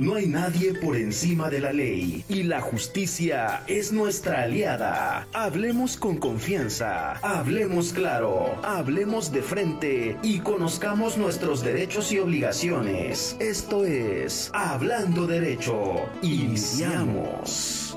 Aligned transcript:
No 0.00 0.14
hay 0.14 0.28
nadie 0.28 0.72
por 0.72 0.96
encima 0.96 1.50
de 1.50 1.60
la 1.60 1.74
ley 1.74 2.24
y 2.26 2.44
la 2.44 2.62
justicia 2.62 3.62
es 3.66 3.92
nuestra 3.92 4.44
aliada. 4.44 5.28
Hablemos 5.34 5.98
con 5.98 6.16
confianza, 6.16 7.18
hablemos 7.18 7.92
claro, 7.92 8.58
hablemos 8.62 9.30
de 9.30 9.42
frente 9.42 10.16
y 10.22 10.38
conozcamos 10.38 11.18
nuestros 11.18 11.62
derechos 11.62 12.12
y 12.12 12.18
obligaciones. 12.18 13.36
Esto 13.40 13.84
es 13.84 14.50
Hablando 14.54 15.26
Derecho. 15.26 16.08
Iniciamos. 16.22 17.94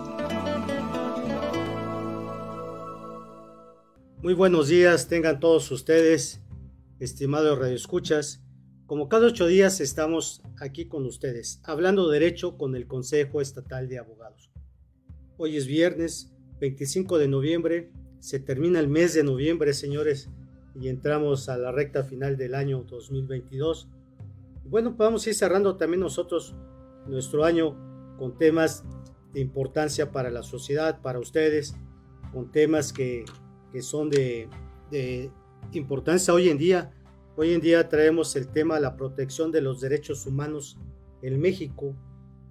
Muy 4.22 4.34
buenos 4.34 4.68
días, 4.68 5.08
tengan 5.08 5.40
todos 5.40 5.72
ustedes, 5.72 6.42
estimados 7.00 7.58
radioescuchas. 7.58 8.43
Como 8.86 9.10
cada 9.10 9.28
ocho 9.28 9.48
días 9.48 9.80
estamos 9.82 10.42
aquí 10.60 10.86
con 10.86 11.06
ustedes, 11.06 11.62
hablando 11.64 12.10
derecho 12.10 12.58
con 12.58 12.76
el 12.76 12.88
Consejo 12.88 13.42
Estatal 13.42 13.88
de 13.88 14.00
Abogados. 14.00 14.52
Hoy 15.38 15.58
es 15.58 15.68
viernes 15.68 16.34
25 16.60 17.18
de 17.18 17.28
noviembre, 17.28 17.92
se 18.20 18.40
termina 18.40 18.80
el 18.80 18.88
mes 18.88 19.14
de 19.14 19.24
noviembre, 19.24 19.74
señores, 19.74 20.30
y 20.80 20.90
entramos 20.90 21.50
a 21.50 21.58
la 21.58 21.72
recta 21.72 22.04
final 22.04 22.38
del 22.38 22.56
año 22.56 22.84
2022. 22.84 23.90
Y 24.66 24.70
bueno, 24.70 24.94
vamos 24.98 25.26
a 25.26 25.30
ir 25.30 25.36
cerrando 25.36 25.78
también 25.78 26.02
nosotros 26.02 26.54
nuestro 27.08 27.46
año 27.46 27.76
con 28.18 28.38
temas 28.38 28.84
de 29.34 29.40
importancia 29.40 30.12
para 30.12 30.30
la 30.30 30.44
sociedad, 30.44 31.02
para 31.02 31.20
ustedes, 31.20 31.76
con 32.32 32.52
temas 32.52 32.94
que 32.94 33.26
que 33.74 33.82
son 33.82 34.10
de, 34.12 34.48
importancia 35.74 36.34
hoy 36.34 36.50
en 36.50 36.60
día. 36.60 36.94
Hoy 37.36 37.52
en 37.52 37.62
día 37.62 37.90
traemos 37.90 38.36
el 38.36 38.48
tema 38.48 38.76
de 38.76 38.82
la 38.82 38.96
protección 38.96 39.52
de 39.52 39.60
los 39.60 39.82
derechos 39.82 40.28
humanos 40.28 40.78
en 41.24 41.40
México. 41.40 41.96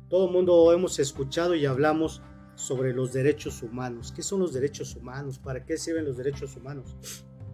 Todo 0.09 0.27
el 0.27 0.33
mundo 0.33 0.73
hemos 0.73 0.98
escuchado 0.98 1.55
y 1.55 1.67
hablamos 1.67 2.20
sobre 2.56 2.93
los 2.93 3.12
derechos 3.12 3.62
humanos. 3.62 4.11
¿Qué 4.11 4.23
son 4.23 4.41
los 4.41 4.53
derechos 4.53 4.97
humanos? 4.97 5.39
¿Para 5.39 5.65
qué 5.65 5.77
sirven 5.77 6.05
los 6.05 6.17
derechos 6.17 6.56
humanos? 6.56 6.97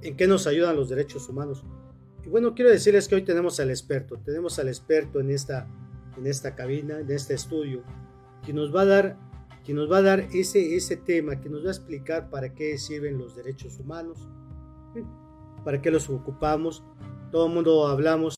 ¿En 0.01 0.17
qué 0.17 0.27
nos 0.27 0.47
ayudan 0.47 0.77
los 0.77 0.89
derechos 0.89 1.29
humanos? 1.29 1.65
Y 2.25 2.31
bueno, 2.31 2.55
quiero 2.55 2.71
decirles 2.71 3.07
que 3.09 3.17
hoy 3.17 3.25
tenemos 3.25 3.61
al 3.61 3.69
experto, 3.69 4.17
tenemos 4.25 4.59
al 4.59 4.69
experto 4.69 5.21
en 5.21 5.31
esta, 5.31 5.69
en 6.17 6.27
esta 6.27 6.55
cabina, 6.55 6.99
en 7.01 7.11
este 7.11 7.35
estudio, 7.35 7.83
que 8.47 8.55
nos 8.55 8.75
va 8.75 8.83
a 8.83 8.87
dar 8.87 9.29
que 9.65 9.75
nos 9.75 9.93
va 9.93 9.99
a 9.99 10.03
dar 10.03 10.21
ese, 10.33 10.77
ese 10.77 10.97
tema, 10.97 11.43
que 11.43 11.51
nos 11.51 11.63
va 11.63 11.69
a 11.69 11.73
explicar 11.73 12.31
para 12.31 12.55
qué 12.55 12.79
sirven 12.79 13.19
los 13.19 13.37
derechos 13.37 13.79
humanos, 13.79 14.27
para 15.63 15.83
qué 15.83 15.91
los 15.91 16.09
ocupamos. 16.09 16.83
Todo 17.31 17.47
el 17.47 17.53
mundo 17.53 17.87
hablamos 17.87 18.35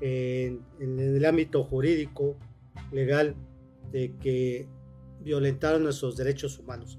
en, 0.00 0.64
el 0.80 1.24
ámbito 1.24 1.64
jurídico, 1.64 2.36
legal, 2.92 3.34
de 3.92 4.16
que 4.18 4.68
violentaron 5.20 5.82
nuestros 5.82 6.16
derechos 6.16 6.58
humanos. 6.58 6.98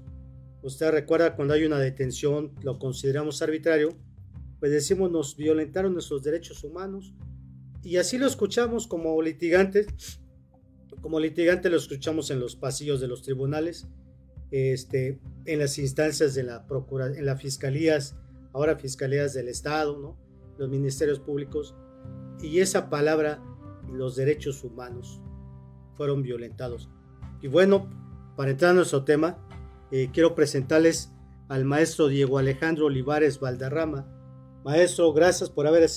Usted 0.62 0.90
recuerda 0.90 1.36
cuando 1.36 1.54
hay 1.54 1.64
una 1.64 1.78
detención, 1.78 2.52
lo 2.62 2.78
consideramos 2.78 3.40
arbitrario, 3.42 3.96
pues 4.58 4.72
decimos 4.72 5.10
nos 5.10 5.36
violentaron 5.36 5.94
nuestros 5.94 6.22
derechos 6.22 6.62
humanos 6.64 7.14
y 7.82 7.96
así 7.96 8.18
lo 8.18 8.26
escuchamos 8.26 8.86
como 8.86 9.22
litigantes 9.22 10.20
como 11.00 11.18
litigante 11.18 11.70
lo 11.70 11.76
escuchamos 11.76 12.30
en 12.30 12.40
los 12.40 12.56
pasillos 12.56 13.00
de 13.00 13.08
los 13.08 13.22
tribunales, 13.22 13.86
este, 14.50 15.20
en 15.46 15.58
las 15.58 15.78
instancias 15.78 16.34
de 16.34 16.42
la 16.42 16.66
procura, 16.66 17.06
en 17.06 17.24
las 17.24 17.40
fiscalías, 17.40 18.16
ahora 18.52 18.76
fiscalías 18.76 19.32
del 19.34 19.48
Estado, 19.48 19.98
¿no? 19.98 20.18
Los 20.60 20.68
ministerios 20.68 21.18
públicos, 21.18 21.74
y 22.42 22.60
esa 22.60 22.90
palabra, 22.90 23.42
los 23.90 24.14
derechos 24.14 24.62
humanos, 24.62 25.22
fueron 25.96 26.22
violentados. 26.22 26.90
Y 27.40 27.48
bueno, 27.48 27.88
para 28.36 28.50
entrar 28.50 28.72
en 28.72 28.76
nuestro 28.76 29.04
tema, 29.04 29.38
eh, 29.90 30.10
quiero 30.12 30.34
presentarles 30.34 31.12
al 31.48 31.64
maestro 31.64 32.08
Diego 32.08 32.36
Alejandro 32.36 32.86
Olivares 32.86 33.40
Valderrama. 33.40 34.06
Maestro, 34.62 35.14
gracias 35.14 35.48
por 35.48 35.66
haber 35.66 35.88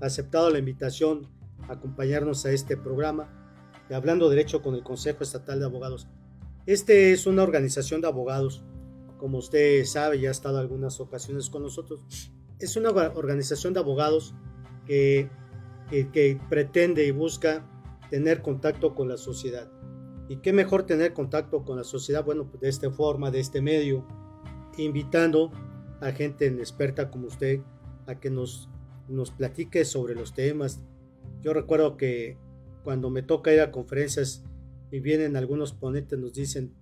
aceptado 0.00 0.50
la 0.50 0.58
invitación 0.58 1.28
a 1.68 1.74
acompañarnos 1.74 2.46
a 2.46 2.52
este 2.52 2.78
programa 2.78 3.34
Hablando 3.90 4.30
Derecho 4.30 4.62
con 4.62 4.74
el 4.74 4.82
Consejo 4.82 5.22
Estatal 5.22 5.58
de 5.58 5.66
Abogados. 5.66 6.08
Este 6.64 7.12
es 7.12 7.26
una 7.26 7.42
organización 7.42 8.00
de 8.00 8.08
abogados, 8.08 8.64
como 9.18 9.36
usted 9.38 9.84
sabe, 9.84 10.18
ya 10.18 10.28
ha 10.28 10.32
estado 10.32 10.58
algunas 10.58 10.98
ocasiones 10.98 11.50
con 11.50 11.62
nosotros. 11.62 12.32
Es 12.58 12.76
una 12.76 12.90
organización 12.90 13.72
de 13.72 13.80
abogados 13.80 14.34
que, 14.86 15.30
que, 15.90 16.40
pretende 16.48 17.06
y 17.06 17.10
busca 17.10 17.64
tener 18.10 18.42
contacto 18.42 18.94
con 18.94 19.08
la 19.08 19.16
sociedad. 19.16 19.70
¿Y 20.28 20.36
qué 20.38 20.52
mejor 20.52 20.84
tener 20.84 21.12
contacto 21.12 21.64
con 21.64 21.76
la 21.76 21.84
sociedad? 21.84 22.24
Bueno, 22.24 22.48
pues 22.50 22.60
de 22.60 22.68
esta 22.68 22.90
forma, 22.90 23.30
de 23.30 23.40
este 23.40 23.60
medio, 23.60 24.06
invitando 24.76 25.52
a 26.00 26.12
gente 26.12 26.46
experta 26.46 27.10
como 27.10 27.26
usted 27.28 27.60
a 28.06 28.18
que 28.18 28.30
nos, 28.30 28.68
nos 29.08 29.30
platique 29.30 29.84
sobre 29.84 30.14
los 30.14 30.34
temas. 30.34 30.80
Yo 31.40 31.52
recuerdo 31.52 31.96
que 31.96 32.36
cuando 32.84 33.10
me 33.10 33.22
toca 33.22 33.52
ir 33.52 33.60
a 33.60 33.70
conferencias 33.70 34.44
y 34.90 35.00
vienen 35.00 35.36
algunos 35.36 35.72
ponentes, 35.72 36.18
nos 36.18 36.32
dicen, 36.34 36.74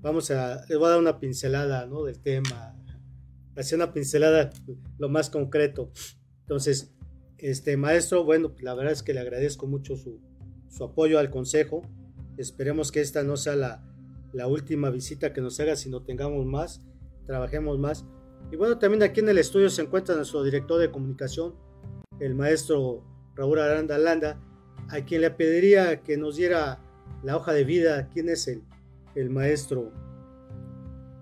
vamos 0.00 0.30
a, 0.30 0.64
les 0.68 0.78
voy 0.78 0.86
a 0.86 0.90
dar 0.90 0.98
una 0.98 1.20
pincelada 1.20 1.86
¿no? 1.86 2.04
del 2.04 2.20
tema, 2.20 2.74
hacer 3.60 3.76
una 3.76 3.92
pincelada 3.92 4.50
lo 4.98 5.08
más 5.08 5.30
concreto. 5.30 5.90
Entonces, 6.42 6.92
este 7.38 7.76
maestro, 7.76 8.24
bueno, 8.24 8.54
la 8.60 8.74
verdad 8.74 8.92
es 8.92 9.02
que 9.02 9.14
le 9.14 9.20
agradezco 9.20 9.66
mucho 9.66 9.96
su, 9.96 10.20
su 10.68 10.84
apoyo 10.84 11.18
al 11.18 11.30
consejo. 11.30 11.82
Esperemos 12.36 12.92
que 12.92 13.00
esta 13.00 13.22
no 13.22 13.36
sea 13.36 13.56
la, 13.56 13.82
la 14.32 14.46
última 14.46 14.90
visita 14.90 15.32
que 15.32 15.40
nos 15.40 15.58
haga, 15.60 15.76
sino 15.76 16.02
tengamos 16.02 16.44
más, 16.46 16.82
trabajemos 17.26 17.78
más. 17.78 18.04
Y 18.50 18.56
bueno, 18.56 18.78
también 18.78 19.02
aquí 19.02 19.20
en 19.20 19.28
el 19.28 19.38
estudio 19.38 19.70
se 19.70 19.82
encuentra 19.82 20.14
nuestro 20.16 20.42
director 20.42 20.80
de 20.80 20.90
comunicación, 20.90 21.54
el 22.18 22.34
maestro 22.34 23.04
Raúl 23.34 23.58
Aranda 23.58 23.98
Landa, 23.98 24.40
a 24.88 25.04
quien 25.04 25.20
le 25.20 25.30
pediría 25.30 26.02
que 26.02 26.16
nos 26.16 26.36
diera 26.36 26.82
la 27.22 27.36
hoja 27.36 27.52
de 27.52 27.64
vida, 27.64 28.08
quién 28.12 28.28
es 28.28 28.48
el, 28.48 28.62
el 29.14 29.30
maestro 29.30 29.92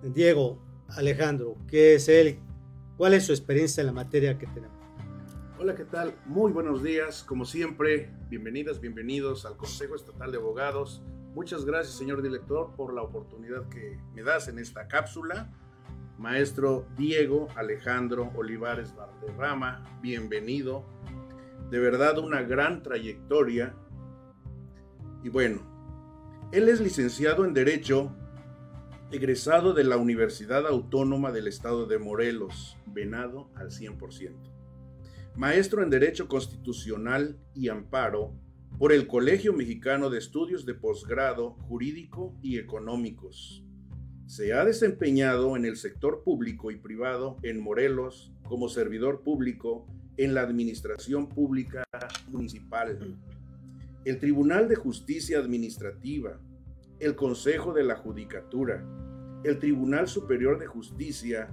Diego 0.03 0.68
Alejandro, 0.89 1.57
qué 1.69 1.95
es 1.95 2.09
él, 2.09 2.39
cuál 2.97 3.15
es 3.15 3.27
su 3.27 3.33
experiencia 3.33 3.81
en 3.83 3.89
la 3.89 3.93
materia 3.93 4.39
que 4.39 4.47
tenemos. 4.47 4.77
Hola, 5.59 5.75
¿qué 5.75 5.85
tal? 5.85 6.15
Muy 6.27 6.53
buenos 6.53 6.83
días, 6.83 7.23
como 7.25 7.45
siempre, 7.45 8.11
bienvenidas, 8.29 8.81
bienvenidos 8.81 9.45
al 9.45 9.57
Consejo 9.57 9.95
Estatal 9.95 10.33
de 10.33 10.39
Abogados. 10.39 11.03
Muchas 11.35 11.65
gracias, 11.65 11.97
señor 11.97 12.23
director, 12.23 12.75
por 12.77 12.95
la 12.95 13.03
oportunidad 13.03 13.69
que 13.69 13.99
me 14.15 14.23
das 14.23 14.49
en 14.49 14.59
esta 14.59 14.89
cápsula. 14.89 15.53
Maestro 16.17 16.87
Diego 16.97 17.49
Alejandro 17.55 18.33
Olivares 18.35 18.95
Valderrama, 18.97 19.85
bienvenido 20.03 20.85
de 21.71 21.79
verdad 21.79 22.19
una 22.19 22.43
gran 22.43 22.83
trayectoria. 22.83 23.75
Y 25.23 25.29
bueno, 25.29 25.61
él 26.53 26.69
es 26.69 26.81
licenciado 26.81 27.45
en 27.45 27.53
Derecho, 27.53 28.15
egresado 29.11 29.73
de 29.73 29.85
la 29.85 29.97
Universidad 29.97 30.67
Autónoma 30.67 31.33
del 31.33 31.47
Estado 31.47 31.87
de 31.87 31.99
Morelos, 31.99 32.77
venado 32.87 33.49
al 33.55 33.71
100%. 33.71 34.35
Maestro 35.35 35.83
en 35.83 35.89
Derecho 35.89 36.29
Constitucional 36.29 37.39
y 37.55 37.71
Amparo 37.71 38.35
por 38.79 38.93
el 38.93 39.07
Colegio 39.07 39.55
Mexicano 39.55 40.11
de 40.11 40.19
Estudios 40.19 40.67
de 40.67 40.75
Posgrado 40.75 41.53
Jurídico 41.53 42.37
y 42.43 42.59
Económicos. 42.59 43.65
Se 44.27 44.53
ha 44.53 44.63
desempeñado 44.67 45.57
en 45.57 45.65
el 45.65 45.77
sector 45.77 46.23
público 46.23 46.71
y 46.71 46.77
privado 46.77 47.39
en 47.43 47.61
Morelos 47.61 48.31
como 48.47 48.69
servidor 48.69 49.23
público 49.23 49.87
en 50.19 50.35
la 50.35 50.43
Administración 50.43 51.31
Pública 51.31 51.83
Municipal, 52.29 53.17
el 54.05 54.19
Tribunal 54.19 54.69
de 54.69 54.77
Justicia 54.77 55.39
Administrativa, 55.39 56.39
el 57.01 57.15
Consejo 57.15 57.73
de 57.73 57.85
la 57.85 57.97
Judicatura, 57.97 58.85
el 59.45 59.59
Tribunal 59.59 60.09
Superior 60.09 60.59
de 60.59 60.67
Justicia 60.67 61.49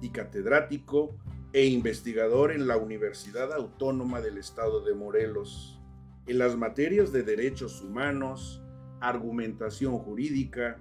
y 0.00 0.10
catedrático 0.10 1.16
e 1.52 1.66
investigador 1.66 2.50
en 2.50 2.66
la 2.66 2.76
Universidad 2.76 3.52
Autónoma 3.52 4.20
del 4.20 4.38
Estado 4.38 4.84
de 4.84 4.94
Morelos, 4.94 5.80
en 6.26 6.38
las 6.38 6.56
materias 6.56 7.12
de 7.12 7.22
derechos 7.22 7.80
humanos, 7.80 8.60
argumentación 9.00 9.98
jurídica, 9.98 10.80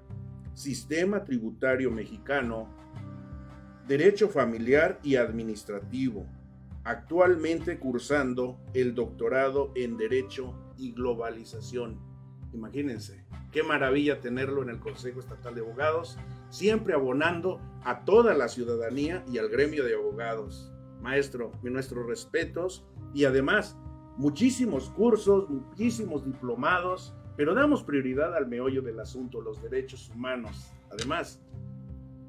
sistema 0.55 1.23
tributario 1.23 1.91
mexicano, 1.91 2.67
derecho 3.87 4.29
familiar 4.29 4.99
y 5.03 5.15
administrativo, 5.15 6.25
actualmente 6.83 7.77
cursando 7.77 8.59
el 8.73 8.95
doctorado 8.95 9.71
en 9.75 9.95
Derecho 9.95 10.55
y 10.75 10.91
Globalización. 10.91 12.06
Imagínense, 12.53 13.25
qué 13.51 13.63
maravilla 13.63 14.19
tenerlo 14.19 14.63
en 14.63 14.69
el 14.69 14.79
Consejo 14.79 15.19
Estatal 15.19 15.55
de 15.55 15.61
Abogados, 15.61 16.17
siempre 16.49 16.93
abonando 16.93 17.59
a 17.83 18.05
toda 18.05 18.33
la 18.33 18.47
ciudadanía 18.47 19.23
y 19.31 19.37
al 19.37 19.49
gremio 19.49 19.83
de 19.83 19.95
abogados. 19.95 20.71
Maestro, 21.01 21.51
nuestros 21.61 22.05
respetos 22.07 22.85
y 23.13 23.25
además 23.25 23.77
muchísimos 24.17 24.89
cursos, 24.89 25.49
muchísimos 25.49 26.25
diplomados 26.25 27.13
pero 27.37 27.53
damos 27.53 27.83
prioridad 27.83 28.35
al 28.35 28.47
meollo 28.47 28.81
del 28.81 28.99
asunto, 28.99 29.39
los 29.41 29.61
derechos 29.61 30.09
humanos. 30.09 30.73
Además, 30.89 31.39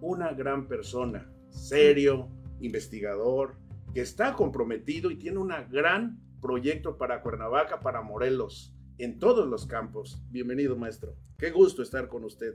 una 0.03 0.35
gran 0.35 0.69
persona, 0.69 1.33
serio, 1.49 2.29
investigador, 2.61 3.57
que 3.95 4.03
está 4.03 4.35
comprometido 4.35 5.11
y 5.11 5.17
tiene 5.17 5.39
un 5.39 5.51
gran 5.71 6.21
proyecto 6.43 6.99
para 6.99 7.23
Cuernavaca, 7.23 7.81
para 7.81 8.03
Morelos, 8.03 8.77
en 8.99 9.19
todos 9.19 9.49
los 9.49 9.67
campos. 9.67 10.21
Bienvenido, 10.31 10.77
maestro. 10.77 11.17
Qué 11.39 11.51
gusto 11.51 11.83
estar 11.83 12.09
con 12.09 12.25
usted. 12.25 12.55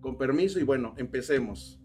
Con 0.00 0.18
permiso 0.18 0.58
y 0.58 0.64
bueno, 0.64 0.94
empecemos. 0.96 1.80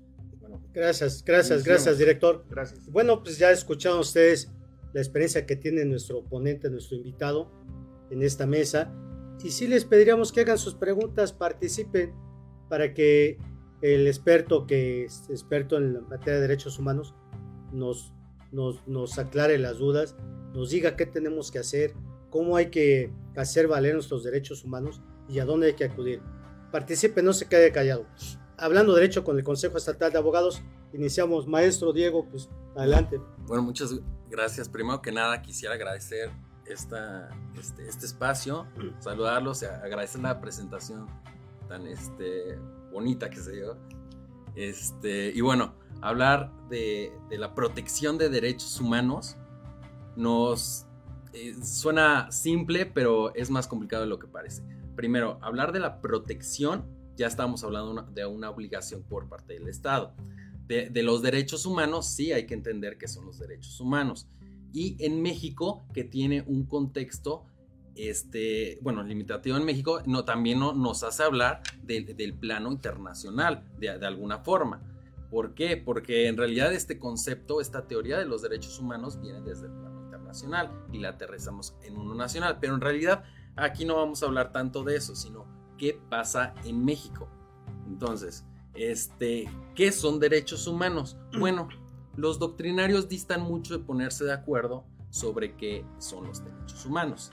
gracias, 0.74 1.24
gracias, 1.24 1.64
gracias, 1.64 1.98
director. 1.98 2.46
Gracias. 2.50 2.90
Bueno, 2.90 3.22
pues 3.24 3.38
ya 3.38 3.52
escucharon 3.52 4.00
ustedes 4.00 4.52
la 4.94 5.02
experiencia 5.02 5.46
que 5.46 5.56
tiene 5.56 5.86
nuestro 5.86 6.24
ponente, 6.24 6.70
nuestro 6.70 6.98
invitado 6.98 7.52
en 8.10 8.24
esta 8.24 8.46
mesa. 8.46 8.92
Y 9.44 9.52
sí 9.52 9.68
les 9.68 9.86
pediríamos 9.86 10.32
que 10.32 10.42
hagan 10.42 10.58
sus 10.58 10.74
preguntas, 10.76 11.34
participen 11.34 12.14
para 12.70 12.94
que 12.94 13.38
el 13.82 14.08
experto 14.08 14.66
que 14.66 15.04
es 15.04 15.30
experto 15.30 15.78
en 15.78 15.94
la 15.94 16.02
materia 16.02 16.36
de 16.36 16.42
derechos 16.42 16.80
humanos 16.80 17.14
nos, 17.72 18.14
nos, 18.52 18.88
nos 18.88 19.20
aclare 19.20 19.60
las 19.60 19.78
dudas, 19.78 20.16
nos 20.54 20.72
diga 20.72 20.96
qué 20.96 21.06
tenemos 21.06 21.52
que 21.52 21.60
hacer, 21.60 21.94
cómo 22.36 22.58
hay 22.58 22.70
que 22.70 23.14
hacer 23.38 23.66
valer 23.66 23.94
nuestros 23.94 24.26
derechos 24.26 24.66
humanos 24.66 25.00
y 25.30 25.40
a 25.40 25.46
dónde 25.46 25.68
hay 25.68 25.74
que 25.74 25.86
acudir. 25.86 26.22
Participe, 26.70 27.24
no 27.24 27.32
se 27.32 27.48
quede 27.48 27.72
callado. 27.72 28.06
Hablando 28.58 28.94
de 28.94 29.00
derecho 29.00 29.24
con 29.24 29.38
el 29.38 29.46
Consejo 29.46 29.78
Estatal 29.78 30.12
de 30.12 30.18
Abogados, 30.18 30.62
iniciamos. 30.92 31.48
Maestro 31.48 31.94
Diego, 31.94 32.28
pues 32.30 32.50
adelante. 32.76 33.22
Bueno, 33.48 33.64
muchas 33.64 33.96
gracias. 34.30 34.68
Primero 34.68 35.02
que 35.02 35.14
nada, 35.14 35.42
quisiera 35.42 35.76
agradecer 35.76 36.30
esta, 36.66 37.30
este, 37.58 37.88
este 37.88 38.06
espacio, 38.06 38.68
saludarlos, 39.00 39.64
agradecer 39.64 40.20
la 40.20 40.42
presentación 40.42 41.08
tan 41.70 41.88
este, 41.88 42.60
bonita 42.92 43.30
que 43.30 43.38
se 43.38 43.54
dio. 43.54 43.78
Este, 44.58 45.30
y 45.30 45.40
bueno, 45.40 45.74
hablar 46.02 46.52
de, 46.68 47.14
de 47.30 47.38
la 47.38 47.56
protección 47.56 48.18
de 48.18 48.28
derechos 48.28 48.82
humanos 48.82 49.38
nos 50.18 50.86
eh, 51.36 51.54
suena 51.62 52.32
simple, 52.32 52.86
pero 52.86 53.36
es 53.36 53.50
más 53.50 53.68
complicado 53.68 54.04
de 54.04 54.10
lo 54.10 54.20
que 54.20 54.28
parece. 54.28 54.64
Primero, 54.96 55.38
hablar 55.42 55.74
de 55.74 55.82
la 55.82 56.00
protección, 56.00 56.86
ya 57.18 57.28
estamos 57.28 57.64
hablando 57.66 58.04
de 58.14 58.26
una 58.26 58.50
obligación 58.50 59.04
por 59.04 59.28
parte 59.28 59.54
del 59.54 59.68
Estado. 59.68 60.16
De, 60.66 60.90
de, 60.90 61.04
los 61.04 61.22
derechos 61.22 61.66
humanos, 61.66 62.08
sí 62.08 62.32
hay 62.32 62.46
que 62.46 62.54
entender 62.54 62.98
que 62.98 63.10
son 63.10 63.26
los 63.26 63.38
derechos 63.38 63.80
humanos. 63.82 64.30
Y 64.72 64.96
en 65.04 65.22
México, 65.22 65.86
que 65.94 66.06
tiene 66.06 66.44
un 66.48 66.66
contexto, 66.66 67.46
este, 67.96 68.80
bueno, 68.82 69.04
limitativo 69.04 69.58
en 69.58 69.66
México, 69.66 70.02
no, 70.06 70.24
también 70.24 70.60
no, 70.60 70.74
nos 70.74 71.04
hace 71.04 71.24
hablar 71.24 71.62
del 71.84 72.34
plano 72.34 72.72
internacional, 72.72 73.66
de, 73.78 73.98
de 74.00 74.08
alguna 74.08 74.40
forma. 74.40 74.82
¿Por 75.30 75.54
qué? 75.54 75.76
Porque 75.76 76.28
en 76.28 76.38
realidad 76.38 76.74
este 76.74 76.98
concepto, 76.98 77.60
esta 77.60 77.88
teoría 77.88 78.18
de 78.18 78.26
los 78.26 78.42
derechos 78.42 78.80
humanos 78.80 79.20
viene 79.22 79.42
desde 79.42 79.68
el 79.68 79.74
internacional 80.36 80.72
y 80.92 81.00
la 81.00 81.10
aterrizamos 81.10 81.76
en 81.84 81.98
uno 81.98 82.14
nacional. 82.16 82.58
Pero 82.60 82.76
en 82.76 82.82
realidad 82.82 83.24
aquí 83.56 83.86
no 83.86 83.96
vamos 83.96 84.22
a 84.22 84.26
hablar 84.28 84.52
tanto 84.52 84.84
de 84.84 84.98
eso, 84.98 85.16
sino 85.16 85.46
qué 85.78 86.00
pasa 86.10 86.54
en 86.66 86.84
México. 86.84 87.28
Entonces, 87.88 88.46
este, 88.74 89.50
¿qué 89.74 89.92
son 89.92 90.20
derechos 90.20 90.68
humanos? 90.68 91.18
Bueno, 91.38 91.70
los 92.16 92.40
doctrinarios 92.40 93.08
distan 93.08 93.42
mucho 93.42 93.78
de 93.78 93.84
ponerse 93.84 94.26
de 94.26 94.34
acuerdo 94.34 94.86
sobre 95.10 95.56
qué 95.56 95.86
son 95.98 96.28
los 96.28 96.44
derechos 96.44 96.86
humanos. 96.86 97.32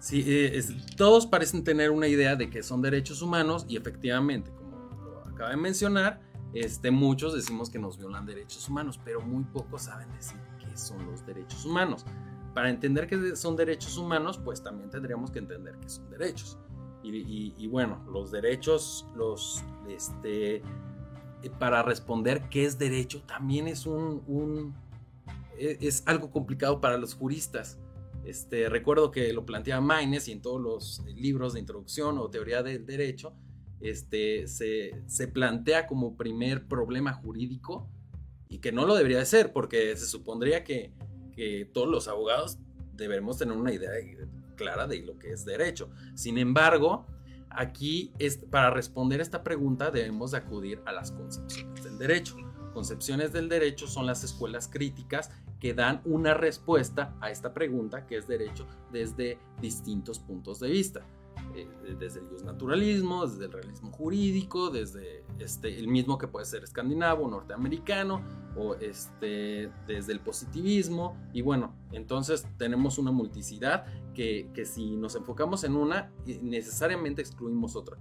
Sí, 0.00 0.22
eh, 0.26 0.62
todos 0.96 1.26
parecen 1.26 1.64
tener 1.64 1.90
una 1.90 2.06
idea 2.06 2.36
de 2.36 2.50
qué 2.50 2.62
son 2.62 2.82
derechos 2.82 3.20
humanos 3.20 3.66
y 3.68 3.76
efectivamente, 3.76 4.52
como 4.52 4.76
lo 4.76 5.24
acaba 5.26 5.50
de 5.50 5.56
mencionar, 5.56 6.20
este, 6.54 6.90
muchos 6.90 7.34
decimos 7.34 7.68
que 7.68 7.78
nos 7.78 7.98
violan 7.98 8.24
derechos 8.24 8.68
humanos, 8.68 8.98
pero 9.04 9.20
muy 9.20 9.44
pocos 9.44 9.82
saben 9.82 10.10
decir 10.12 10.38
son 10.78 11.06
los 11.06 11.24
derechos 11.26 11.64
humanos. 11.64 12.04
Para 12.54 12.70
entender 12.70 13.06
qué 13.06 13.36
son 13.36 13.56
derechos 13.56 13.96
humanos, 13.98 14.38
pues 14.38 14.62
también 14.62 14.90
tendríamos 14.90 15.30
que 15.30 15.38
entender 15.38 15.76
qué 15.80 15.88
son 15.88 16.10
derechos. 16.10 16.58
Y, 17.02 17.66
bueno, 17.68 18.04
los 18.12 18.30
derechos, 18.30 19.06
los, 19.16 19.64
este, 19.88 20.56
eh, 20.56 20.62
para 21.58 21.82
responder 21.82 22.48
qué 22.50 22.64
es 22.64 22.78
derecho, 22.78 23.22
también 23.22 23.66
es 23.68 23.86
un, 23.86 24.74
e, 25.56 25.78
es 25.80 26.02
algo 26.06 26.30
complicado 26.30 26.80
para 26.80 26.98
los 26.98 27.14
juristas. 27.14 27.78
Este, 28.24 28.68
recuerdo 28.68 29.10
que 29.10 29.32
lo 29.32 29.46
planteaba 29.46 29.80
Maynes 29.80 30.28
y 30.28 30.32
en 30.32 30.42
todos 30.42 30.60
los 30.60 31.02
libros 31.06 31.54
de 31.54 31.60
introducción 31.60 32.18
o 32.18 32.28
teoría 32.28 32.62
del 32.62 32.84
derecho, 32.84 33.32
este, 33.80 34.46
se, 34.48 35.00
se, 35.06 35.28
plantea 35.28 35.86
como 35.86 36.16
primer 36.16 36.66
problema 36.66 37.12
jurídico 37.12 37.88
y 38.48 38.58
que 38.58 38.72
no 38.72 38.86
lo 38.86 38.94
debería 38.94 39.18
de 39.18 39.26
ser, 39.26 39.52
porque 39.52 39.96
se 39.96 40.06
supondría 40.06 40.64
que, 40.64 40.92
todos 41.72 41.86
los 41.86 42.08
abogados 42.08 42.58
debemos 42.94 43.38
tener 43.38 43.56
una 43.56 43.72
idea 43.72 43.92
clara 44.56 44.88
de 44.88 45.02
lo 45.02 45.20
que 45.20 45.30
es 45.30 45.44
derecho. 45.44 45.88
Sin 46.16 46.36
embargo, 46.36 47.06
aquí 47.48 48.12
es, 48.18 48.38
para 48.38 48.70
responder 48.70 49.20
esta 49.20 49.44
pregunta 49.44 49.92
debemos 49.92 50.32
de 50.32 50.38
acudir 50.38 50.82
a 50.84 50.90
las 50.90 51.12
concepciones 51.12 51.84
del 51.84 51.96
derecho. 51.96 52.34
Concepciones 52.74 53.32
del 53.32 53.48
derecho 53.48 53.86
son 53.86 54.04
las 54.04 54.24
escuelas 54.24 54.66
críticas 54.66 55.30
que 55.60 55.74
dan 55.74 56.00
una 56.04 56.34
respuesta 56.34 57.16
a 57.20 57.30
esta 57.30 57.54
pregunta 57.54 58.04
que 58.04 58.16
es 58.16 58.26
derecho 58.26 58.66
desde 58.90 59.38
distintos 59.60 60.18
puntos 60.18 60.58
de 60.58 60.70
vista. 60.70 61.06
Eh, 61.62 61.96
desde 61.98 62.20
el 62.20 62.44
naturalismo, 62.44 63.26
desde 63.26 63.46
el 63.46 63.52
realismo 63.52 63.90
jurídico, 63.90 64.70
desde 64.70 65.24
este, 65.38 65.78
el 65.78 65.88
mismo 65.88 66.18
que 66.18 66.28
puede 66.28 66.46
ser 66.46 66.64
escandinavo, 66.64 67.28
norteamericano, 67.28 68.22
o 68.56 68.74
este, 68.74 69.70
desde 69.86 70.12
el 70.12 70.20
positivismo. 70.20 71.16
Y 71.32 71.42
bueno, 71.42 71.74
entonces 71.92 72.46
tenemos 72.58 72.98
una 72.98 73.10
multicidad 73.10 73.86
que, 74.14 74.50
que 74.54 74.64
si 74.64 74.96
nos 74.96 75.14
enfocamos 75.14 75.64
en 75.64 75.76
una, 75.76 76.12
eh, 76.26 76.40
necesariamente 76.42 77.22
excluimos 77.22 77.76
otra. 77.76 77.98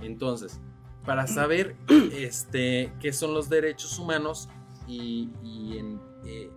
Entonces, 0.00 0.60
para 1.04 1.26
saber 1.26 1.76
este, 2.12 2.92
qué 3.00 3.12
son 3.12 3.32
los 3.32 3.48
derechos 3.48 3.98
humanos 3.98 4.48
y, 4.86 5.30
en, 5.78 6.00
eh, 6.24 6.50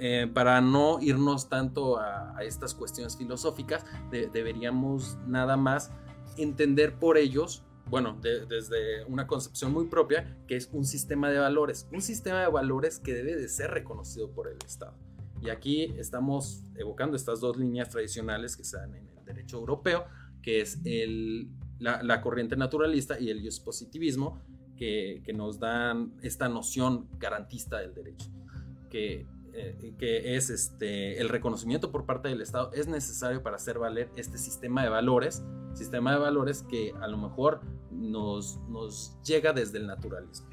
eh, 0.00 0.30
para 0.32 0.60
no 0.60 1.00
irnos 1.00 1.48
tanto 1.48 1.98
a, 1.98 2.36
estas 2.40 2.72
cuestiones 2.72 3.16
filosóficas, 3.16 3.84
deberíamos 4.10 5.18
nada 5.26 5.56
más 5.56 5.90
entender 6.36 6.94
por 6.94 7.18
ellos, 7.18 7.64
bueno, 7.86 8.16
desde 8.20 9.04
una 9.06 9.26
concepción 9.26 9.72
muy 9.72 9.86
propia, 9.86 10.36
que 10.46 10.56
es 10.56 10.68
un 10.72 10.84
sistema 10.84 11.30
de 11.30 11.38
valores, 11.38 11.88
un 11.92 12.00
sistema 12.00 12.40
de 12.40 12.48
valores 12.48 13.00
que 13.00 13.12
debe 13.12 13.34
de 13.34 13.48
ser 13.48 13.72
reconocido 13.72 14.30
por 14.30 14.46
el 14.46 14.58
Estado. 14.64 14.94
Y 15.42 15.50
aquí 15.50 15.94
estamos 15.98 16.62
evocando 16.76 17.16
estas 17.16 17.40
dos 17.40 17.56
líneas 17.56 17.88
tradicionales 17.88 18.56
que 18.56 18.62
dan 18.70 18.94
en 18.94 19.08
el 19.08 19.24
derecho 19.24 19.58
europeo, 19.58 20.04
que 20.42 20.60
es 20.60 20.78
el, 20.84 21.50
la, 21.80 22.20
corriente 22.20 22.56
naturalista 22.56 23.18
y 23.18 23.30
el 23.30 23.42
positivismo, 23.64 24.40
que, 24.76 25.22
que 25.24 25.32
nos 25.32 25.58
dan 25.58 26.12
esta 26.22 26.48
noción 26.48 27.08
garantista 27.18 27.78
del 27.78 27.94
derecho, 27.94 28.30
que 28.90 29.26
eh, 29.52 29.94
que 29.98 30.36
es 30.36 30.50
este, 30.50 31.20
el 31.20 31.28
reconocimiento 31.28 31.90
por 31.90 32.06
parte 32.06 32.28
del 32.28 32.40
Estado, 32.40 32.70
es 32.72 32.86
necesario 32.88 33.42
para 33.42 33.56
hacer 33.56 33.78
valer 33.78 34.10
este 34.16 34.38
sistema 34.38 34.82
de 34.82 34.88
valores, 34.88 35.42
sistema 35.74 36.12
de 36.12 36.18
valores 36.18 36.62
que 36.62 36.94
a 37.00 37.08
lo 37.08 37.16
mejor 37.16 37.60
nos, 37.90 38.60
nos 38.68 39.16
llega 39.22 39.52
desde 39.52 39.78
el 39.78 39.86
naturalismo. 39.86 40.48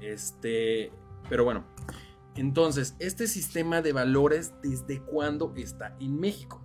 Este, 0.00 0.90
pero 1.28 1.44
bueno, 1.44 1.64
entonces, 2.34 2.96
este 2.98 3.26
sistema 3.26 3.82
de 3.82 3.92
valores, 3.92 4.54
¿desde 4.62 5.02
cuándo 5.02 5.52
está 5.56 5.96
en 6.00 6.18
México? 6.18 6.62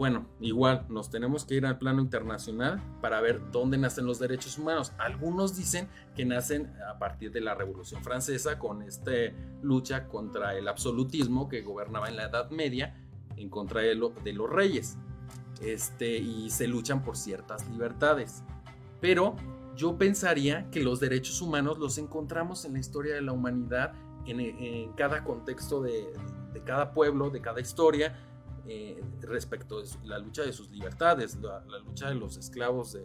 Bueno, 0.00 0.24
igual 0.40 0.86
nos 0.88 1.10
tenemos 1.10 1.44
que 1.44 1.56
ir 1.56 1.66
al 1.66 1.76
plano 1.76 2.00
internacional 2.00 2.80
para 3.02 3.20
ver 3.20 3.50
dónde 3.52 3.76
nacen 3.76 4.06
los 4.06 4.18
derechos 4.18 4.56
humanos. 4.56 4.94
Algunos 4.96 5.58
dicen 5.58 5.90
que 6.16 6.24
nacen 6.24 6.72
a 6.90 6.98
partir 6.98 7.30
de 7.32 7.42
la 7.42 7.54
Revolución 7.54 8.02
Francesa 8.02 8.58
con 8.58 8.80
esta 8.80 9.10
lucha 9.60 10.08
contra 10.08 10.56
el 10.56 10.68
absolutismo 10.68 11.50
que 11.50 11.60
gobernaba 11.60 12.08
en 12.08 12.16
la 12.16 12.30
Edad 12.30 12.48
Media 12.48 12.96
en 13.36 13.50
contra 13.50 13.82
de, 13.82 13.94
los 13.94 14.50
reyes. 14.50 14.96
Este, 15.60 16.16
y 16.16 16.48
se 16.48 16.66
luchan 16.66 17.04
por 17.04 17.18
ciertas 17.18 17.68
libertades. 17.68 18.42
Pero 19.02 19.36
yo 19.76 19.98
pensaría 19.98 20.70
que 20.70 20.80
los 20.80 20.98
derechos 20.98 21.42
humanos 21.42 21.78
los 21.78 21.98
encontramos 21.98 22.64
en 22.64 22.72
la 22.72 22.78
historia 22.78 23.14
de 23.14 23.20
la 23.20 23.32
humanidad, 23.32 23.92
en, 24.24 24.94
cada 24.94 25.24
contexto 25.24 25.82
de, 25.82 26.10
de 26.54 26.64
cada 26.64 26.94
pueblo, 26.94 27.28
de 27.28 27.42
cada 27.42 27.60
historia, 27.60 28.14
eh, 28.72 29.02
respecto 29.22 29.82
de 29.82 29.88
la 30.04 30.20
lucha 30.20 30.42
de 30.42 30.52
sus 30.52 30.70
libertades, 30.70 31.36
la, 31.42 31.60
lucha 31.84 32.08
de 32.08 32.14
los 32.14 32.36
esclavos 32.36 32.96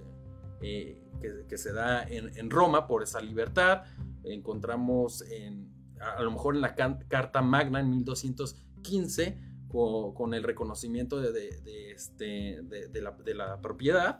eh, 0.61 1.01
que, 1.49 1.57
se 1.57 1.73
da 1.73 2.03
en, 2.07 2.51
Roma 2.51 2.85
por 2.85 3.01
esa 3.01 3.19
libertad. 3.19 3.81
Encontramos 4.23 5.23
en, 5.23 5.67
a, 5.99 6.21
lo 6.21 6.29
mejor 6.29 6.53
en 6.53 6.61
la 6.61 6.75
Carta 6.75 7.41
Magna 7.41 7.79
en 7.79 7.89
1215 7.89 9.39
con, 9.67 10.35
el 10.35 10.43
reconocimiento 10.43 11.19
de, 11.19 11.49
este, 11.91 12.61
de, 12.61 13.33
la, 13.33 13.59
propiedad. 13.59 14.19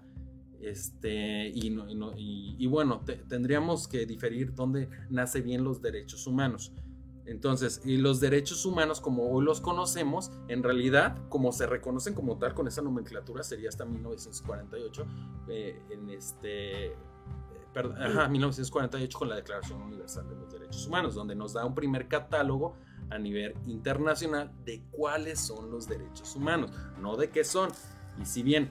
Este, 0.60 1.52
y, 1.54 2.66
bueno, 2.66 3.06
tendríamos 3.30 3.88
que 3.88 4.08
diferir 4.08 4.56
dónde 4.56 4.90
nace 5.12 5.42
bien 5.42 5.64
los 5.64 5.80
derechos 5.80 6.26
humanos. 6.26 6.74
Entonces, 7.26 7.82
y 7.84 7.98
los 7.98 8.20
derechos 8.20 8.66
humanos, 8.66 9.02
como 9.02 9.32
hoy 9.32 9.44
los 9.44 9.60
conocemos, 9.60 10.32
en 10.48 10.62
realidad, 10.62 11.18
como 11.30 11.52
se 11.52 11.66
reconocen 11.66 12.14
como 12.14 12.38
tal 12.38 12.54
con 12.54 12.68
esa 12.68 12.82
nomenclatura, 12.82 13.44
sería 13.44 13.70
hasta 13.70 13.84
1948, 13.84 15.06
eh, 15.48 15.82
en 15.90 16.10
este, 16.12 16.86
eh, 16.88 16.96
ajá, 17.76 18.28
1948 18.28 19.18
con 19.18 19.30
la 19.30 19.36
Declaración 19.38 19.82
Universal 19.82 20.30
de 20.30 20.36
los 20.36 20.52
Derechos 20.52 20.86
Humanos, 20.86 21.16
donde 21.16 21.36
nos 21.36 21.54
da 21.54 21.66
un 21.66 21.74
primer 21.74 22.08
catálogo 22.08 22.76
a 23.10 23.18
nivel 23.18 23.56
internacional 23.66 24.52
de 24.64 24.84
cuáles 24.92 25.40
son 25.40 25.72
los 25.72 25.88
derechos 25.88 26.36
humanos, 26.36 26.72
no 27.02 27.18
de 27.18 27.30
qué 27.30 27.44
son. 27.44 27.70
Y 28.22 28.26
si 28.26 28.44
bien 28.44 28.70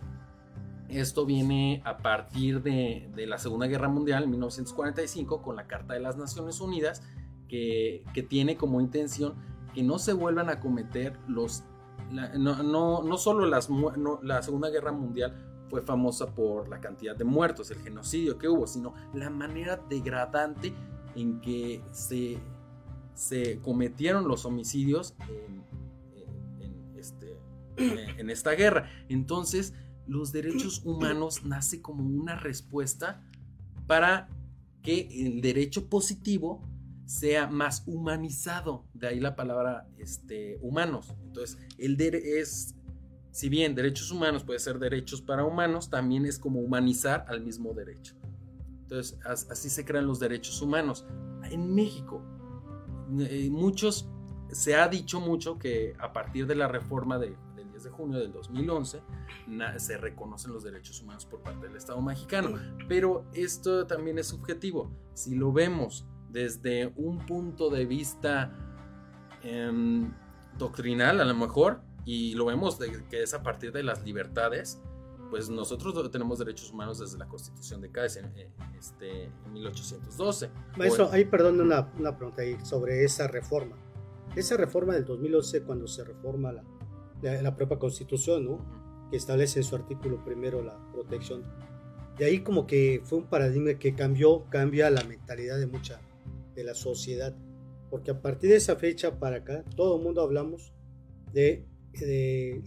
esto 0.88 1.26
viene 1.26 1.82
a 1.84 1.96
partir 1.98 2.62
de, 2.62 3.10
de 3.14 3.26
la 3.26 3.38
Segunda 3.38 3.66
Guerra 3.66 3.88
Mundial, 3.88 4.24
en 4.24 4.30
1945, 4.30 5.42
con 5.42 5.56
la 5.56 5.66
Carta 5.66 5.94
de 5.94 6.00
las 6.00 6.16
Naciones 6.16 6.60
Unidas, 6.60 7.02
que, 7.48 8.04
tiene 8.28 8.56
como 8.56 8.80
intención 8.80 9.34
que 9.74 9.82
no 9.82 9.98
se 9.98 10.12
vuelvan 10.12 10.50
a 10.50 10.60
cometer 10.60 11.18
los... 11.28 11.64
no, 12.10 12.62
no, 12.62 13.02
no, 13.02 13.16
solo 13.16 13.46
las, 13.46 13.68
la 14.22 14.42
Segunda 14.42 14.70
Guerra 14.70 14.92
Mundial 14.92 15.34
fue 15.68 15.82
famosa 15.82 16.34
por 16.34 16.68
la 16.68 16.80
cantidad 16.80 17.16
de 17.16 17.24
muertos, 17.24 17.70
el 17.70 17.78
genocidio 17.78 18.38
que 18.38 18.48
hubo, 18.48 18.66
sino 18.66 18.94
la 19.12 19.30
manera 19.30 19.76
degradante 19.88 20.72
en 21.16 21.40
que 21.40 21.82
se, 21.90 22.38
se 23.14 23.58
cometieron 23.60 24.28
los 24.28 24.44
homicidios 24.44 25.14
en, 26.60 26.96
este, 26.96 27.38
en 27.76 28.30
esta 28.30 28.52
guerra. 28.52 28.88
Entonces, 29.08 29.74
los 30.06 30.32
derechos 30.32 30.82
humanos 30.84 31.44
nace 31.44 31.80
como 31.80 32.04
una 32.04 32.36
respuesta 32.36 33.22
para 33.86 34.28
que 34.82 35.08
el 35.26 35.40
derecho 35.40 35.88
positivo 35.88 36.62
sea 37.06 37.46
más 37.46 37.82
humanizado, 37.86 38.84
de 38.94 39.08
ahí 39.08 39.20
la 39.20 39.36
palabra 39.36 39.86
este, 39.98 40.58
humanos. 40.62 41.14
Entonces, 41.24 41.58
el 41.78 42.00
es, 42.00 42.74
si 43.30 43.48
bien 43.48 43.74
derechos 43.74 44.10
humanos 44.10 44.44
puede 44.44 44.58
ser 44.58 44.78
derechos 44.78 45.20
para 45.20 45.44
humanos, 45.44 45.90
también 45.90 46.24
es 46.26 46.38
como 46.38 46.60
humanizar 46.60 47.24
al 47.28 47.42
mismo 47.42 47.74
derecho. 47.74 48.14
Entonces, 48.82 49.18
así 49.24 49.70
se 49.70 49.84
crean 49.84 50.06
los 50.06 50.20
derechos 50.20 50.60
humanos. 50.62 51.06
En 51.50 51.74
México, 51.74 52.22
eh, 53.18 53.48
muchos, 53.50 54.08
se 54.50 54.74
ha 54.74 54.88
dicho 54.88 55.20
mucho 55.20 55.58
que 55.58 55.94
a 55.98 56.12
partir 56.12 56.46
de 56.46 56.54
la 56.54 56.68
reforma 56.68 57.18
del 57.18 57.36
10 57.70 57.84
de 57.84 57.90
junio 57.90 58.18
del 58.18 58.32
2011, 58.32 59.02
se 59.78 59.98
reconocen 59.98 60.52
los 60.52 60.62
derechos 60.64 61.02
humanos 61.02 61.26
por 61.26 61.40
parte 61.42 61.66
del 61.66 61.76
Estado 61.76 62.00
mexicano. 62.00 62.58
Pero 62.88 63.26
esto 63.32 63.86
también 63.86 64.18
es 64.18 64.28
subjetivo. 64.28 64.90
Si 65.14 65.34
lo 65.34 65.52
vemos 65.52 66.06
desde 66.34 66.92
un 66.96 67.24
punto 67.24 67.70
de 67.70 67.86
vista 67.86 68.52
em, 69.44 70.12
doctrinal 70.58 71.20
a 71.20 71.24
lo 71.24 71.34
mejor, 71.34 71.80
y 72.04 72.34
lo 72.34 72.46
vemos 72.46 72.76
que 73.08 73.22
es 73.22 73.32
a 73.34 73.42
partir 73.42 73.70
de 73.72 73.84
las 73.84 74.04
libertades, 74.04 74.82
pues 75.30 75.48
nosotros 75.48 76.10
tenemos 76.10 76.40
derechos 76.40 76.72
humanos 76.72 76.98
desde 76.98 77.18
la 77.18 77.26
Constitución 77.26 77.80
de 77.80 77.90
Cádiz 77.90 78.16
en, 78.16 78.32
este, 78.76 79.30
1812. 79.52 80.50
Maestro, 80.76 81.08
ahí 81.12 81.24
perdón 81.24 81.60
una, 81.60 81.88
una, 81.98 82.16
pregunta 82.16 82.42
ahí 82.42 82.58
sobre 82.64 83.04
esa 83.04 83.28
reforma. 83.28 83.76
Esa 84.34 84.56
reforma 84.56 84.94
del 84.94 85.04
2011, 85.04 85.62
cuando 85.62 85.86
se 85.86 86.02
reforma 86.02 86.52
la, 86.52 86.64
la, 87.42 87.56
propia 87.56 87.78
Constitución, 87.78 88.44
¿no? 88.44 89.08
que 89.10 89.16
establece 89.16 89.60
en 89.60 89.64
su 89.64 89.76
artículo 89.76 90.22
primero 90.24 90.62
la 90.62 90.76
protección, 90.92 91.44
de 92.18 92.24
ahí 92.24 92.40
como 92.40 92.66
que 92.66 93.02
fue 93.04 93.18
un 93.18 93.26
paradigma 93.26 93.74
que 93.74 93.94
cambió, 93.94 94.44
cambia 94.50 94.90
la 94.90 95.04
mentalidad 95.04 95.58
de 95.58 95.66
mucha 95.66 96.00
de 96.54 96.64
la 96.64 96.74
sociedad. 96.74 97.36
Porque 97.90 98.10
a 98.10 98.20
partir 98.20 98.50
de 98.50 98.56
esa 98.56 98.76
fecha 98.76 99.18
para 99.18 99.36
acá, 99.36 99.64
todo 99.76 99.96
el 99.96 100.02
mundo 100.02 100.22
hablamos 100.22 100.72
de, 101.32 101.66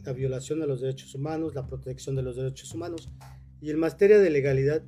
la 0.06 0.14
violación 0.14 0.60
de 0.60 0.68
los 0.68 0.82
derechos 0.82 1.14
humanos, 1.16 1.54
la 1.54 1.68
protección 1.68 2.16
de 2.16 2.24
los 2.24 2.38
derechos 2.38 2.74
humanos. 2.74 3.10
Y 3.62 3.70
en 3.72 3.80
materia 3.80 4.20
de 4.20 4.30
legalidad, 4.30 4.84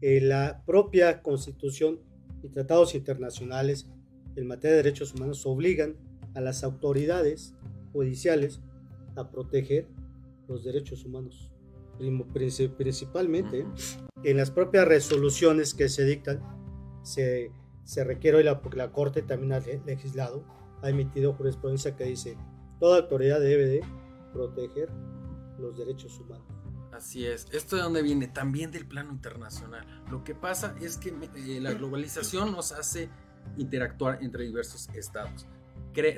eh, 0.00 0.20
la 0.20 0.62
propia 0.66 1.22
constitución 1.22 2.00
y 2.42 2.48
tratados 2.48 2.94
internacionales 2.94 3.86
en 4.36 4.46
materia 4.46 4.76
de 4.76 4.82
derechos 4.82 5.14
humanos 5.14 5.44
obligan 5.46 5.96
a 6.34 6.40
las 6.40 6.62
autoridades 6.62 7.54
judiciales 7.92 8.60
a 9.16 9.30
proteger 9.30 9.86
los 10.46 10.64
derechos 10.64 11.04
humanos. 11.04 11.50
Principalmente 12.76 13.66
en 14.22 14.36
las 14.36 14.50
propias 14.50 14.86
resoluciones 14.86 15.74
que 15.74 15.88
se 15.88 16.04
dictan, 16.04 16.40
se 17.02 17.50
se 17.88 18.04
requiere 18.04 18.36
hoy 18.36 18.44
la, 18.44 18.60
porque 18.60 18.76
la 18.76 18.92
Corte 18.92 19.22
también 19.22 19.54
ha 19.54 19.60
legislado, 19.60 20.44
ha 20.82 20.90
emitido 20.90 21.32
jurisprudencia 21.32 21.96
que 21.96 22.04
dice, 22.04 22.36
toda 22.78 22.98
autoridad 22.98 23.40
debe 23.40 23.64
de 23.64 23.80
proteger 24.34 24.90
los 25.58 25.78
derechos 25.78 26.20
humanos. 26.20 26.46
Así 26.92 27.24
es, 27.24 27.46
esto 27.50 27.76
de 27.76 27.82
dónde 27.82 28.02
viene 28.02 28.28
también 28.28 28.70
del 28.70 28.86
plano 28.86 29.10
internacional. 29.10 29.86
Lo 30.10 30.22
que 30.22 30.34
pasa 30.34 30.76
es 30.82 30.98
que 30.98 31.08
eh, 31.08 31.60
la 31.62 31.72
globalización 31.72 32.52
nos 32.52 32.72
hace 32.72 33.08
interactuar 33.56 34.18
entre 34.22 34.44
diversos 34.44 34.90
estados. 34.90 35.46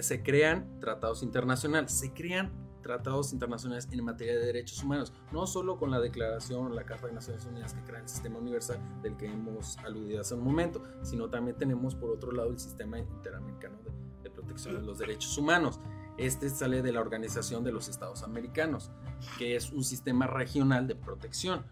se 0.01 0.23
crean 0.25 0.81
tratados 0.81 1.23
internacionales, 1.23 1.93
se 1.93 2.13
crean 2.13 2.51
tratados 2.83 3.33
internacionales 3.33 3.89
en 3.91 4.05
materia 4.05 4.39
de 4.39 4.47
derechos 4.47 4.83
humanos, 4.83 5.13
no 5.33 5.47
solo 5.47 5.79
con 5.79 5.91
la 5.91 6.01
declaración, 6.01 6.75
la 6.75 6.85
Carta 6.85 7.07
de 7.07 7.13
Naciones 7.13 7.45
Unidas 7.47 7.75
que 7.75 7.83
crea 7.83 8.01
el 8.01 8.09
sistema 8.09 8.39
universal 8.39 8.79
del 9.03 9.17
que 9.17 9.27
hemos 9.27 9.79
aludido 9.79 10.21
hace 10.21 10.35
un 10.35 10.45
momento, 10.45 10.83
sino 11.03 11.29
también 11.29 11.57
tenemos 11.57 11.95
por 11.95 12.11
otro 12.11 12.33
lado 12.33 12.51
el 12.51 12.59
sistema 12.59 12.99
interamericano 12.99 13.79
de, 14.23 14.31
protección 14.31 14.77
de 14.77 14.83
los 14.83 14.99
derechos 14.99 15.37
humanos. 15.37 15.81
Este 16.17 16.49
sale 16.49 16.83
de 16.83 16.93
la 16.93 17.01
Organización 17.01 17.65
de 17.65 17.73
los 17.73 17.89
Estados 17.89 18.23
Americanos, 18.23 18.91
que 19.39 19.57
es 19.57 19.71
un 19.71 19.85
sistema 19.85 20.27
regional 20.27 20.87
de 20.87 20.95
protección. 20.95 21.65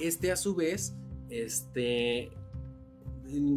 Este 0.00 0.30
a 0.30 0.36
su 0.36 0.54
vez, 0.54 0.94
este, 1.28 2.30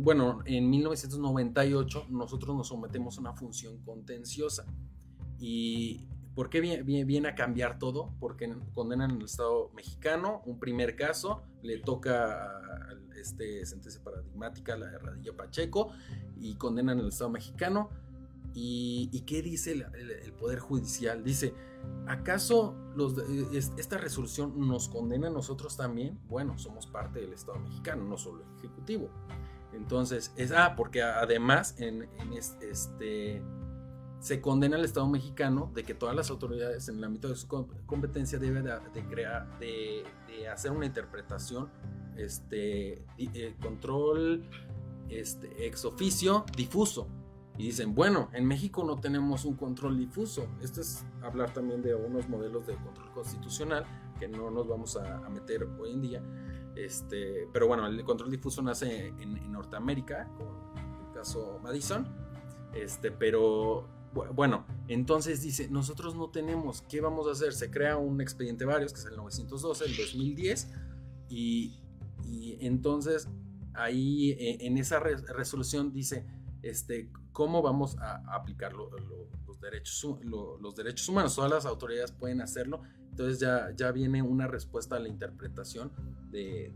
bueno, 0.01 0.39
en 0.45 0.69
1998 0.69 2.07
nosotros 2.09 2.55
nos 2.55 2.67
sometemos 2.67 3.17
a 3.17 3.21
una 3.21 3.33
función 3.33 3.77
contenciosa 3.83 4.65
y 5.39 6.07
¿Por 6.39 6.49
qué 6.49 6.61
viene, 6.61 7.27
a 7.27 7.35
cambiar 7.35 7.79
todo? 7.79 8.13
Porque 8.17 8.49
condenan 8.73 9.11
al 9.11 9.23
Estado 9.23 9.71
mexicano, 9.75 10.41
un 10.45 10.57
primer 10.57 10.95
caso, 10.95 11.43
le 11.63 11.79
toca 11.79 12.31
a 12.33 12.93
este 13.19 13.65
sentencia 13.65 14.01
paradigmática, 14.01 14.77
la 14.77 14.87
de 14.87 15.33
Pacheco, 15.33 15.91
y 16.37 16.55
condenan 16.55 16.97
al 16.97 17.09
Estado 17.09 17.29
mexicano. 17.29 17.89
¿Y, 18.53 19.21
qué 19.27 19.41
dice 19.41 19.73
el, 19.73 20.31
Poder 20.31 20.59
Judicial? 20.59 21.25
Dice, 21.25 21.53
¿acaso 22.07 22.73
los, 22.95 23.17
esta 23.51 23.97
resolución 23.97 24.65
nos 24.65 24.87
condena 24.87 25.27
a 25.27 25.31
nosotros 25.31 25.75
también? 25.75 26.17
Bueno, 26.29 26.57
somos 26.57 26.87
parte 26.87 27.19
del 27.19 27.33
Estado 27.33 27.59
mexicano, 27.59 28.05
no 28.05 28.17
solo 28.17 28.45
el 28.45 28.59
Ejecutivo. 28.59 29.09
Entonces, 29.73 30.31
es, 30.37 30.53
ah, 30.53 30.75
porque 30.77 31.01
además 31.03 31.75
en, 31.79 32.03
en 32.17 32.31
este 32.31 33.43
se 34.19 34.41
condena 34.41 34.75
al 34.75 34.83
Estado 34.83 35.07
mexicano 35.07 35.71
de 35.73 35.83
que 35.83 35.93
todas 35.93 36.15
las 36.15 36.29
autoridades 36.29 36.89
en 36.89 36.97
el 36.97 37.03
ámbito 37.05 37.29
de 37.29 37.35
su 37.35 37.47
competencia 37.85 38.37
deben 38.37 38.65
de, 38.65 39.03
crear, 39.09 39.59
de, 39.59 40.03
hacer 40.51 40.71
una 40.71 40.85
interpretación, 40.85 41.69
este, 42.17 43.05
eh, 43.17 43.55
control, 43.61 44.43
este, 45.07 45.65
ex 45.65 45.85
oficio, 45.85 46.45
difuso. 46.55 47.07
Y 47.57 47.63
dicen, 47.63 47.93
bueno, 47.93 48.29
en 48.33 48.45
México 48.45 48.83
no 48.85 48.99
tenemos 48.99 49.43
un 49.43 49.55
control 49.55 49.97
difuso. 49.97 50.47
Esto 50.61 50.79
es 50.79 51.05
hablar 51.21 51.53
también 51.53 51.81
de 51.81 51.93
unos 51.93 52.29
modelos 52.29 52.65
de 52.67 52.75
control 52.75 53.11
constitucional 53.11 53.85
que 54.17 54.29
no 54.29 54.49
nos 54.49 54.67
vamos 54.67 54.95
a, 54.95 55.29
meter 55.29 55.63
hoy 55.79 55.91
en 55.91 56.01
día. 56.01 56.23
Este, 56.75 57.49
pero 57.51 57.67
bueno, 57.67 57.85
el 57.87 58.01
control 58.05 58.31
difuso 58.31 58.61
nace 58.61 59.07
en, 59.07 59.37
en 59.37 59.51
Norteamérica, 59.51 60.29
con 60.37 61.07
el 61.07 61.13
caso 61.13 61.59
Madison. 61.61 62.07
Este, 62.73 63.11
pero 63.11 63.87
bueno, 64.13 64.65
entonces 64.87 65.41
dice, 65.41 65.69
nosotros 65.69 66.15
no 66.15 66.29
tenemos, 66.29 66.81
¿qué 66.83 67.01
vamos 67.01 67.27
a 67.27 67.31
hacer? 67.31 67.53
Se 67.53 67.69
crea 67.69 67.97
un 67.97 68.21
expediente 68.21 68.65
varios, 68.65 68.93
que 68.93 68.99
es 68.99 69.05
el 69.05 69.15
912, 69.15 69.85
el 69.85 69.95
2010, 69.95 70.71
y, 71.29 71.75
entonces 72.61 73.27
ahí 73.73 74.31
eh, 74.31 74.57
en 74.61 74.77
esa 74.77 74.99
resolución 74.99 75.91
dice, 75.91 76.25
este, 76.61 77.11
¿cómo 77.31 77.61
vamos 77.61 77.97
a, 77.97 78.21
aplicar 78.35 78.73
los, 78.73 78.89
derechos, 79.61 80.19
los 80.23 80.75
derechos 80.75 81.07
humanos? 81.09 81.35
Todas 81.35 81.51
las 81.51 81.65
autoridades 81.65 82.11
pueden 82.11 82.41
hacerlo, 82.41 82.81
entonces 83.09 83.39
ya, 83.39 83.71
ya 83.75 83.91
viene 83.91 84.21
una 84.21 84.47
respuesta 84.47 84.95
a 84.95 84.99
la 84.99 85.07
interpretación 85.07 85.91
de, 86.31 86.73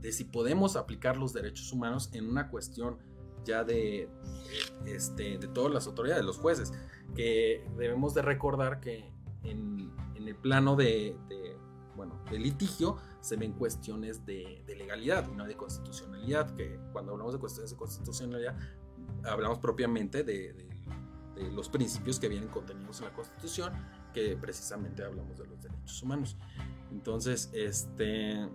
de 0.00 0.12
si 0.12 0.24
podemos 0.24 0.76
aplicar 0.76 1.16
los 1.16 1.32
derechos 1.32 1.72
humanos 1.72 2.10
en 2.12 2.28
una 2.28 2.48
cuestión 2.48 2.98
ya 3.46 3.64
de, 3.64 4.08
este, 4.84 5.38
de 5.38 5.48
todas 5.48 5.72
las 5.72 5.86
autoridades, 5.86 6.24
los 6.24 6.36
jueces, 6.36 6.72
que 7.14 7.64
debemos 7.78 8.12
de 8.12 8.22
recordar 8.22 8.80
que 8.80 9.10
el 9.44 10.34
plano 10.36 10.76
de, 10.76 11.16
bueno, 11.94 12.20
de 12.30 12.38
litigio 12.38 12.96
se 13.20 13.36
ven 13.36 13.52
cuestiones 13.52 14.26
de, 14.26 14.62
legalidad 14.66 15.26
no 15.28 15.46
de 15.46 15.56
constitucionalidad, 15.56 16.54
que 16.54 16.78
cuando 16.92 17.12
hablamos 17.12 17.32
de 17.32 17.40
cuestiones 17.40 17.70
de 17.70 17.76
constitucionalidad 17.76 18.56
hablamos 19.24 19.58
propiamente 19.58 20.22
de, 20.22 20.52
de 21.36 21.50
los 21.52 21.68
principios 21.68 22.18
que 22.18 22.28
vienen 22.28 22.48
contenidos 22.48 23.00
en 23.00 23.06
la 23.06 23.12
Constitución, 23.12 23.72
que 24.12 24.36
precisamente 24.36 25.04
hablamos 25.04 25.38
de 25.38 25.46
los 25.46 25.62
derechos 25.62 26.02
humanos. 26.02 26.36
Entonces, 26.90 27.50
este... 27.52 28.48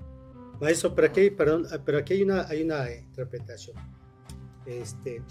Maestro, 0.60 0.94
pero 0.94 1.08
aquí, 1.08 1.32
perdón, 1.32 1.68
pero 1.86 2.00
aquí 2.00 2.14
hay 2.14 2.24
una, 2.24 2.48
hay 2.48 2.64
una 2.64 2.92
interpretación. 2.94 3.76
Este, 4.66 5.24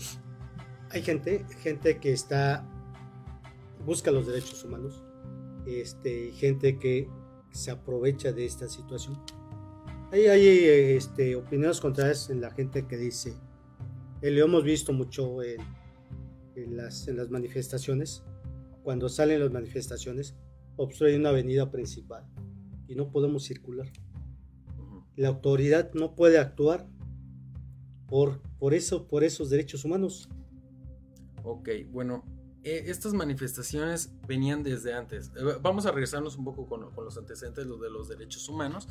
hay 0.91 1.03
gente, 1.03 1.45
gente 1.63 1.99
que 1.99 2.13
está, 2.13 2.67
busca 3.85 4.11
los 4.11 4.27
derechos 4.27 4.65
humanos, 4.65 5.03
este, 5.67 6.33
gente 6.33 6.79
que 6.79 7.09
se 7.53 7.71
aprovecha 7.71 8.33
de 8.33 8.45
esta 8.45 8.69
situación. 8.69 9.19
Hay, 10.13 10.27
hay 10.27 10.49
este, 10.97 11.37
opiniones 11.37 11.81
contrarias 11.81 12.31
en 12.31 12.41
la 12.41 12.51
gente 12.51 12.87
que 12.87 12.97
dice, 12.97 13.35
eh, 14.23 14.31
lo 14.31 14.45
hemos 14.45 14.65
visto 14.65 14.93
mucho 14.93 15.43
en, 15.43 15.61
en, 16.57 16.77
las, 16.77 17.07
en 17.09 17.17
las 17.17 17.31
manifestaciones, 17.31 18.25
cuando 18.83 19.09
salen 19.09 19.41
las 19.41 19.53
manifestaciones, 19.53 20.35
obstruyen 20.77 21.21
una 21.21 21.29
avenida 21.31 21.71
principal 21.71 22.27
y 22.89 22.95
no 22.95 23.11
podemos 23.11 23.45
circular. 23.45 23.87
La 25.17 25.29
autoridad 25.29 25.93
no 25.95 26.15
puede 26.15 26.39
actuar 26.39 26.89
por, 28.09 28.41
por, 28.61 28.75
eso, 28.75 29.09
por 29.09 29.25
esos 29.25 29.51
derechos 29.51 29.85
humanos. 29.85 30.29
Ok, 31.43 31.71
bueno, 31.91 32.23
eh, 32.63 32.85
estas 32.87 33.15
manifestaciones 33.15 34.13
venían 34.29 34.63
desde 34.63 34.93
antes. 34.93 35.33
Eh, 35.35 35.59
vamos 35.63 35.87
a 35.87 35.91
regresarnos 35.93 36.37
un 36.37 36.45
poco 36.45 36.67
con, 36.67 36.91
con 36.93 37.05
los 37.05 37.17
antecedentes 37.17 37.67
de 37.67 37.91
los 37.91 38.09
derechos 38.09 38.49
humanos 38.49 38.87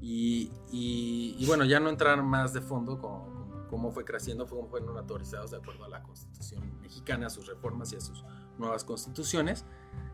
y, 0.00 0.52
y, 0.70 1.44
bueno, 1.46 1.64
ya 1.64 1.80
no 1.80 1.88
entrar 1.88 2.22
más 2.22 2.52
de 2.52 2.60
fondo 2.60 2.98
con, 2.98 3.66
cómo 3.68 3.90
fue 3.90 4.04
creciendo, 4.04 4.46
cómo 4.46 4.68
fueron 4.68 4.96
autorizados 4.96 5.50
de 5.50 5.56
acuerdo 5.56 5.84
a 5.84 5.88
la 5.88 6.02
Constitución 6.02 6.80
mexicana, 6.82 7.28
a 7.28 7.30
sus 7.30 7.46
reformas 7.46 7.92
y 7.92 7.96
a 7.96 8.00
sus 8.00 8.22
nuevas 8.58 8.84
constituciones. 8.84 9.64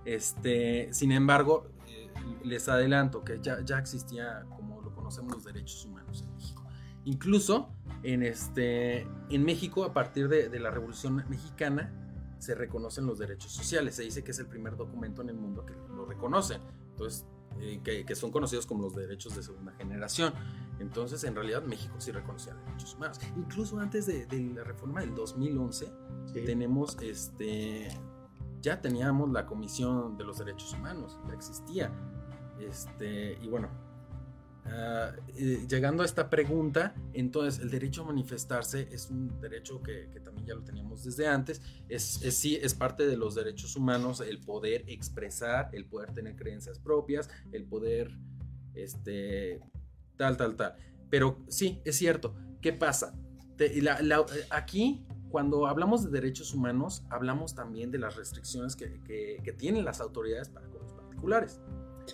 Este, 0.05 0.93
sin 0.95 1.11
embargo, 1.11 1.67
eh, 1.89 2.11
les 2.45 2.69
adelanto 2.69 3.25
que 3.25 3.41
ya, 3.41 3.65
ya 3.65 3.79
existía, 3.79 4.45
como 4.57 4.81
lo 4.81 4.95
conocemos, 4.95 5.35
los 5.35 5.45
derechos 5.45 5.85
humanos 5.85 6.23
en 6.23 6.33
México. 6.35 6.65
Incluso 7.05 7.69
en, 8.03 8.23
este, 8.23 9.07
en 9.31 9.45
México, 9.45 9.85
a 9.85 9.93
partir 9.93 10.29
de, 10.29 10.49
de 10.49 10.61
la 10.61 10.71
Revolución 10.71 11.25
Mexicana, 11.29 11.93
se 12.39 12.55
reconocen 12.55 13.07
los 13.07 13.19
derechos 13.19 13.53
sociales. 13.53 13.95
Se 13.95 14.03
dice 14.03 14.25
que 14.25 14.33
es 14.33 14.39
el 14.39 14.47
primer 14.47 14.77
documento 14.77 15.23
en 15.23 15.29
el 15.29 15.37
mundo 15.37 15.65
que 15.65 15.75
lo 15.95 16.05
reconoce. 16.05 16.59
Entonces, 16.91 17.25
eh, 17.61 17.81
que, 17.83 18.15
son 18.15 18.31
conocidos 18.31 18.67
como 18.67 18.83
los 18.83 18.95
derechos 18.95 19.37
de 19.37 19.43
segunda 19.43 19.73
generación. 19.73 20.33
Entonces, 20.79 21.23
en 21.25 21.35
realidad, 21.35 21.63
México 21.63 21.95
sí 21.99 22.11
reconocía 22.11 22.55
derechos 22.55 22.95
humanos. 22.95 23.21
Incluso 23.37 23.79
antes 23.79 24.07
de, 24.07 24.27
la 24.55 24.65
reforma 24.65 25.01
del 25.01 25.15
2011, 25.15 25.93
tenemos 26.45 26.97
este. 27.01 27.89
Ya 28.61 28.81
teníamos 28.81 29.31
la 29.31 29.47
Comisión 29.47 30.17
de 30.17 30.25
los 30.25 30.39
Derechos 30.39 30.73
Humanos, 30.73 31.19
ya 31.27 31.35
existía. 31.35 31.93
Este, 32.61 33.39
y 33.43 33.49
bueno, 33.49 33.69
Ah, 34.65 35.13
llegando 35.69 36.03
a 36.03 36.07
esta 36.07 36.31
pregunta, 36.31 36.95
entonces 37.13 37.61
el 37.61 37.71
derecho 37.71 38.03
a 38.03 38.07
manifestarse 38.07 38.89
es 38.93 39.11
un 39.11 39.41
derecho 39.41 39.83
que, 39.83 40.07
también 40.25 40.47
ya 40.47 40.55
lo 40.55 40.63
teníamos 40.63 41.03
desde 41.05 41.27
antes, 41.27 41.61
es, 41.89 42.23
es, 42.23 42.37
sí, 42.37 42.57
es 42.63 42.73
parte 42.75 43.07
de 43.07 43.17
los 43.17 43.35
derechos 43.35 43.75
humanos 43.75 44.21
el 44.21 44.39
poder 44.39 44.85
expresar, 44.87 45.69
el 45.73 45.85
poder 45.87 46.13
tener 46.15 46.37
creencias 46.37 46.79
propias, 46.79 47.29
el 47.51 47.65
poder, 47.65 48.17
este, 48.75 49.61
tal, 50.17 50.37
tal, 50.37 50.55
tal. 50.55 50.77
Pero 51.11 51.45
sí, 51.49 51.81
es 51.85 51.97
cierto, 51.97 52.35
¿qué 52.61 52.73
pasa? 52.73 53.15
aquí, 54.51 55.07
cuando 55.29 55.67
hablamos 55.69 56.03
de 56.05 56.11
derechos 56.11 56.53
humanos, 56.53 57.05
hablamos 57.11 57.55
también 57.55 57.93
de 57.93 57.99
las 57.99 58.17
restricciones 58.17 58.75
que, 58.75 59.01
que 59.43 59.53
tienen 59.53 59.85
las 59.85 60.01
autoridades 60.01 60.49
para 60.49 60.67
con 60.69 60.83
los 60.83 60.93
particulares. 60.95 61.61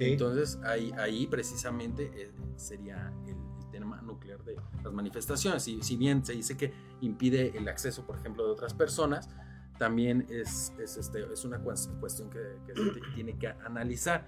Entonces 0.00 0.58
ahí, 0.64 0.92
ahí 0.98 1.26
precisamente 1.26 2.10
eh, 2.14 2.30
sería 2.58 3.12
el, 3.26 3.36
tema 3.70 4.00
nuclear 4.00 4.42
de 4.44 4.56
las 4.82 4.92
manifestaciones. 4.94 5.62
Si, 5.62 5.82
si 5.82 5.98
bien 5.98 6.24
se 6.24 6.32
dice 6.32 6.56
que 6.56 6.72
impide 7.02 7.56
el 7.56 7.68
acceso, 7.68 8.06
por 8.06 8.16
ejemplo, 8.16 8.46
de 8.46 8.52
otras 8.52 8.72
personas, 8.72 9.28
también 9.78 10.26
es, 10.30 10.72
es, 10.78 10.96
este, 10.96 11.30
es 11.30 11.44
una 11.44 11.58
cuestión 11.58 12.30
que, 12.30 12.38
que 12.66 12.74
se 12.74 13.00
tiene 13.14 13.38
que 13.38 13.48
analizar. 13.48 14.26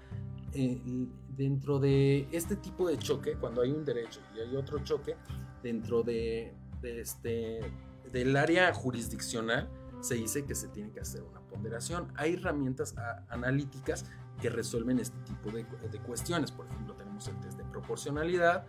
Eh, 0.53 1.07
dentro 1.29 1.79
de 1.79 2.27
este 2.31 2.55
tipo 2.55 2.87
de 2.87 2.99
choque, 2.99 3.33
cuando 3.33 3.63
hay 3.63 3.71
un 3.71 3.83
derecho 3.83 4.21
y 4.35 4.41
hay 4.41 4.55
otro 4.55 4.77
choque, 4.83 5.15
dentro 5.63 6.03
de, 6.03 6.53
de 6.81 7.01
este, 7.01 7.61
del 8.11 8.35
área 8.35 8.71
jurisdiccional, 8.73 9.69
se 10.01 10.15
dice 10.15 10.45
que 10.45 10.55
se 10.55 10.67
tiene 10.67 10.91
que 10.91 10.99
hacer 10.99 11.23
una 11.23 11.39
ponderación. 11.41 12.11
Hay 12.15 12.33
herramientas 12.33 12.95
analíticas 13.29 14.05
que 14.41 14.49
resuelven 14.49 14.99
este 14.99 15.17
tipo 15.19 15.51
de, 15.51 15.65
cuestiones. 15.99 16.51
Por 16.51 16.65
ejemplo, 16.65 16.95
tenemos 16.95 17.27
el 17.27 17.39
test 17.39 17.57
de 17.57 17.60
proporcionalidad 17.81 18.65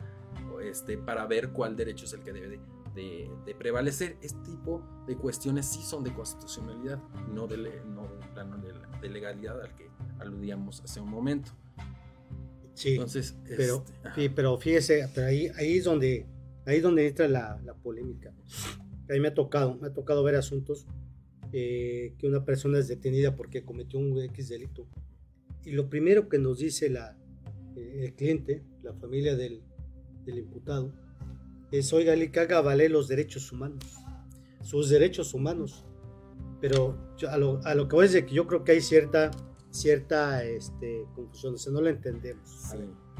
este, 0.63 0.99
para 0.99 1.27
ver 1.27 1.51
cuál 1.51 1.77
derecho 1.77 2.05
es 2.05 2.13
el 2.13 2.21
que 2.21 2.33
debe 2.33 2.61
de, 2.95 3.55
prevalecer. 3.59 4.17
Este 4.23 4.39
tipo 4.51 4.83
de 5.07 5.17
cuestiones 5.17 5.67
sí 5.67 5.83
son 5.83 6.03
de 6.03 6.13
constitucionalidad, 6.13 6.99
no 7.33 7.47
de, 7.47 7.83
no 7.87 8.09
plano 8.35 8.59
de, 8.59 9.09
legalidad 9.09 9.61
al 9.61 9.75
que 9.75 9.89
aludíamos 10.19 10.81
hace 10.83 11.01
un 11.01 11.11
momento. 11.11 11.53
Sí, 12.75 12.93
Entonces, 12.93 13.37
pero, 13.45 13.85
este, 14.05 14.31
pero 14.31 14.57
fíjese, 14.59 15.09
pero 15.15 15.27
ahí, 15.27 15.51
ahí 15.57 15.77
es 15.77 15.85
donde, 15.85 16.27
ahí 16.65 16.81
donde 16.81 17.07
entra 17.07 17.29
la, 17.29 17.61
la 17.65 17.75
polémica. 17.75 18.33
A 19.09 19.13
mí 19.13 19.21
me 19.21 19.29
ha 19.29 19.35
tocado, 19.35 19.75
me 19.75 19.89
ha 19.89 19.93
tocado 19.93 20.23
ver 20.23 20.37
asuntos 20.37 20.87
eh, 21.53 22.15
que 22.19 22.27
una 22.27 22.45
persona 22.45 22.79
es 22.79 22.89
detenida 22.89 23.37
porque 23.37 23.65
cometió 23.65 23.99
un 23.99 24.19
X 24.23 24.49
delito 24.49 24.87
y 25.65 25.73
lo 25.73 25.91
primero 25.91 26.29
que 26.29 26.39
nos 26.39 26.59
dice 26.59 26.89
la, 26.89 27.17
el 27.77 28.15
cliente, 28.15 28.63
la 28.83 28.93
familia 28.95 29.37
del, 29.37 29.63
del 30.25 30.39
imputado, 30.39 30.93
es, 31.71 31.93
oiga, 31.93 32.15
que 32.31 32.41
haga 32.41 32.61
valer 32.61 32.91
los 32.91 33.09
derechos 33.09 33.51
humanos, 33.53 33.85
sus 34.63 34.91
derechos 34.91 35.35
humanos. 35.35 35.85
Pero 36.61 36.97
a, 37.29 37.37
lo, 37.39 37.61
a, 37.65 37.75
lo, 37.75 37.89
que 37.89 37.97
voy 37.97 38.05
a 38.05 38.09
decir 38.09 38.27
que 38.27 38.35
yo 38.35 38.47
creo 38.47 38.63
que 38.63 38.73
hay 38.73 38.81
cierta, 38.81 39.31
cierta 39.71 40.45
este, 40.45 41.07
confusión, 41.15 41.55
o 41.55 41.59
sea, 41.59 41.73
no 41.73 41.81
la 41.81 41.91
entendemos. 41.91 42.75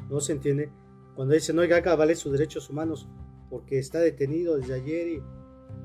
no 0.09 0.21
se 0.21 0.33
entiende. 0.33 0.71
Cuando 1.17 1.35
dicen, 1.35 1.59
oiga, 1.59 1.79
haga 1.79 1.97
valer 1.97 2.17
sus 2.17 2.33
derechos 2.33 2.71
humanos, 2.71 3.09
porque 3.51 3.79
está 3.79 3.99
detenido 3.99 4.57
desde 4.57 4.75
ayer 4.75 5.09
y... 5.09 5.23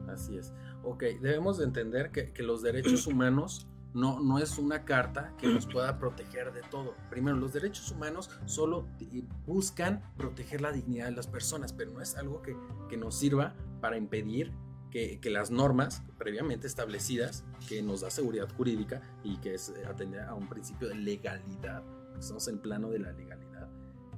Así 0.08 0.38
es. 0.38 0.54
Ok, 0.84 1.04
debemos 1.22 1.58
de 1.58 1.66
entender 1.66 2.12
que, 2.12 2.32
que 2.32 2.44
los 2.44 2.62
derechos 2.62 3.08
humanos 3.08 3.68
no, 3.93 4.19
no 4.19 4.39
es 4.39 4.58
una 4.58 4.86
carta 4.86 5.34
que 5.38 5.47
nos 5.47 5.65
pueda 5.65 5.97
proteger 5.97 6.54
de 6.54 6.62
todo. 6.62 6.95
Primero, 7.10 7.38
los 7.38 7.54
derechos 7.54 7.91
humanos 7.91 8.30
solo 8.45 8.88
buscan 9.45 10.04
proteger 10.17 10.62
la 10.62 10.71
dignidad 10.71 11.06
de 11.06 11.12
las 11.12 11.28
personas, 11.28 11.73
pero 11.73 11.91
no 11.91 12.02
es 12.02 12.15
algo 12.15 12.41
que, 12.41 12.56
nos 12.97 13.15
sirva 13.15 13.56
para 13.82 13.97
impedir 13.97 14.52
que, 14.91 15.19
las 15.30 15.52
normas 15.52 16.04
previamente 16.17 16.67
establecidas, 16.67 17.43
que 17.67 17.82
nos 17.82 18.02
da 18.02 18.10
seguridad 18.10 18.50
jurídica 18.56 19.02
y 19.23 19.38
que 19.38 19.54
es 19.54 19.73
atender 19.88 20.21
a 20.21 20.34
un 20.34 20.50
principio 20.50 20.88
de 20.88 20.95
legalidad, 20.95 21.84
estamos 22.17 22.47
en 22.47 22.56
el 22.56 22.62
plano 22.62 22.89
de 22.89 23.00
la 23.00 23.12
legalidad, 23.12 23.69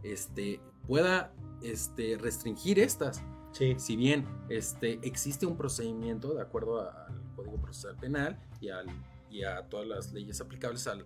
este, 0.04 0.62
pueda 0.88 1.34
este, 1.62 2.18
restringir 2.18 2.80
estas. 2.80 3.22
Si 3.52 3.96
bien 3.96 4.26
este, 4.48 5.00
existe 5.02 5.46
un 5.46 5.58
procedimiento 5.58 6.34
de 6.36 6.42
acuerdo 6.42 6.82
al 6.82 7.34
Código 7.36 7.60
Procesal 7.60 7.98
Penal 7.98 8.40
y 8.62 8.70
al 8.70 8.86
y 9.30 9.44
a 9.44 9.64
todas 9.70 9.88
las 9.88 10.12
leyes 10.12 10.42
aplicables 10.42 10.88
a, 10.88 10.98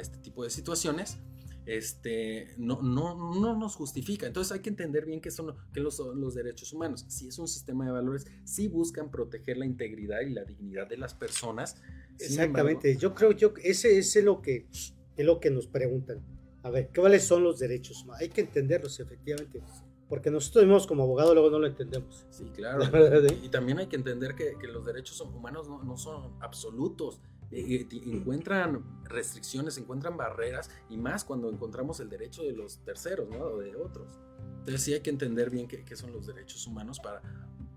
este 0.00 0.18
tipo 0.18 0.44
de 0.44 0.50
situaciones, 0.50 1.18
este, 1.64 2.54
no, 2.56 2.82
no, 2.82 3.34
no 3.34 3.56
nos 3.56 3.74
justifica. 3.74 4.26
Entonces 4.26 4.52
hay 4.52 4.60
que 4.60 4.68
entender 4.68 5.06
bien 5.06 5.20
qué 5.20 5.30
son, 5.30 5.54
qué 5.72 5.82
son 5.90 6.20
los 6.20 6.34
derechos 6.34 6.72
humanos. 6.72 7.04
Si 7.08 7.28
es 7.28 7.38
un 7.38 7.48
sistema 7.48 7.84
de 7.86 7.92
valores, 7.92 8.26
sí 8.44 8.68
buscan 8.68 9.10
proteger 9.10 9.56
la 9.56 9.66
integridad 9.66 10.20
y 10.20 10.30
la 10.30 10.44
dignidad 10.44 10.86
de 10.86 10.98
las 10.98 11.14
personas. 11.14 11.76
Exactamente, 12.18 12.96
yo 12.96 13.14
creo 13.14 13.34
que 13.36 13.68
ese, 13.68 13.98
es 13.98 14.16
lo 14.22 14.42
que, 14.42 14.66
es 14.70 14.94
lo 15.16 15.40
que 15.40 15.50
nos 15.50 15.66
preguntan. 15.66 16.20
A 16.62 16.70
ver, 16.70 16.90
¿cuáles 16.94 17.24
son 17.24 17.44
los 17.44 17.58
derechos 17.58 18.02
humanos? 18.02 18.20
Hay 18.22 18.28
que 18.28 18.42
entenderlos 18.42 19.00
efectivamente. 19.00 19.62
Porque 20.08 20.30
nosotros 20.30 20.64
mismos 20.64 20.86
como 20.86 21.02
abogados 21.02 21.34
luego 21.34 21.50
no 21.50 21.58
lo 21.58 21.66
entendemos. 21.66 22.26
Sí, 22.30 22.50
claro. 22.54 22.82
y 23.42 23.48
también 23.50 23.78
hay 23.78 23.88
que 23.88 23.96
entender 23.96 24.34
que, 24.34 24.56
que 24.58 24.66
los 24.66 24.86
derechos 24.86 25.20
humanos 25.20 25.68
no, 25.68 25.82
no 25.82 25.96
son 25.98 26.32
absolutos 26.40 27.20
eh, 27.20 27.20
eh, 27.20 27.37
encuentran 27.50 28.82
restricciones, 29.04 29.78
encuentran 29.78 30.16
barreras 30.16 30.70
y 30.88 30.96
más 30.96 31.24
cuando 31.24 31.50
encontramos 31.50 32.00
el 32.00 32.08
derecho 32.08 32.42
de 32.42 32.52
los 32.52 32.78
terceros, 32.84 33.28
¿no? 33.28 33.38
O 33.38 33.58
de 33.58 33.74
otros. 33.76 34.18
Entonces 34.58 34.82
sí 34.82 34.92
hay 34.92 35.00
que 35.00 35.10
entender 35.10 35.50
bien 35.50 35.66
qué, 35.66 35.96
son 35.96 36.12
los 36.12 36.26
derechos 36.26 36.66
humanos 36.66 37.00
para, 37.00 37.22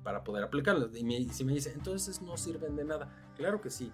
para 0.04 0.24
poder 0.24 0.44
aplicarlos. 0.44 0.96
Y 0.96 1.30
si 1.30 1.46
me 1.46 1.54
dicen, 1.54 1.74
entonces 1.76 2.22
no 2.22 2.38
sirven 2.38 2.76
de 2.76 2.84
nada. 2.84 3.10
Claro 3.38 3.62
que 3.62 3.70
sí. 3.70 3.92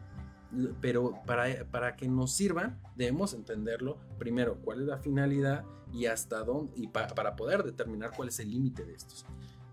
pero 0.81 1.21
para, 1.25 1.65
para 1.65 1.95
que 1.95 2.07
nos 2.07 2.31
sirvan 2.31 2.79
debemos 2.95 3.33
entenderlo 3.33 3.97
primero 4.17 4.57
cuál 4.63 4.81
es 4.81 4.87
la 4.87 4.97
finalidad 4.97 5.65
y 5.93 6.07
hasta 6.07 6.43
dónde 6.43 6.73
y 6.75 6.87
para 6.87 7.35
poder 7.35 7.63
determinar 7.63 8.11
cuál 8.15 8.29
es 8.29 8.39
el 8.39 8.49
límite 8.49 8.83
de 8.83 8.93
estos. 8.93 9.25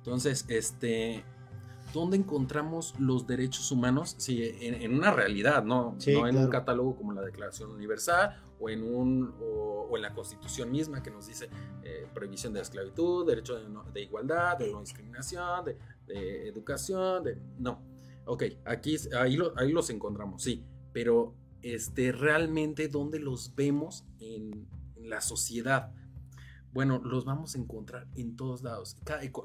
Entonces, 0.04 0.44
este, 0.48 1.24
¿dónde 1.94 2.18
encontramos 2.18 2.94
los 2.98 3.26
derechos 3.26 3.72
humanos? 3.72 4.14
Sí, 4.18 4.42
en, 4.60 4.94
una 4.94 5.12
realidad, 5.12 5.64
no, 5.64 5.96
no 6.06 6.26
en 6.26 6.36
un 6.36 6.48
catálogo 6.48 6.96
como 6.96 7.12
la 7.12 7.22
Declaración 7.22 7.70
Universal 7.70 8.42
o 8.60 8.68
en, 8.68 8.82
un, 8.82 9.34
o, 9.40 9.96
en 9.96 10.02
la 10.02 10.12
Constitución 10.12 10.70
misma 10.70 11.02
que 11.02 11.10
nos 11.10 11.26
dice 11.26 11.48
eh, 11.82 12.06
prohibición 12.12 12.52
de 12.52 12.58
la 12.58 12.64
esclavitud, 12.64 13.26
derecho 13.26 13.56
de, 13.56 14.02
igualdad, 14.02 14.58
de 14.58 14.70
no 14.70 14.80
discriminación, 14.80 15.64
de, 15.64 15.78
de 16.06 16.48
educación, 16.48 17.24
de... 17.24 17.38
No, 17.58 17.80
ok, 18.26 18.42
aquí 18.64 18.96
ahí, 19.18 19.38
ahí 19.56 19.72
los 19.72 19.88
encontramos, 19.88 20.42
sí, 20.42 20.62
pero 20.92 21.34
este, 21.64 22.12
realmente 22.12 22.88
dónde 22.88 23.18
los 23.18 23.54
vemos 23.54 24.04
en, 24.20 24.68
la 24.96 25.20
sociedad. 25.20 25.92
Bueno, 26.74 27.00
los 27.04 27.24
vamos 27.24 27.54
a 27.54 27.58
encontrar 27.58 28.08
en 28.16 28.34
todos 28.34 28.64
lados. 28.64 28.98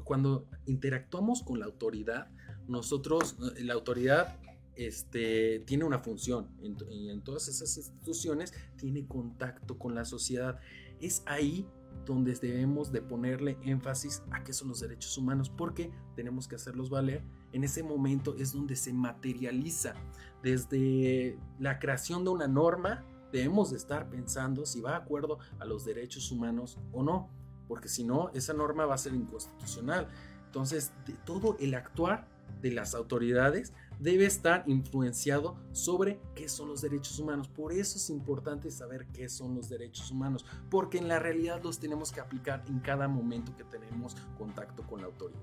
Cuando 0.04 0.48
interactuamos 0.66 1.44
con 1.44 1.60
la 1.60 1.68
autoridad, 1.68 2.28
nosotros, 2.68 3.38
eh, 3.56 3.64
la 3.64 3.76
autoridad 3.76 4.40
este, 4.76 5.60
tiene 5.60 5.84
una 5.84 6.00
función 6.00 6.50
y 6.90 7.10
en 7.10 7.22
todas 7.22 7.48
esas 7.48 7.78
instituciones 7.78 8.54
tiene 8.78 9.06
contacto 9.06 9.78
con 9.78 9.94
la 9.94 10.06
sociedad. 10.06 10.60
Es 11.00 11.22
ahí 11.28 11.68
donde 12.06 12.34
debemos 12.34 12.92
de 12.92 13.02
ponerle 13.04 13.58
énfasis 13.64 14.24
a 14.32 14.44
qué 14.44 14.52
son 14.52 14.70
los 14.70 14.80
derechos 14.80 15.16
humanos, 15.18 15.50
porque 15.50 15.92
tenemos 16.16 16.48
que 16.48 16.56
hacerlos 16.56 16.90
valer. 16.90 17.24
En 17.52 17.64
ese 17.64 17.84
momento 17.84 18.36
es 18.38 18.54
donde 18.54 18.76
se 18.76 18.92
materializa 18.92 19.94
desde 20.42 21.38
la 21.60 21.78
creación 21.78 22.24
de 22.24 22.32
una 22.32 22.48
norma, 22.48 23.06
debemos 23.32 23.72
de 23.72 23.78
estar 23.78 24.10
pensando 24.10 24.66
si 24.66 24.82
va 24.82 24.92
de 24.92 24.98
acuerdo 24.98 25.40
a 25.60 25.66
los 25.66 25.86
derechos 25.86 26.32
humanos 26.32 26.78
o 26.92 27.04
no, 27.04 27.30
porque 27.68 27.88
si 27.88 28.04
no, 28.04 28.30
esa 28.34 28.54
norma 28.54 28.86
va 28.86 28.96
a 28.96 28.98
ser 28.98 29.14
inconstitucional. 29.14 30.08
Entonces, 30.46 30.92
todo 31.26 31.56
el 31.60 31.76
actuar 31.76 32.28
de 32.62 32.72
las 32.72 32.96
autoridades 32.96 33.74
debe 34.00 34.26
estar 34.26 34.64
influenciado 34.66 35.56
sobre 35.72 36.20
qué 36.34 36.50
son 36.50 36.70
los 36.70 36.82
derechos 36.82 37.20
humanos. 37.20 37.48
Por 37.48 37.72
eso 37.72 37.98
es 37.98 38.10
importante 38.10 38.72
saber 38.72 39.06
qué 39.14 39.30
son 39.30 39.56
los 39.56 39.70
derechos 39.70 40.10
humanos, 40.10 40.46
porque 40.70 40.98
en 40.98 41.08
la 41.08 41.20
realidad 41.20 41.62
los 41.64 41.80
tenemos 41.80 42.12
que 42.12 42.20
aplicar 42.20 42.64
en 42.68 42.80
cada 42.80 43.08
momento 43.08 43.56
que 43.56 43.64
tenemos 43.66 44.16
contacto 44.38 44.84
con 44.84 45.02
la 45.02 45.08
autoridad. 45.08 45.40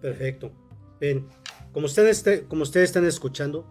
Perfecto. 0.00 0.52
Bien, 1.00 1.26
como 1.72 1.86
ustedes, 1.86 2.22
como 2.48 2.62
ustedes 2.62 2.90
están 2.90 3.06
escuchando, 3.06 3.64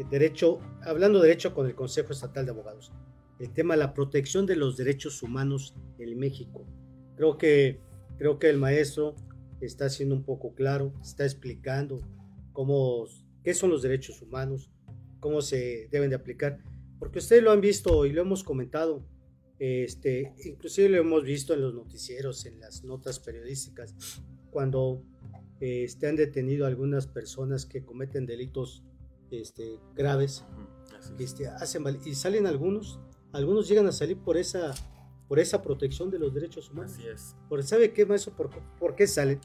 el 0.00 0.08
derecho, 0.08 0.58
hablando 0.82 1.20
de 1.20 1.28
derecho 1.28 1.52
con 1.52 1.66
el 1.66 1.74
Consejo 1.74 2.12
Estatal 2.12 2.46
de 2.46 2.52
Abogados, 2.52 2.90
el 3.38 3.52
tema 3.52 3.74
de 3.74 3.80
la 3.80 3.92
protección 3.92 4.46
de 4.46 4.56
los 4.56 4.76
derechos 4.76 5.22
humanos 5.22 5.74
en 5.98 6.18
México. 6.18 6.66
Creo 7.16 7.36
que, 7.36 7.80
creo 8.16 8.38
que 8.38 8.48
el 8.48 8.56
maestro 8.56 9.14
está 9.60 9.90
siendo 9.90 10.14
un 10.14 10.24
poco 10.24 10.54
claro, 10.54 10.94
está 11.02 11.24
explicando 11.24 12.00
cómo, 12.52 13.06
qué 13.44 13.52
son 13.52 13.68
los 13.68 13.82
derechos 13.82 14.22
humanos, 14.22 14.70
cómo 15.20 15.42
se 15.42 15.88
deben 15.90 16.08
de 16.08 16.16
aplicar, 16.16 16.58
porque 16.98 17.18
ustedes 17.18 17.42
lo 17.42 17.52
han 17.52 17.60
visto 17.60 18.06
y 18.06 18.12
lo 18.12 18.22
hemos 18.22 18.42
comentado, 18.42 19.04
este, 19.58 20.32
inclusive 20.46 20.88
lo 20.88 20.96
hemos 20.96 21.24
visto 21.24 21.52
en 21.52 21.60
los 21.60 21.74
noticieros, 21.74 22.46
en 22.46 22.58
las 22.58 22.84
notas 22.84 23.20
periodísticas, 23.20 23.94
cuando 24.50 25.02
este, 25.60 26.06
han 26.06 26.16
detenido 26.16 26.64
a 26.64 26.68
algunas 26.68 27.06
personas 27.06 27.66
que 27.66 27.84
cometen 27.84 28.24
delitos 28.24 28.82
este, 29.30 29.78
graves, 29.94 30.44
este, 31.18 31.48
hacen, 31.48 31.84
y 32.04 32.14
salen 32.14 32.46
algunos, 32.46 33.00
algunos 33.32 33.68
llegan 33.68 33.86
a 33.86 33.92
salir 33.92 34.18
por 34.18 34.36
esa 34.36 34.74
por 35.30 35.38
esa 35.38 35.62
protección 35.62 36.10
de 36.10 36.18
los 36.18 36.34
derechos 36.34 36.70
humanos. 36.70 36.94
Así 36.94 37.06
es. 37.06 37.36
Porque 37.48 37.64
sabe 37.64 37.92
qué 37.92 38.02
eso 38.02 38.32
por, 38.32 38.50
por, 38.80 38.96
qué 38.96 39.06
salen, 39.06 39.40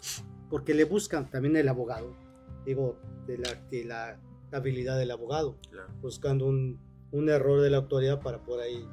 porque 0.49 0.73
le 0.73 0.83
buscan 0.83 1.29
también 1.29 1.55
el 1.57 1.69
abogado, 1.69 2.11
digo, 2.65 2.97
de 3.27 3.37
la, 3.37 3.53
de 3.69 3.83
la 3.83 4.19
habilidad 4.51 4.97
del 4.97 5.11
abogado, 5.11 5.59
buscando 6.01 6.47
un, 6.47 6.79
un, 7.11 7.29
error 7.29 7.61
de 7.61 7.69
la 7.69 7.77
autoridad 7.77 8.19
para 8.19 8.43
por 8.43 8.61
ahí 8.61 8.83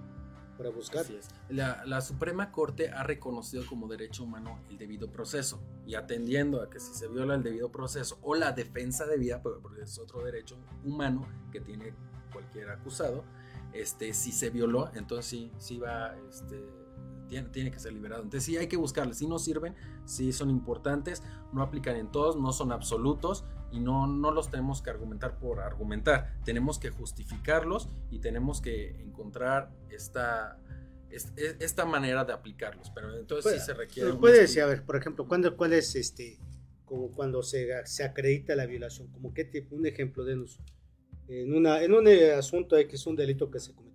para 0.62 0.74
buscar. 0.74 1.00
Así 1.02 1.16
es. 1.16 1.28
La, 1.48 1.82
la, 1.86 2.00
Suprema 2.00 2.52
Corte 2.52 2.90
ha 2.90 3.02
reconocido 3.02 3.64
como 3.66 3.88
derecho 3.88 4.24
humano 4.24 4.60
el 4.70 4.78
debido 4.78 5.10
proceso 5.10 5.60
y 5.86 5.94
atendiendo 5.94 6.62
a 6.62 6.70
que 6.70 6.78
si 6.78 6.94
se 6.94 7.08
viola 7.08 7.34
el 7.34 7.42
debido 7.42 7.70
proceso 7.72 8.18
o 8.22 8.34
la 8.34 8.52
defensa 8.52 9.06
de 9.06 9.18
vida, 9.18 9.42
porque 9.42 9.82
es 9.82 9.98
otro 9.98 10.24
derecho 10.24 10.58
humano 10.84 11.26
que 11.50 11.60
tiene 11.60 11.94
cualquier 12.32 12.70
acusado, 12.70 13.24
este, 13.72 14.14
si 14.14 14.32
se 14.32 14.50
violó, 14.50 14.90
entonces 14.94 15.26
sí, 15.26 15.52
sí 15.58 15.78
va, 15.78 16.14
este, 16.28 16.62
tiene, 17.50 17.70
que 17.70 17.78
ser 17.78 17.92
liberado. 17.92 18.22
Entonces 18.22 18.44
sí 18.44 18.56
hay 18.56 18.68
que 18.68 18.76
buscarles, 18.76 19.18
si 19.18 19.26
no 19.26 19.38
sirven, 19.38 19.74
si 20.04 20.32
son 20.32 20.50
importantes, 20.50 21.22
no 21.52 21.62
aplican 21.62 21.96
en 21.96 22.10
todos, 22.10 22.36
no 22.36 22.52
son 22.52 22.72
absolutos 22.72 23.44
y 23.72 23.80
no, 23.80 24.06
no 24.06 24.30
los 24.30 24.50
tenemos 24.50 24.82
que 24.82 24.90
argumentar 24.90 25.38
por 25.38 25.60
argumentar, 25.60 26.34
tenemos 26.44 26.78
que 26.78 26.90
justificarlos 26.90 27.88
y 28.10 28.18
tenemos 28.20 28.60
que 28.60 29.00
encontrar 29.00 29.70
esta, 29.90 30.58
esta 31.08 31.84
manera 31.84 32.24
de 32.24 32.32
aplicarlos, 32.32 32.90
pero 32.90 33.16
entonces 33.16 33.54
sí 33.54 33.60
se 33.60 33.74
requiere... 33.74 34.12
Puede 34.14 34.42
decir, 34.42 34.62
a 34.62 34.66
ver, 34.66 34.84
por 34.84 34.96
ejemplo, 34.96 35.26
¿cuándo, 35.26 35.56
¿cuál 35.56 35.72
es 35.72 35.96
este, 35.96 36.38
como 36.84 37.10
cuando 37.10 37.42
se, 37.42 37.68
se 37.86 38.04
acredita 38.04 38.54
la 38.54 38.66
violación? 38.66 39.08
¿Como 39.08 39.32
qué 39.32 39.44
tipo? 39.44 39.74
Un 39.74 39.86
ejemplo, 39.86 40.24
denos. 40.24 40.60
En, 41.28 41.54
una, 41.54 41.82
en 41.82 41.94
un 41.94 42.06
eh, 42.08 42.32
asunto 42.32 42.76
que 42.76 42.96
es 42.96 43.06
un 43.06 43.16
delito 43.16 43.50
que 43.50 43.58
se 43.58 43.74
cometió 43.74 43.92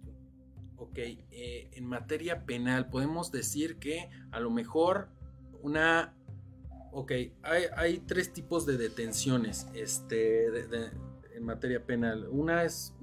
Ok, 0.78 0.98
eh, 1.00 1.70
en 1.74 1.86
materia 1.86 2.46
penal 2.46 2.90
podemos 2.90 3.32
decir 3.32 3.78
que 3.78 4.10
a 4.32 4.40
lo 4.40 4.52
mejor 4.52 5.10
una... 5.62 6.13
Ok, 6.91 7.12
hay, 7.43 8.00
tres 8.08 8.34
tipos 8.34 8.65
de 8.65 8.78
detenciones 8.78 9.67
este, 9.73 10.47
en 11.36 11.43
materia 11.43 11.86
penal. 11.86 12.28
Una 12.30 12.63
es, 12.63 12.93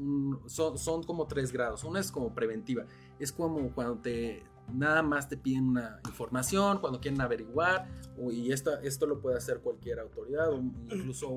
son, 0.46 0.78
son 0.78 1.02
como 1.02 1.26
tres 1.26 1.52
grados. 1.52 1.84
Una 1.84 2.00
es 2.00 2.10
como 2.10 2.34
preventiva. 2.34 2.86
Es 3.18 3.30
como 3.30 3.72
cuando 3.72 3.98
te, 3.98 4.42
nada 4.72 5.02
más 5.02 5.28
te 5.28 5.36
piden 5.36 5.68
una 5.68 6.00
información, 6.06 6.78
cuando 6.78 7.00
quieren 7.00 7.20
averiguar, 7.20 7.86
y 8.30 8.52
esto, 8.52 9.06
lo 9.06 9.20
puede 9.20 9.36
hacer 9.36 9.60
cualquier 9.60 10.00
autoridad, 10.00 10.50
incluso 10.90 11.28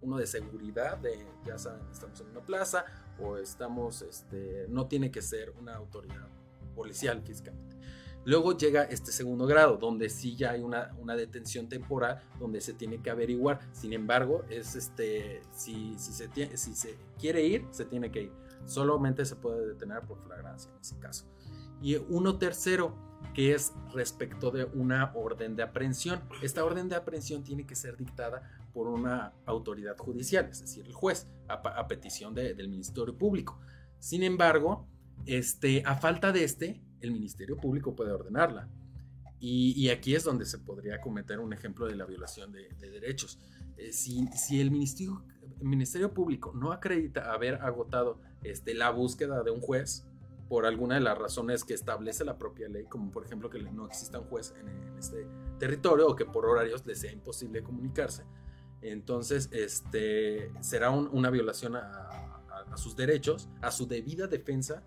uno 0.00 0.16
de 0.16 0.26
seguridad, 0.26 1.00
ya 1.46 1.58
saben, 1.58 1.86
estamos 1.90 2.20
en 2.20 2.28
una 2.28 2.40
plaza 2.40 2.84
o 3.18 3.36
estamos, 3.36 4.02
este, 4.02 4.66
no 4.68 4.86
tiene 4.86 5.10
que 5.10 5.22
ser 5.22 5.50
una 5.58 5.76
autoridad 5.76 6.28
policial 6.74 7.22
físicamente. 7.22 7.76
Luego 8.24 8.56
llega 8.56 8.84
este 8.84 9.12
segundo 9.12 9.46
grado, 9.46 9.76
donde 9.76 10.08
sí 10.08 10.34
ya 10.36 10.52
hay 10.52 10.62
una, 10.62 10.94
una, 10.98 11.14
detención 11.14 11.68
temporal, 11.68 12.22
donde 12.38 12.60
se 12.60 12.72
tiene 12.72 13.02
que 13.02 13.10
averiguar. 13.10 13.60
Sin 13.72 13.92
embargo, 13.92 14.44
es 14.48 14.74
este, 14.76 15.42
si, 15.52 15.94
si, 15.98 16.12
se 16.12 16.56
si 16.56 16.74
se 16.74 16.96
quiere 17.18 17.44
ir, 17.44 17.66
se 17.70 17.84
tiene 17.84 18.10
que 18.10 18.22
ir. 18.22 18.32
Solamente 18.64 19.24
se 19.24 19.36
puede 19.36 19.66
detener 19.66 20.00
por 20.02 20.22
flagrancia 20.22 20.70
en 20.72 20.80
ese 20.80 20.98
caso 20.98 21.26
y 21.84 21.96
uno 22.08 22.38
tercero 22.38 22.94
que 23.34 23.52
es 23.52 23.74
respecto 23.92 24.50
de 24.50 24.64
una 24.64 25.12
orden 25.14 25.54
de 25.54 25.62
aprehensión. 25.62 26.22
Esta 26.42 26.64
orden 26.64 26.88
de 26.88 26.96
aprehensión 26.96 27.44
tiene 27.44 27.66
que 27.66 27.74
ser 27.74 27.96
dictada 27.96 28.50
por 28.72 28.88
una 28.88 29.34
autoridad 29.44 29.96
judicial, 29.98 30.48
es 30.50 30.60
decir, 30.60 30.86
el 30.86 30.94
juez, 30.94 31.28
a, 31.48 31.86
petición 31.86 32.34
del 32.34 32.68
Ministerio 32.68 33.16
Público. 33.16 33.60
Sin 33.98 34.22
embargo, 34.22 34.88
este, 35.26 35.82
a 35.84 35.96
falta 35.96 36.32
de 36.32 36.44
este, 36.44 36.80
el 37.04 37.12
Ministerio 37.12 37.56
Público 37.56 37.94
puede 37.94 38.12
ordenarla. 38.12 38.68
Y, 39.40 39.90
aquí 39.90 40.14
es 40.14 40.24
donde 40.24 40.46
se 40.46 40.58
podría 40.58 41.02
cometer 41.02 41.38
un 41.38 41.52
ejemplo 41.52 41.86
de 41.86 41.94
la 41.94 42.06
violación 42.06 42.50
de, 42.50 42.68
derechos. 42.80 43.38
Eh, 43.76 43.92
si, 43.92 44.26
si 44.28 44.58
el, 44.58 44.70
ministerio, 44.70 45.22
el 45.60 45.68
Ministerio 45.68 46.14
Público 46.14 46.52
no 46.54 46.72
acredita 46.72 47.30
haber 47.30 47.56
agotado 47.56 48.20
este, 48.42 48.72
la 48.72 48.88
búsqueda 48.88 49.42
de 49.42 49.50
un 49.50 49.60
juez, 49.60 50.06
por 50.48 50.66
alguna 50.66 50.96
de 50.96 51.00
las 51.00 51.16
razones 51.18 51.64
que 51.64 51.74
establece 51.74 52.24
la 52.24 52.38
propia 52.38 52.68
ley, 52.68 52.84
como 52.84 53.10
por 53.10 53.24
ejemplo 53.24 53.50
que 53.50 53.60
no 53.60 53.86
exista 53.86 54.20
un 54.20 54.26
juez 54.26 54.54
en, 54.60 54.98
este 54.98 55.26
territorio 55.58 56.08
o 56.08 56.16
que 56.16 56.24
por 56.24 56.46
horarios 56.46 56.84
le 56.86 56.94
sea 56.94 57.12
imposible 57.12 57.62
comunicarse. 57.62 58.24
Entonces, 58.82 59.48
este, 59.52 60.52
será 60.60 60.90
una 60.90 61.30
violación 61.30 61.76
a, 61.76 62.20
sus 62.76 62.96
derechos, 62.96 63.48
a 63.62 63.70
su 63.70 63.86
debida 63.86 64.26
defensa 64.26 64.82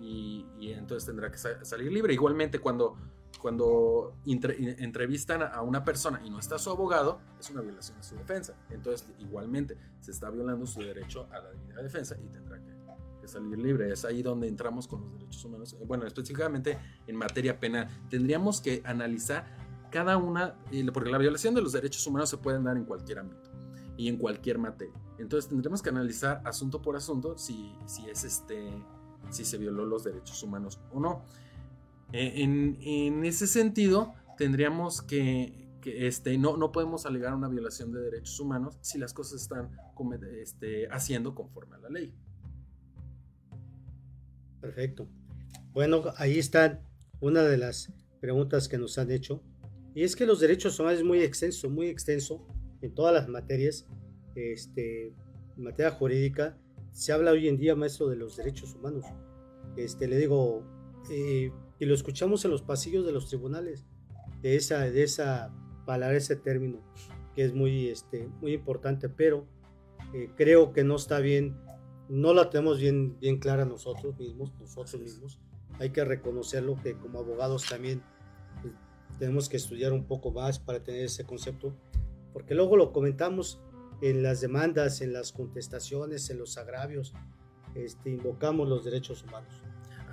y, 0.00 0.72
entonces 0.72 1.06
tendrá 1.06 1.30
que 1.30 1.38
salir 1.38 1.92
libre. 1.92 2.14
Igualmente, 2.14 2.58
cuando, 2.58 2.96
cuando 3.40 4.14
entrevistan 4.26 5.42
a 5.42 5.60
una 5.62 5.84
persona 5.84 6.20
y 6.24 6.30
no 6.30 6.38
está 6.38 6.58
su 6.58 6.70
abogado, 6.70 7.20
es 7.38 7.50
una 7.50 7.60
violación 7.60 7.98
a 7.98 8.02
su 8.02 8.16
defensa. 8.16 8.54
Entonces, 8.70 9.08
igualmente, 9.18 9.76
se 10.00 10.10
está 10.10 10.30
violando 10.30 10.66
su 10.66 10.80
derecho 10.80 11.26
a 11.30 11.38
la 11.38 11.50
debida 11.50 11.82
defensa 11.82 12.16
y 12.18 12.28
tendrá 12.28 12.58
que 12.60 13.28
salir 13.28 13.58
libre. 13.58 13.92
Es 13.92 14.04
ahí 14.04 14.22
donde 14.22 14.48
entramos 14.48 14.88
con 14.88 15.02
los 15.02 15.12
derechos 15.12 15.44
humanos. 15.44 15.76
Bueno, 15.86 16.06
específicamente 16.06 16.78
en 17.06 17.16
materia 17.16 17.58
penal. 17.58 17.88
Tendríamos 18.08 18.60
que 18.60 18.82
analizar 18.84 19.46
cada 19.90 20.16
una, 20.16 20.54
porque 20.92 21.10
la 21.10 21.18
violación 21.18 21.54
de 21.54 21.62
los 21.62 21.72
derechos 21.72 22.06
humanos 22.06 22.30
se 22.30 22.38
pueden 22.38 22.64
dar 22.64 22.76
en 22.76 22.84
cualquier 22.84 23.20
ámbito. 23.20 23.50
y 23.96 24.08
en 24.08 24.16
cualquier 24.16 24.56
materia. 24.56 24.94
Entonces 25.18 25.50
tendremos 25.50 25.82
que 25.82 25.90
analizar 25.90 26.40
asunto 26.46 26.80
por 26.80 26.96
asunto 26.96 27.36
si, 27.36 27.76
si 27.84 28.08
es 28.08 28.24
este, 28.24 28.82
si 29.28 29.44
se 29.44 29.58
violó 29.58 29.84
los 29.84 30.04
derechos 30.04 30.42
humanos 30.42 30.80
o 30.92 31.00
no. 31.00 31.24
Eh, 32.12 32.42
en, 32.42 32.78
en, 32.80 33.24
ese 33.24 33.46
sentido, 33.46 34.14
tendríamos 34.36 35.02
que, 35.02 35.68
este, 35.84 36.36
no, 36.38 36.56
no 36.56 36.72
podemos 36.72 37.06
alegar 37.06 37.34
una 37.34 37.48
violación 37.48 37.92
de 37.92 38.00
derechos 38.00 38.38
humanos 38.40 38.78
si 38.80 38.98
las 38.98 39.12
cosas 39.12 39.42
están 39.42 39.70
este, 40.40 40.88
haciendo 40.88 41.34
conforme 41.34 41.76
a 41.76 41.78
la 41.78 41.88
ley. 41.88 42.14
Perfecto. 44.60 45.08
Bueno, 45.72 46.02
ahí 46.16 46.38
está 46.38 46.82
una 47.20 47.42
de 47.42 47.56
las 47.56 47.92
preguntas 48.20 48.68
que 48.68 48.78
nos 48.78 48.98
han 48.98 49.10
hecho. 49.10 49.42
Y 49.94 50.02
es 50.02 50.16
que 50.16 50.26
los 50.26 50.40
derechos 50.40 50.78
humanos 50.78 51.00
es 51.00 51.04
muy 51.04 51.20
extenso, 51.20 51.70
muy 51.70 51.86
extenso 51.88 52.46
en 52.82 52.94
todas 52.94 53.14
las 53.14 53.28
materias. 53.28 53.86
Este, 54.34 55.08
en 55.08 55.64
materia 55.64 55.90
jurídica 55.92 56.56
se 56.92 57.12
habla 57.12 57.32
hoy 57.32 57.48
en 57.48 57.56
día, 57.56 57.76
maestro, 57.76 58.08
de 58.08 58.16
los 58.16 58.36
derechos 58.36 58.74
humanos. 58.74 59.04
Este, 59.76 60.08
le 60.08 60.16
digo, 60.18 60.64
eh, 61.10 61.52
y 61.78 61.84
lo 61.86 61.94
escuchamos 61.94 62.44
en 62.44 62.50
los 62.50 62.62
pasillos 62.62 63.06
de 63.06 63.12
los 63.12 63.28
tribunales, 63.28 63.84
de 64.42 64.56
esa, 64.56 64.80
de 64.80 65.02
esa 65.02 65.54
palabra, 65.86 66.16
ese 66.16 66.36
término, 66.36 66.80
que 67.34 67.44
es 67.44 67.54
muy, 67.54 67.88
este, 67.88 68.28
muy 68.40 68.52
importante, 68.52 69.08
pero 69.08 69.46
eh, 70.14 70.30
creo 70.36 70.72
que 70.72 70.84
no 70.84 70.96
está 70.96 71.20
bien, 71.20 71.56
no 72.08 72.34
la 72.34 72.50
tenemos 72.50 72.80
bien, 72.80 73.18
bien 73.20 73.38
clara 73.38 73.64
nosotros 73.64 74.18
mismos, 74.18 74.52
nosotros 74.58 75.00
mismos. 75.00 75.38
Hay 75.78 75.90
que 75.90 76.04
reconocerlo 76.04 76.76
que 76.82 76.94
como 76.94 77.20
abogados 77.20 77.66
también 77.68 78.02
pues, 78.60 78.74
tenemos 79.18 79.48
que 79.48 79.56
estudiar 79.56 79.92
un 79.92 80.04
poco 80.04 80.32
más 80.32 80.58
para 80.58 80.82
tener 80.82 81.04
ese 81.04 81.24
concepto, 81.24 81.74
porque 82.32 82.54
luego 82.54 82.76
lo 82.76 82.92
comentamos 82.92 83.60
en 84.00 84.22
las 84.22 84.40
demandas, 84.40 85.00
en 85.00 85.12
las 85.12 85.32
contestaciones, 85.32 86.30
en 86.30 86.38
los 86.38 86.56
agravios, 86.58 87.12
este, 87.74 88.10
invocamos 88.10 88.68
los 88.68 88.84
derechos 88.84 89.22
humanos. 89.22 89.52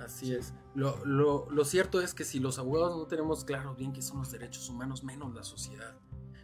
Así 0.04 0.32
es. 0.32 0.54
Lo, 0.74 1.04
lo, 1.04 1.50
lo, 1.50 1.64
cierto 1.64 2.00
es 2.00 2.14
que 2.14 2.24
si 2.24 2.38
los 2.38 2.58
abogados 2.58 2.96
no 2.96 3.06
tenemos 3.06 3.44
claro 3.44 3.74
bien 3.74 3.92
qué 3.92 4.00
son 4.00 4.18
los 4.18 4.30
derechos 4.30 4.68
humanos, 4.68 5.02
menos 5.02 5.34
la 5.34 5.42
sociedad. 5.42 5.94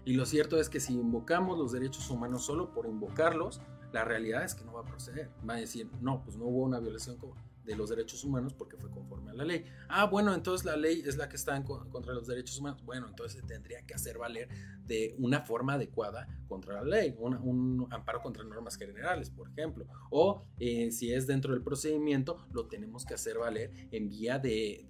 Y 0.05 0.15
lo 0.15 0.27
cierto 0.27 0.59
es 0.61 0.69
que 0.69 0.81
si 0.81 0.95
invocamos 0.95 1.59
los 1.59 1.73
derechos 1.73 2.11
humanos 2.11 2.45
solo 2.45 2.73
por 2.73 2.87
invocarlos, 2.87 3.61
la 3.93 4.05
realidad 4.05 4.45
es 4.45 4.55
que 4.55 4.65
no 4.65 4.73
va 4.73 4.81
a 4.81 4.85
proceder. 4.85 5.31
Va 5.49 5.55
a 5.55 5.59
decir, 5.59 5.89
no, 6.01 6.23
pues 6.23 6.37
no 6.37 6.47
hubo 6.47 6.63
una 6.63 6.81
violación 6.81 7.17
de 7.65 7.77
los 7.77 7.91
derechos 7.91 8.25
humanos 8.25 8.55
porque 8.55 8.77
fue 8.77 8.91
conforme 8.91 9.31
a 9.31 9.35
la 9.35 9.45
ley. 9.45 9.65
Ah, 9.89 10.07
bueno, 10.07 10.35
entonces 10.35 10.65
la 10.65 10.77
ley 10.77 11.03
es 11.05 11.17
la 11.17 11.29
que 11.29 11.37
está 11.37 11.57
en 11.57 11.63
contra 11.63 12.13
de 12.13 12.19
los 12.19 12.27
derechos 12.27 12.59
humanos. 12.59 12.83
Bueno, 12.85 13.09
entonces 13.09 13.45
tendría 13.47 13.85
que 13.87 13.95
hacer 13.95 14.19
valer 14.19 14.49
de 14.87 15.15
una 15.19 15.41
forma 15.41 15.75
adecuada 15.75 16.29
contra 16.47 16.75
la 16.75 16.85
ley, 16.85 17.15
un 17.19 17.87
amparo 17.91 18.21
contra 18.21 18.45
normas 18.45 18.77
generales, 18.77 19.31
por 19.31 19.49
ejemplo. 19.49 19.87
O 20.11 20.45
eh, 20.59 20.91
si 20.91 21.13
es 21.13 21.27
dentro 21.27 21.53
del 21.53 21.63
procedimiento, 21.63 22.47
lo 22.53 22.67
tenemos 22.67 23.05
que 23.05 23.15
hacer 23.15 23.39
valer 23.39 23.89
en 23.91 24.09
vía 24.09 24.39
de, 24.39 24.87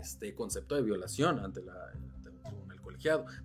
este 0.00 0.34
concepto 0.34 0.74
de 0.74 0.82
violación 0.82 1.38
ante 1.38 1.62
la, 1.62 1.92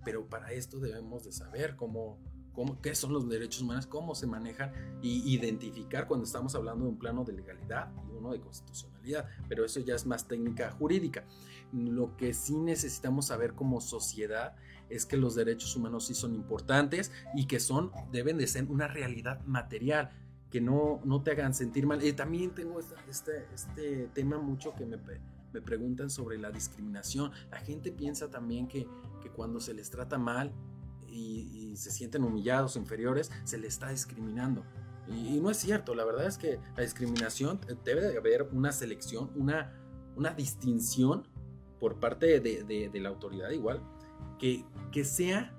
pero 0.04 0.28
para 0.28 0.52
esto 0.52 0.78
debemos 0.78 1.24
de 1.24 1.32
saber 1.32 1.76
cómo, 1.76 2.18
cómo, 2.52 2.80
qué 2.80 2.94
son 2.94 3.12
los 3.12 3.28
derechos 3.28 3.62
humanos, 3.62 3.86
cómo 3.86 4.14
se 4.14 4.26
manejan 4.26 4.72
y 5.02 5.34
identificar 5.34 6.06
cuando 6.06 6.24
estamos 6.24 6.54
hablando 6.54 6.84
de 6.84 6.90
un 6.90 6.98
plano 6.98 7.24
de 7.24 7.32
legalidad 7.32 7.92
y 8.08 8.16
uno 8.16 8.32
de 8.32 8.40
constitucionalidad, 8.40 9.26
pero 9.48 9.64
eso 9.64 9.80
ya 9.80 9.94
es 9.94 10.06
más 10.06 10.26
técnica 10.26 10.70
jurídica. 10.70 11.24
Lo 11.72 12.16
que 12.16 12.34
sí 12.34 12.56
necesitamos 12.56 13.26
saber 13.26 13.54
como 13.54 13.80
sociedad 13.80 14.56
es 14.88 15.06
que 15.06 15.16
los 15.16 15.34
derechos 15.34 15.74
humanos 15.74 16.06
sí 16.06 16.14
son 16.14 16.34
importantes 16.34 17.12
y 17.34 17.46
que 17.46 17.60
son, 17.60 17.90
deben 18.10 18.38
de 18.38 18.46
ser 18.46 18.64
una 18.64 18.88
realidad 18.88 19.40
material, 19.46 20.10
que 20.50 20.60
no, 20.60 21.00
no 21.04 21.22
te 21.22 21.30
hagan 21.30 21.54
sentir 21.54 21.86
mal. 21.86 22.04
Y 22.04 22.12
también 22.12 22.50
tengo 22.50 22.78
este, 22.78 22.94
este, 23.08 23.46
este 23.54 24.08
tema 24.08 24.38
mucho 24.38 24.74
que 24.74 24.84
me, 24.84 24.98
me 25.52 25.62
preguntan 25.62 26.10
sobre 26.10 26.36
la 26.36 26.50
discriminación. 26.50 27.32
La 27.50 27.58
gente 27.58 27.90
piensa 27.90 28.28
también 28.28 28.68
que 28.68 28.86
que 29.22 29.30
cuando 29.30 29.60
se 29.60 29.72
les 29.72 29.88
trata 29.88 30.18
mal 30.18 30.52
y, 31.12 31.76
se 31.76 31.90
sienten 31.90 32.22
humillados 32.22 32.76
inferiores, 32.76 33.30
se 33.44 33.58
les 33.58 33.74
está 33.74 33.90
discriminando. 33.90 34.64
Y, 35.08 35.40
no 35.40 35.50
es 35.50 35.56
cierto, 35.56 35.94
la 35.94 36.04
verdad 36.04 36.26
es 36.26 36.38
que 36.38 36.60
la 36.76 36.82
discriminación 36.82 37.60
eh, 37.68 37.74
debe 37.84 38.02
de 38.02 38.16
haber 38.16 38.48
una 38.52 38.72
selección, 38.72 39.30
una, 39.34 39.72
una 40.16 40.30
distinción 40.34 41.26
por 41.80 41.98
parte 41.98 42.40
de, 42.40 42.62
de, 42.64 43.00
la 43.00 43.08
autoridad 43.08 43.50
igual, 43.50 43.82
que, 44.38 44.64
que 44.92 45.04
sea 45.04 45.52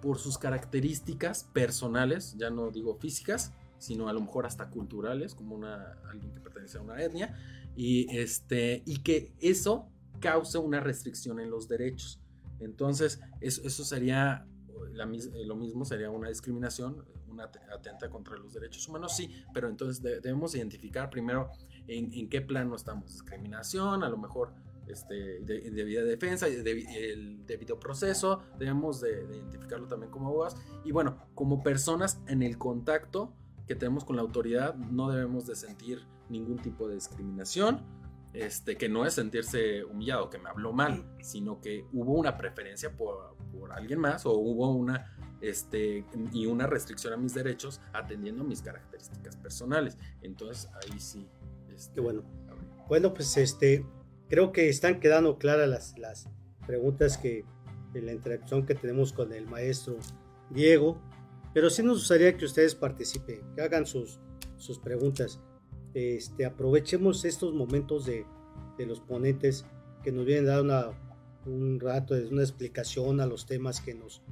por 0.00 0.18
sus 0.18 0.38
características 0.38 1.44
personales, 1.44 2.34
ya 2.36 2.50
no 2.50 2.70
digo 2.70 2.96
físicas, 2.96 3.52
sino 3.78 4.08
a 4.08 4.12
lo 4.12 4.20
mejor 4.20 4.46
hasta 4.46 4.70
culturales, 4.70 5.34
como 5.34 5.54
una, 5.54 5.98
alguien 6.10 6.32
que 6.32 6.40
pertenece 6.40 6.78
a 6.78 6.80
una 6.80 7.00
etnia, 7.02 7.36
y, 7.76 8.16
este, 8.16 8.82
y 8.86 8.98
que 8.98 9.32
eso 9.40 9.88
cause 10.20 10.58
una 10.58 10.80
restricción 10.80 11.38
en 11.38 11.50
los 11.50 11.68
derechos. 11.68 12.20
Entonces, 12.60 13.20
eso, 13.40 13.84
sería 13.84 14.46
eh, 14.94 15.44
lo 15.44 15.56
mismo, 15.56 15.84
sería 15.84 16.10
una 16.10 16.28
discriminación, 16.28 17.04
una 17.28 17.44
atenta 17.44 18.08
contra 18.10 18.36
los 18.36 18.52
derechos 18.52 18.88
humanos, 18.88 19.16
sí, 19.16 19.44
pero 19.52 19.68
entonces 19.68 20.02
debemos 20.02 20.54
identificar 20.54 21.10
primero 21.10 21.50
en, 21.86 22.28
qué 22.28 22.40
plano 22.40 22.74
estamos. 22.74 23.12
Discriminación, 23.12 24.02
a 24.02 24.08
lo 24.08 24.18
mejor 24.18 24.52
este, 24.86 25.40
de, 25.40 25.70
debida 25.70 26.02
defensa, 26.02 26.46
el 26.46 27.46
debido 27.46 27.78
proceso, 27.78 28.42
debemos 28.58 29.00
de, 29.00 29.24
identificarlo 29.24 29.86
también 29.88 30.10
como 30.10 30.28
abogados. 30.28 30.56
Y 30.84 30.92
bueno, 30.92 31.18
como 31.34 31.62
personas 31.62 32.20
en 32.26 32.42
el 32.42 32.58
contacto 32.58 33.32
que 33.66 33.74
tenemos 33.74 34.04
con 34.04 34.16
la 34.16 34.22
autoridad, 34.22 34.74
no 34.74 35.10
debemos 35.10 35.46
de 35.46 35.54
sentir 35.54 36.06
ningún 36.28 36.58
tipo 36.58 36.88
de 36.88 36.94
discriminación 36.94 37.82
este, 38.38 38.76
que 38.76 38.88
no 38.88 39.04
es 39.04 39.14
sentirse 39.14 39.84
humillado, 39.84 40.30
que 40.30 40.38
me 40.38 40.48
habló 40.48 40.72
mal, 40.72 41.04
sino 41.20 41.60
que 41.60 41.84
hubo 41.92 42.12
una 42.12 42.36
preferencia 42.36 42.96
por, 42.96 43.36
por 43.52 43.72
alguien 43.72 43.98
más 43.98 44.26
o 44.26 44.32
hubo 44.32 44.70
una, 44.70 45.16
este, 45.40 46.04
y 46.32 46.46
una 46.46 46.68
restricción 46.68 47.12
a 47.12 47.16
mis 47.16 47.34
derechos 47.34 47.80
atendiendo 47.92 48.44
mis 48.44 48.62
características 48.62 49.36
personales. 49.36 49.98
Entonces 50.22 50.70
ahí 50.74 51.00
sí. 51.00 51.26
Este, 51.74 51.94
Qué 51.94 52.00
bueno. 52.00 52.22
Bueno, 52.86 53.12
pues 53.12 53.36
este, 53.36 53.84
creo 54.28 54.52
que 54.52 54.68
están 54.68 55.00
quedando 55.00 55.36
claras 55.38 55.68
las, 55.68 55.98
las 55.98 56.28
preguntas 56.64 57.18
que 57.18 57.44
en 57.94 58.06
la 58.06 58.12
interacción 58.12 58.64
que 58.64 58.76
tenemos 58.76 59.12
con 59.12 59.32
el 59.32 59.46
maestro 59.46 59.96
Diego, 60.50 61.00
pero 61.52 61.70
sí 61.70 61.82
nos 61.82 61.98
gustaría 61.98 62.36
que 62.36 62.44
ustedes 62.44 62.76
participen, 62.76 63.40
que 63.56 63.62
hagan 63.62 63.84
sus, 63.84 64.20
sus 64.56 64.78
preguntas 64.78 65.40
este, 65.94 66.44
aprovechemos 66.46 67.24
estos 67.24 67.54
momentos 67.54 68.06
de, 68.06 68.26
los 68.78 69.00
ponentes 69.00 69.64
que 70.04 70.12
nos 70.12 70.24
vienen 70.24 70.48
a 70.48 70.62
dar 70.62 70.94
un 71.46 71.80
rato, 71.80 72.14
de 72.14 72.28
una 72.28 72.42
explicación 72.42 73.20
a 73.20 73.26
los 73.26 73.44
temas 73.46 73.80
que, 73.80 73.94
nos, 73.94 74.22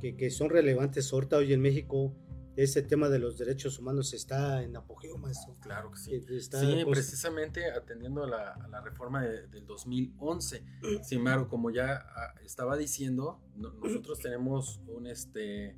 que, 0.00 0.30
son 0.30 0.50
relevantes. 0.50 1.12
Ahorita 1.12 1.36
hoy 1.36 1.52
en 1.52 1.60
México 1.60 2.12
ese 2.56 2.82
tema 2.82 3.08
de 3.08 3.18
los 3.18 3.36
derechos 3.36 3.78
humanos 3.78 4.12
está 4.14 4.62
en 4.62 4.76
apogeo, 4.76 5.18
maestro. 5.18 5.54
Claro 5.60 5.90
que 5.90 5.98
sí. 5.98 6.20
sí, 6.20 6.84
precisamente 6.88 7.70
atendiendo 7.70 8.24
a 8.24 8.28
la, 8.28 8.80
reforma 8.80 9.22
del 9.22 9.66
2011. 9.66 10.64
Sin 11.02 11.18
embargo, 11.18 11.48
como 11.48 11.70
ya 11.70 11.94
ah, 11.94 12.34
estaba 12.44 12.76
diciendo, 12.76 13.40
nosotros 13.56 14.18
tenemos 14.22 14.80
un, 14.86 15.06
este, 15.06 15.76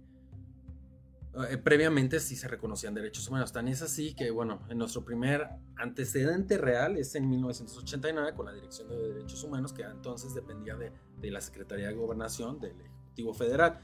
eh, 1.44 1.58
previamente 1.58 2.18
sí 2.18 2.34
se 2.34 2.48
reconocían 2.48 2.94
derechos 2.94 3.28
humanos. 3.28 3.52
Tan 3.52 3.68
es 3.68 3.82
así 3.82 4.14
que, 4.14 4.30
bueno, 4.30 4.62
en 4.68 4.78
nuestro 4.78 5.04
primer 5.04 5.48
antecedente 5.76 6.56
real 6.56 6.96
es 6.96 7.14
en 7.14 7.28
1989 7.28 8.32
con 8.34 8.46
la 8.46 8.52
Dirección 8.52 8.88
de 8.88 8.96
Derechos 8.96 9.44
Humanos, 9.44 9.72
que 9.72 9.82
entonces 9.82 10.34
dependía 10.34 10.76
de, 10.76 10.92
la 11.30 11.40
Secretaría 11.40 11.88
de 11.88 11.94
Gobernación 11.94 12.58
del 12.58 12.80
Ejecutivo 12.80 13.34
Federal. 13.34 13.80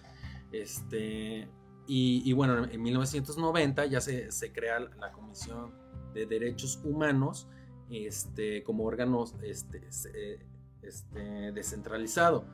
Este, 0.50 1.48
y, 1.86 2.32
bueno, 2.32 2.64
en 2.64 2.80
1990 2.80 3.86
ya 3.86 4.00
se, 4.00 4.52
crea 4.52 4.80
la 4.80 5.12
Comisión 5.12 5.72
de 6.14 6.24
Derechos 6.26 6.80
Humanos 6.82 7.48
este, 7.90 8.62
como 8.62 8.84
órgano 8.84 9.24
este, 9.42 9.86
este, 10.82 11.52
descentralizado. 11.52 12.46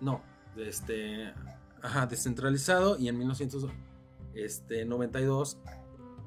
No, 0.00 0.20
este, 0.58 1.32
ajá, 1.80 2.06
descentralizado 2.06 2.98
y 2.98 3.08
en 3.08 3.16
1990 3.16 3.85
este, 4.36 4.84
92 4.84 5.58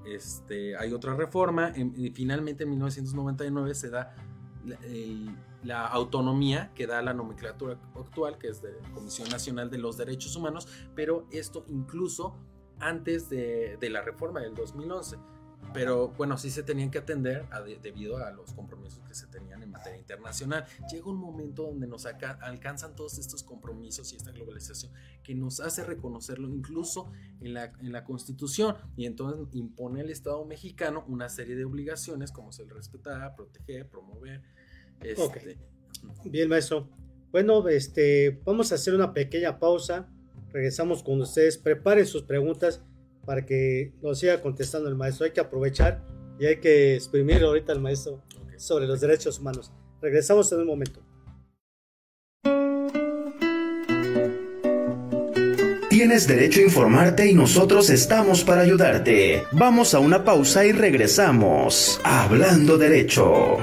este, 0.05 0.75
hay 0.77 0.93
otra 0.93 1.13
reforma 1.13 1.73
y 1.75 2.09
finalmente 2.11 2.63
en 2.63 2.71
1999 2.71 3.75
se 3.75 3.89
da 3.89 4.15
la, 5.63 5.87
autonomía 5.87 6.71
que 6.73 6.87
da 6.87 7.01
la 7.01 7.13
nomenclatura 7.13 7.77
actual, 7.95 8.37
que 8.37 8.47
es 8.47 8.61
de 8.61 8.77
Comisión 8.93 9.29
Nacional 9.29 9.69
de 9.69 9.77
los 9.77 9.97
Derechos 9.97 10.35
Humanos, 10.35 10.67
pero 10.95 11.25
esto 11.31 11.65
incluso 11.67 12.35
antes 12.79 13.29
de, 13.29 13.77
la 13.89 14.01
reforma 14.01 14.39
del 14.39 14.55
2011. 14.55 15.17
Pero 15.73 16.09
bueno, 16.09 16.37
sí 16.37 16.49
se 16.49 16.63
tenían 16.63 16.89
que 16.89 16.97
atender 16.97 17.45
debido 17.81 18.17
a 18.17 18.31
los 18.31 18.53
compromisos 18.53 19.03
que 19.07 19.13
se 19.13 19.27
tenían 19.27 19.61
en 19.61 19.69
materia 19.69 19.99
internacional. 19.99 20.65
Llega 20.91 21.09
un 21.09 21.17
momento 21.17 21.63
donde 21.63 21.85
nos 21.85 22.05
alcanzan 22.05 22.95
todos 22.95 23.19
estos 23.19 23.43
compromisos 23.43 24.11
y 24.13 24.15
esta 24.15 24.31
globalización 24.31 24.91
que 25.23 25.35
nos 25.35 25.59
hace 25.59 25.83
reconocerlo 25.83 26.49
incluso 26.49 27.11
en 27.41 27.53
la, 27.53 27.65
en 27.81 27.91
la 27.91 28.03
Constitución 28.03 28.75
y 28.97 29.05
entonces 29.05 29.47
impone 29.53 30.01
al 30.01 30.09
Estado 30.09 30.43
mexicano 30.45 31.05
una 31.07 31.29
serie 31.29 31.55
de 31.55 31.65
obligaciones 31.65 32.31
como 32.31 32.49
es 32.49 32.59
el 32.59 32.69
respetar, 32.69 33.35
proteger, 33.35 33.87
promover. 33.87 34.41
Este, 35.01 35.57
Bien, 36.25 36.49
maestro. 36.49 36.89
Bueno, 37.31 37.67
este, 37.67 38.41
vamos 38.43 38.71
a 38.71 38.75
hacer 38.75 38.95
una 38.95 39.13
pequeña 39.13 39.59
pausa. 39.59 40.09
Regresamos 40.51 41.03
con 41.03 41.21
ustedes. 41.21 41.57
Preparen 41.57 42.07
sus 42.07 42.23
preguntas 42.23 42.83
para 43.29 43.45
que 43.45 43.91
nos 44.01 44.17
siga 44.17 44.41
contestando 44.41 44.89
el 44.89 44.95
maestro. 44.95 45.23
Hay 45.23 45.29
que 45.29 45.39
aprovechar 45.39 46.03
y 46.39 46.47
hay 46.47 46.59
que 46.59 46.95
exprimir 46.95 47.43
ahorita 47.43 47.71
al 47.71 47.79
maestro 47.79 48.23
sobre 48.57 48.87
los 48.87 49.01
derechos 49.01 49.37
humanos. 49.37 49.71
Regresamos 50.01 50.51
en 50.51 50.61
un 50.61 50.65
momento. 50.65 50.99
Tienes 55.91 56.27
derecho 56.27 56.61
a 56.61 56.63
informarte 56.63 57.29
y 57.29 57.35
nosotros 57.35 57.91
estamos 57.91 58.43
para 58.43 58.61
ayudarte. 58.61 59.43
Vamos 59.51 59.93
a 59.93 59.99
una 59.99 60.23
pausa 60.23 60.65
y 60.65 60.71
regresamos. 60.71 62.01
Hablando 62.03 62.79
derecho. 62.79 63.59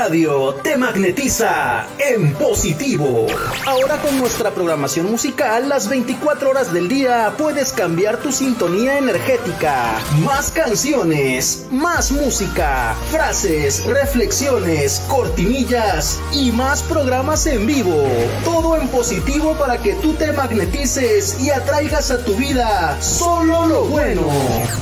Radio 0.00 0.54
te 0.54 0.78
magnetiza 0.78 1.86
en 1.98 2.32
positivo. 2.32 3.26
Ahora 3.66 3.98
con 3.98 4.18
nuestra 4.18 4.50
programación 4.50 5.10
musical, 5.10 5.68
las 5.68 5.90
24 5.90 6.48
horas 6.48 6.72
del 6.72 6.88
día 6.88 7.34
puedes 7.36 7.74
cambiar 7.74 8.16
tu 8.16 8.32
sintonía 8.32 8.96
energética. 8.96 10.00
Más 10.24 10.52
canciones, 10.52 11.66
más 11.70 12.12
música, 12.12 12.96
frases, 13.10 13.84
reflexiones, 13.84 15.02
cortinillas 15.06 16.18
y 16.32 16.50
más 16.50 16.82
programas 16.82 17.46
en 17.46 17.66
vivo. 17.66 18.08
Todo 18.42 18.78
en 18.78 18.88
positivo 18.88 19.54
para 19.58 19.76
que 19.82 19.92
tú 19.96 20.14
te 20.14 20.32
magnetices 20.32 21.38
y 21.42 21.50
atraigas 21.50 22.10
a 22.10 22.24
tu 22.24 22.34
vida 22.36 22.96
solo 23.02 23.66
lo 23.66 23.84
bueno. 23.84 24.22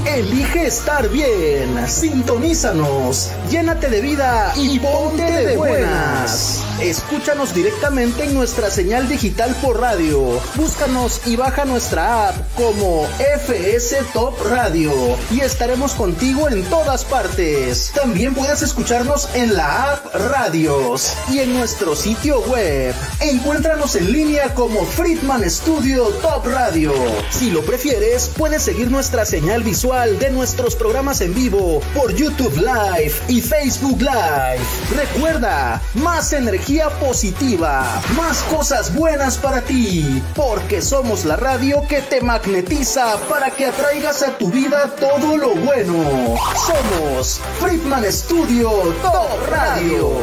Elige 0.07 0.68
estar 0.68 1.09
bien. 1.09 1.88
Sintonízanos. 1.88 3.33
Llénate 3.50 3.88
de 3.88 4.00
vida 4.00 4.52
y 4.57 4.78
ponte 5.09 5.47
de 5.47 5.57
buenas. 5.57 6.62
Escúchanos 6.81 7.55
directamente 7.55 8.25
en 8.25 8.35
nuestra 8.35 8.71
señal 8.71 9.09
digital 9.09 9.55
por 9.62 9.81
radio. 9.81 10.40
Búscanos 10.55 11.23
y 11.27 11.37
baja 11.37 11.64
nuestra 11.64 12.29
app 12.29 12.37
como 12.55 13.07
FS 13.18 13.97
Top 14.12 14.35
Radio 14.49 14.92
y 15.31 15.40
estaremos 15.40 15.92
contigo 15.92 16.49
en 16.49 16.62
todas 16.64 17.05
partes. 17.05 17.90
También 17.94 18.35
puedes 18.35 18.62
escucharnos 18.62 19.29
en 19.35 19.57
la 19.57 19.94
app 19.94 20.14
Radios 20.14 21.12
y 21.31 21.40
en 21.40 21.55
nuestro 21.55 21.97
sitio 21.97 22.40
web. 22.42 22.94
Encuéntranos 23.21 23.97
en 23.97 24.12
línea 24.12 24.55
como 24.55 24.85
Friedman 24.85 25.49
Studio 25.51 26.05
Top 26.23 26.47
Radio. 26.47 26.92
Si 27.31 27.51
lo 27.51 27.62
prefieres, 27.64 28.31
puedes 28.37 28.62
seguir 28.62 28.90
nuestra 28.90 29.25
señal 29.25 29.62
visual 29.62 30.18
de 30.18 30.31
nuestros 30.31 30.77
programas 30.77 31.21
en 31.21 31.35
vivo 31.35 31.81
por 31.94 32.14
YouTube 32.14 32.57
Live 32.57 33.14
y 33.29 33.40
Facebook 33.40 34.01
Live. 34.01 34.61
Recuerda, 34.98 35.80
más 35.94 36.32
energía 36.32 36.90
positiva, 36.98 38.02
más 38.16 38.42
cosas 38.42 38.92
buenas 38.92 39.38
para 39.38 39.61
ti, 39.61 40.20
porque 40.34 40.82
somos 40.82 41.24
la 41.24 41.37
radio 41.37 41.87
que 41.87 42.00
te 42.00 42.20
magnetiza 42.20 43.16
para 43.28 43.48
que 43.52 43.66
atraigas 43.66 44.24
a 44.24 44.37
tu 44.37 44.50
vida 44.50 44.92
todo 44.98 45.37
lo 45.37 45.54
bueno. 45.54 46.34
Somos 46.66 47.40
Friedman 47.61 48.11
Studio 48.11 48.70
Top 49.00 49.48
Radio, 49.48 50.14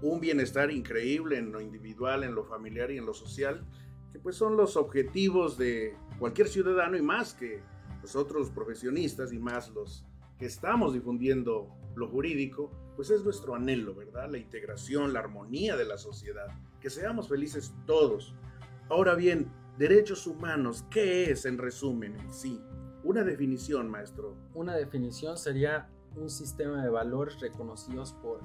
un 0.01 0.19
bienestar 0.19 0.71
increíble 0.71 1.37
en 1.37 1.51
lo 1.51 1.61
individual, 1.61 2.23
en 2.23 2.35
lo 2.35 2.43
familiar 2.43 2.91
y 2.91 2.97
en 2.97 3.05
lo 3.05 3.13
social, 3.13 3.63
que 4.11 4.19
pues 4.19 4.35
son 4.35 4.57
los 4.57 4.75
objetivos 4.77 5.57
de 5.57 5.95
cualquier 6.19 6.47
ciudadano 6.47 6.97
y 6.97 7.01
más 7.01 7.33
que 7.33 7.61
nosotros 8.01 8.49
profesionistas 8.49 9.31
y 9.31 9.39
más 9.39 9.69
los 9.69 10.05
que 10.39 10.47
estamos 10.47 10.93
difundiendo 10.93 11.69
lo 11.95 12.07
jurídico, 12.07 12.71
pues 12.95 13.11
es 13.11 13.23
nuestro 13.23 13.53
anhelo, 13.55 13.93
¿verdad? 13.93 14.29
La 14.29 14.37
integración, 14.37 15.13
la 15.13 15.19
armonía 15.19 15.75
de 15.75 15.85
la 15.85 15.97
sociedad, 15.97 16.47
que 16.79 16.89
seamos 16.89 17.29
felices 17.29 17.73
todos. 17.85 18.33
Ahora 18.89 19.13
bien, 19.15 19.51
derechos 19.77 20.25
humanos, 20.25 20.83
¿qué 20.89 21.29
es 21.29 21.45
en 21.45 21.57
resumen 21.57 22.17
sí? 22.31 22.59
Una 23.03 23.23
definición, 23.23 23.89
maestro. 23.89 24.35
Una 24.53 24.75
definición 24.75 25.37
sería 25.37 25.89
un 26.15 26.29
sistema 26.29 26.83
de 26.83 26.89
valores 26.89 27.39
reconocidos 27.39 28.13
por 28.13 28.41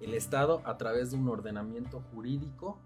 el 0.00 0.14
Estado 0.14 0.62
a 0.64 0.76
través 0.78 1.10
de 1.10 1.16
un 1.16 1.28
ordenamiento 1.28 2.00
jurídico 2.12 2.78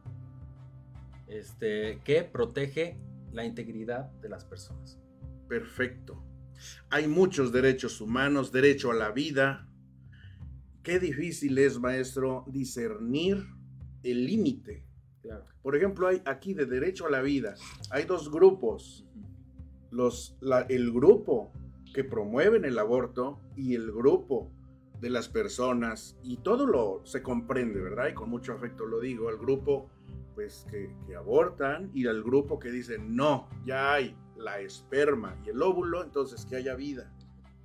este, 1.29 2.01
que 2.05 2.23
protege 2.23 2.97
la 3.33 3.45
integridad 3.45 4.11
de 4.21 4.29
las 4.29 4.45
personas. 4.45 4.99
Perfecto. 5.49 6.23
Hay 6.91 7.09
muchos 7.09 7.53
derechos 7.53 8.01
humanos, 8.01 8.53
derecho 8.53 8.91
a 8.91 8.95
la 8.95 9.11
vida. 9.11 9.69
Qué 10.83 10.99
difícil 10.99 11.59
es, 11.59 11.79
maestro, 11.79 12.45
discernir 12.49 13.45
el 14.03 14.27
límite. 14.27 14.85
Por 15.63 15.77
ejemplo, 15.77 16.07
hay 16.07 16.21
aquí 16.27 16.53
de 16.53 16.67
derecho 16.67 17.07
a 17.07 17.11
la 17.11 17.23
vida, 17.23 17.55
hay 17.91 18.05
dos 18.05 18.31
grupos. 18.31 19.07
Los, 19.91 20.37
el 20.69 20.93
grupo 20.93 21.53
que 21.95 22.05
promueven 22.05 22.65
el 22.65 22.79
aborto 22.79 23.41
y 23.57 23.75
el 23.75 23.91
grupo 23.93 24.51
de 25.05 25.11
las 25.11 25.29
personas 25.29 26.17
y 26.23 26.39
todo 26.39 26.67
lo 26.67 27.03
se 27.05 27.23
comprende, 27.23 27.79
¿verdad? 27.79 28.09
Y 28.09 28.15
con 28.15 28.31
mucho 28.31 28.55
afecto 28.55 28.87
lo 28.87 29.01
digo, 29.01 29.29
al 29.29 29.37
grupo 29.37 29.91
pues 30.35 30.67
que, 30.71 30.91
abortan 31.15 31.91
y 31.93 32.07
al 32.07 32.23
grupo 32.23 32.59
que 32.59 32.71
dicen 32.71 33.15
no, 33.15 33.51
ya 33.67 33.93
hay 33.93 34.17
la 34.35 34.61
esperma 34.61 35.37
y 35.45 35.51
el 35.51 35.61
óvulo, 35.61 36.03
entonces 36.03 36.47
que 36.47 36.57
haya 36.57 36.75
vida. 36.75 37.13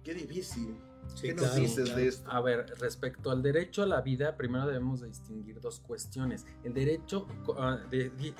Qué 0.03 0.13
difícil, 0.13 0.75
Sí, 1.15 1.29
¿Qué 1.29 1.33
nos 1.33 1.55
dices 1.55 1.95
de 1.95 2.07
esto? 2.07 2.29
A 2.29 2.39
ver, 2.41 2.71
respecto 2.77 3.31
al 3.31 3.41
derecho 3.41 3.81
a 3.81 3.87
la 3.87 4.01
vida, 4.01 4.37
primero 4.37 4.67
debemos 4.67 4.99
de 4.99 5.07
distinguir 5.07 5.59
dos 5.59 5.79
cuestiones. 5.79 6.45
El 6.63 6.73
derecho, 6.73 7.25
ah, 7.57 7.79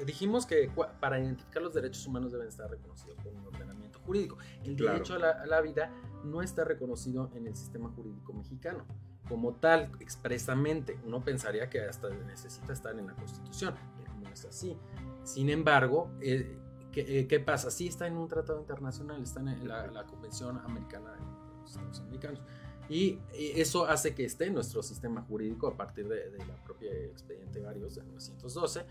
dijimos 0.06 0.45
que 0.45 0.70
para 1.00 1.20
identificar 1.20 1.64
los 1.64 1.74
derechos 1.74 2.06
humanos 2.06 2.32
deben 2.32 2.47
estar 2.47 2.70
reconocidos 2.70 3.18
por 3.24 3.34
un 3.34 3.47
ordenamiento 3.47 4.00
jurídico. 4.02 4.38
El 4.64 4.76
derecho 4.76 5.16
a 5.16 5.45
la, 5.47 5.62
vida 5.62 5.91
no 6.24 6.41
está 6.41 6.63
reconocido 6.63 7.32
en 7.36 7.47
el 7.47 7.55
sistema 7.55 7.89
jurídico 7.89 8.34
mexicano 8.34 8.86
como 9.28 9.53
tal, 9.53 9.91
expresamente. 9.99 10.99
Uno 11.05 11.24
pensaría 11.24 11.70
que 11.70 11.82
hasta 11.82 12.09
necesita 12.09 12.74
estar 12.74 12.97
en 12.97 13.07
la 13.07 13.15
Constitución, 13.15 13.76
pero 13.97 14.13
no 14.15 14.30
es 14.30 14.45
así. 14.45 14.76
Sin 15.24 15.49
embargo, 15.49 16.09
eh, 16.20 16.57
¿qué, 16.91 17.28
¿qué, 17.28 17.39
pasa? 17.39 17.70
Sí 17.70 17.88
está 17.88 18.07
en 18.07 18.17
un 18.17 18.28
tratado 18.28 18.59
internacional, 18.59 19.22
está 19.22 19.39
en 19.39 19.67
la, 19.67 20.03
Convención 20.05 20.57
Americana 20.57 21.11
de 21.11 21.20
los 21.61 21.70
Estados 21.70 21.99
Americanos. 21.99 22.41
Y 22.89 23.20
eso 23.32 23.86
hace 23.86 24.15
que 24.15 24.26
esté 24.26 24.45
en 24.45 24.55
nuestro 24.55 24.82
sistema 24.82 25.22
jurídico 25.22 25.67
a 25.67 25.78
partir 25.78 26.07
de, 26.07 26.32
la 26.39 26.55
propia 26.63 26.91
expediente 26.91 27.59
varios 27.59 27.93
de 27.95 28.01
1912 28.01 28.86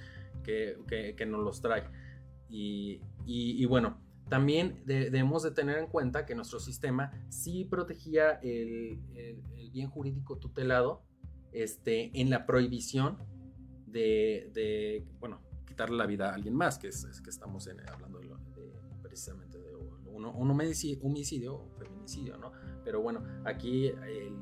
que, 0.44 0.78
que, 0.86 1.16
que 1.16 1.26
nos 1.26 1.42
los 1.44 1.60
trae. 1.60 1.82
Y, 2.48 3.00
y, 3.26 3.64
bueno, 3.66 4.00
también 4.28 4.82
debemos 4.84 5.42
de 5.42 5.50
tener 5.50 5.78
en 5.78 5.86
cuenta 5.86 6.26
que 6.26 6.34
nuestro 6.34 6.60
sistema 6.60 7.12
sí 7.28 7.64
protegía 7.64 8.32
el, 8.42 9.00
bien 9.72 9.90
jurídico 9.90 10.38
tutelado 10.38 11.02
este, 11.52 12.10
en 12.20 12.30
la 12.30 12.46
prohibición 12.46 13.18
de, 13.86 14.50
de, 14.54 15.06
bueno, 15.20 15.40
quitarle 15.66 15.96
la 15.96 16.06
vida 16.06 16.30
a 16.30 16.34
alguien 16.34 16.54
más, 16.54 16.78
que 16.78 16.88
es, 16.88 17.06
que 17.22 17.30
estamos 17.30 17.68
hablando 17.68 18.18
de, 18.18 18.28
precisamente 19.02 19.58
de 19.58 19.74
un, 19.74 20.24
un 20.26 20.50
homicidio 20.50 21.54
o 21.54 21.70
feminicidio, 21.78 22.36
¿no? 22.36 22.52
Pero 22.84 23.02
bueno, 23.02 23.22
aquí 23.44 23.86
el, 23.86 24.32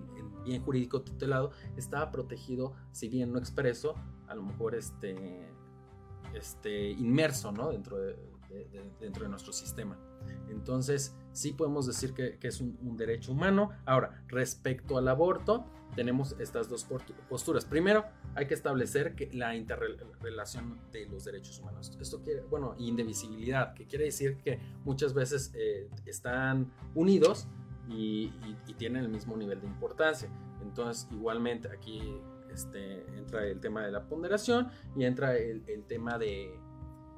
bien 0.45 0.62
jurídico 0.62 1.03
tutelado 1.03 1.51
estaba 1.76 2.11
protegido, 2.11 2.74
si 2.93 3.09
bien 3.09 3.32
no 3.32 3.39
expreso, 3.39 3.97
a 4.28 4.34
lo 4.34 4.43
mejor 4.43 4.76
este, 4.76 5.49
este, 6.34 6.91
inmerso, 6.91 7.51
¿no? 7.51 7.70
Dentro 7.70 7.99
de, 7.99 8.16
dentro 9.01 9.24
de 9.24 9.28
nuestro 9.28 9.53
sistema. 9.53 9.99
Entonces, 10.49 11.14
sí 11.32 11.53
podemos 11.53 11.86
decir 11.86 12.14
que, 12.14 12.38
es 12.40 12.61
un, 12.61 12.97
derecho 12.97 13.32
humano. 13.32 13.70
Ahora, 13.84 14.24
respecto 14.28 14.97
al 14.99 15.09
aborto, 15.09 15.66
tenemos 15.94 16.36
estas 16.38 16.68
dos 16.68 16.86
posturas. 17.28 17.64
Primero, 17.64 18.05
hay 18.34 18.47
que 18.47 18.55
establecer 18.55 19.14
que 19.14 19.30
la 19.32 19.55
interrelación 19.55 20.78
de 20.92 21.07
los 21.07 21.24
derechos 21.24 21.59
humanos. 21.61 21.97
Esto 22.01 22.22
quiere, 22.22 22.42
bueno, 22.42 22.74
indivisibilidad, 22.78 23.74
que 23.74 23.86
quiere 23.86 24.07
decir 24.07 24.38
que 24.38 24.59
muchas 24.84 25.14
veces 25.14 25.53
eh, 25.55 25.88
están 26.05 26.72
unidos 26.94 27.49
y, 27.88 28.32
tienen 28.78 29.05
el 29.05 29.09
mismo 29.09 29.36
nivel 29.36 29.61
de 29.61 29.66
importancia. 29.66 30.28
Entonces, 30.61 31.09
igualmente 31.11 31.68
aquí 31.68 32.20
este, 32.53 33.07
entra 33.16 33.47
el 33.47 33.59
tema 33.59 33.86
de 33.86 33.90
la 33.90 34.07
ponderación 34.07 34.68
y 34.94 35.05
entra 35.05 35.36
el 35.38 35.84
tema 35.86 36.18
de, 36.18 36.61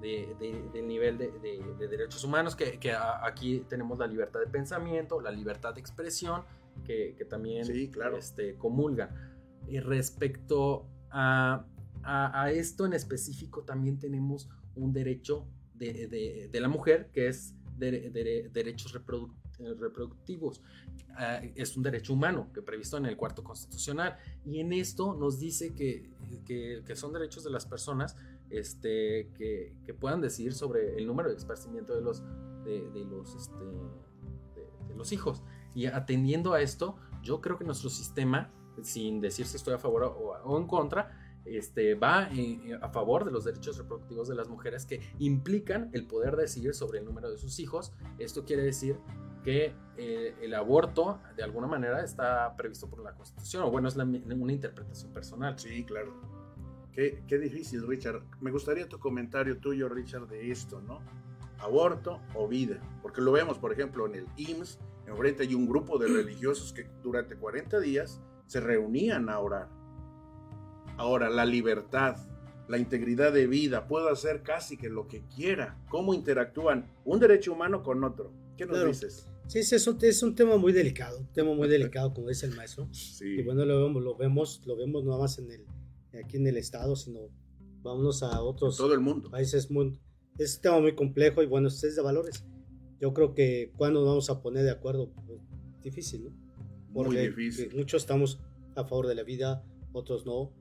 del 0.00 0.86
nivel 0.86 1.18
de, 1.18 1.88
derechos 1.88 2.22
humanos, 2.24 2.54
que, 2.54 2.78
aquí 3.22 3.64
tenemos 3.68 3.98
la 3.98 4.06
libertad 4.06 4.40
de 4.40 4.46
pensamiento, 4.46 5.20
la 5.20 5.30
libertad 5.30 5.74
de 5.74 5.80
expresión, 5.80 6.42
que, 6.84 7.26
también 7.28 7.66
este, 8.16 8.56
comulgan. 8.56 9.10
Y 9.66 9.80
respecto 9.80 10.86
a, 11.10 11.64
esto 12.52 12.86
en 12.86 12.92
específico, 12.92 13.62
también 13.62 13.98
tenemos 13.98 14.48
un 14.74 14.92
derecho 14.92 15.46
de, 15.74 16.48
la 16.52 16.68
mujer, 16.68 17.10
que 17.12 17.28
es 17.28 17.54
derechos 17.76 18.92
reproductivos. 18.92 20.62
Ah, 21.20 21.40
es 21.56 21.76
un 21.76 21.82
derecho 21.82 22.12
humano 22.12 22.48
que 22.54 22.62
previsto 22.62 22.96
en 22.96 23.06
el 23.06 23.16
cuarto 23.16 23.42
constitucional. 23.42 24.16
Y 24.44 24.60
en 24.60 24.72
esto 24.72 25.14
nos 25.14 25.40
dice 25.40 25.74
que, 25.74 26.10
que 26.46 26.94
son 26.94 27.12
derechos 27.12 27.42
de 27.42 27.50
las 27.50 27.66
personas 27.66 28.16
este, 28.50 29.30
que, 29.36 29.74
que, 29.84 29.94
puedan 29.94 30.20
decidir 30.20 30.54
sobre 30.54 30.96
el 30.96 31.06
número 31.06 31.28
de 31.28 31.36
esparcimiento 31.36 31.94
de 31.94 32.02
los, 32.02 32.22
de, 32.64 32.88
de 32.90 33.04
los, 33.04 33.34
este, 33.34 33.64
de, 34.88 34.94
los 34.94 35.12
hijos. 35.12 35.42
Y 35.74 35.86
atendiendo 35.86 36.54
a 36.54 36.60
esto, 36.60 36.96
yo 37.22 37.40
creo 37.40 37.58
que 37.58 37.64
nuestro 37.64 37.90
sistema, 37.90 38.50
sin 38.82 39.20
decir 39.20 39.46
si 39.46 39.56
estoy 39.56 39.74
a 39.74 39.78
favor 39.78 40.04
o, 40.44 40.58
en 40.58 40.66
contra, 40.66 41.40
este, 41.44 41.94
va 41.94 42.28
a 42.82 42.88
favor 42.90 43.24
de 43.24 43.30
los 43.30 43.44
derechos 43.44 43.78
reproductivos 43.78 44.28
de 44.28 44.34
las 44.34 44.48
mujeres 44.48 44.84
que 44.84 45.00
implican 45.18 45.90
el 45.92 46.06
poder 46.06 46.36
decidir 46.36 46.74
sobre 46.74 46.98
el 46.98 47.04
número 47.04 47.30
de 47.30 47.38
sus 47.38 47.58
hijos. 47.58 47.92
Esto 48.18 48.44
quiere 48.44 48.62
decir 48.62 48.98
que 49.44 49.74
eh, 49.96 50.34
el 50.42 50.52
aborto 50.54 51.20
de 51.36 51.42
alguna 51.42 51.66
manera 51.66 52.02
está 52.02 52.54
previsto 52.56 52.90
por 52.90 53.02
la 53.02 53.14
Constitución, 53.14 53.62
o 53.62 53.70
bueno, 53.70 53.88
es 53.88 53.96
una 53.96 54.52
interpretación 54.52 55.12
personal. 55.12 55.58
Sí, 55.58 55.84
claro. 55.84 56.37
Qué, 56.92 57.38
difícil, 57.38 57.86
Richard. 57.86 58.22
Me 58.40 58.50
gustaría 58.50 58.88
tu 58.88 58.98
comentario 58.98 59.58
tuyo, 59.58 59.88
Richard, 59.88 60.26
de 60.26 60.50
esto, 60.50 60.80
¿no? 60.80 61.00
Aborto 61.58 62.20
o 62.34 62.48
vida. 62.48 62.80
Porque 63.02 63.20
lo 63.20 63.32
vemos, 63.32 63.58
por 63.58 63.72
ejemplo, 63.72 64.06
en 64.06 64.16
el 64.16 64.26
IMSS, 64.36 64.78
enfrente 65.06 65.44
hay 65.44 65.54
un 65.54 65.66
grupo 65.66 65.98
de 65.98 66.08
religiosos 66.08 66.72
que 66.72 66.88
durante 67.02 67.36
40 67.36 67.78
días 67.80 68.20
se 68.46 68.60
reunían 68.60 69.28
a 69.28 69.38
orar. 69.38 69.68
Ahora, 70.96 71.30
la 71.30 71.44
libertad, 71.44 72.16
la 72.66 72.78
integridad 72.78 73.32
de 73.32 73.46
vida, 73.46 73.86
puedo 73.86 74.08
hacer 74.08 74.42
casi 74.42 74.76
que 74.76 74.88
lo 74.88 75.06
que 75.06 75.22
quiera. 75.34 75.78
¿Cómo 75.88 76.14
interactúan 76.14 76.90
un 77.04 77.20
derecho 77.20 77.52
humano 77.52 77.82
con 77.82 78.02
otro? 78.02 78.32
¿Qué 78.56 78.66
nos 78.66 78.84
dices? 78.84 79.28
Sí, 79.46 79.60
es 79.60 79.86
un, 79.86 79.98
es 80.02 80.22
un 80.22 80.34
tema 80.34 80.56
muy 80.56 80.72
delicado, 80.72 81.20
un 81.20 81.32
tema 81.32 81.54
muy 81.54 81.68
delicado, 81.68 82.12
como 82.12 82.28
dice 82.28 82.46
el 82.46 82.54
maestro. 82.54 82.88
Sí. 82.92 83.38
Y 83.38 83.42
bueno, 83.42 83.64
lo 83.64 83.84
vemos, 83.84 84.02
lo 84.02 84.16
vemos, 84.16 84.62
lo 84.66 84.76
vemos 84.76 85.04
nada 85.04 85.18
más 85.18 85.38
en 85.38 85.50
el, 85.50 85.64
aquí 86.12 86.36
en 86.36 86.46
el 86.46 86.56
estado, 86.56 86.96
sino 86.96 87.20
vámonos 87.82 88.22
a 88.22 88.40
otros 88.42 88.76
todo 88.76 88.94
el 88.94 89.00
mundo. 89.00 89.30
países. 89.30 89.70
Muy, 89.70 89.98
es 90.38 90.56
un 90.56 90.62
tema 90.62 90.80
muy 90.80 90.94
complejo 90.94 91.42
y 91.42 91.46
bueno, 91.46 91.68
es 91.68 91.80
de 91.80 92.02
valores. 92.02 92.44
Yo 93.00 93.14
creo 93.14 93.34
que 93.34 93.72
cuando 93.76 94.00
nos 94.00 94.08
vamos 94.08 94.30
a 94.30 94.42
poner 94.42 94.64
de 94.64 94.70
acuerdo, 94.70 95.12
pues, 95.26 95.40
difícil, 95.82 96.24
¿no? 96.24 96.48
muy 96.90 97.16
difícil. 97.16 97.74
Muchos 97.74 98.02
estamos 98.02 98.40
a 98.74 98.84
favor 98.84 99.06
de 99.06 99.14
la 99.14 99.22
vida, 99.22 99.64
otros 99.92 100.26
no. 100.26 100.52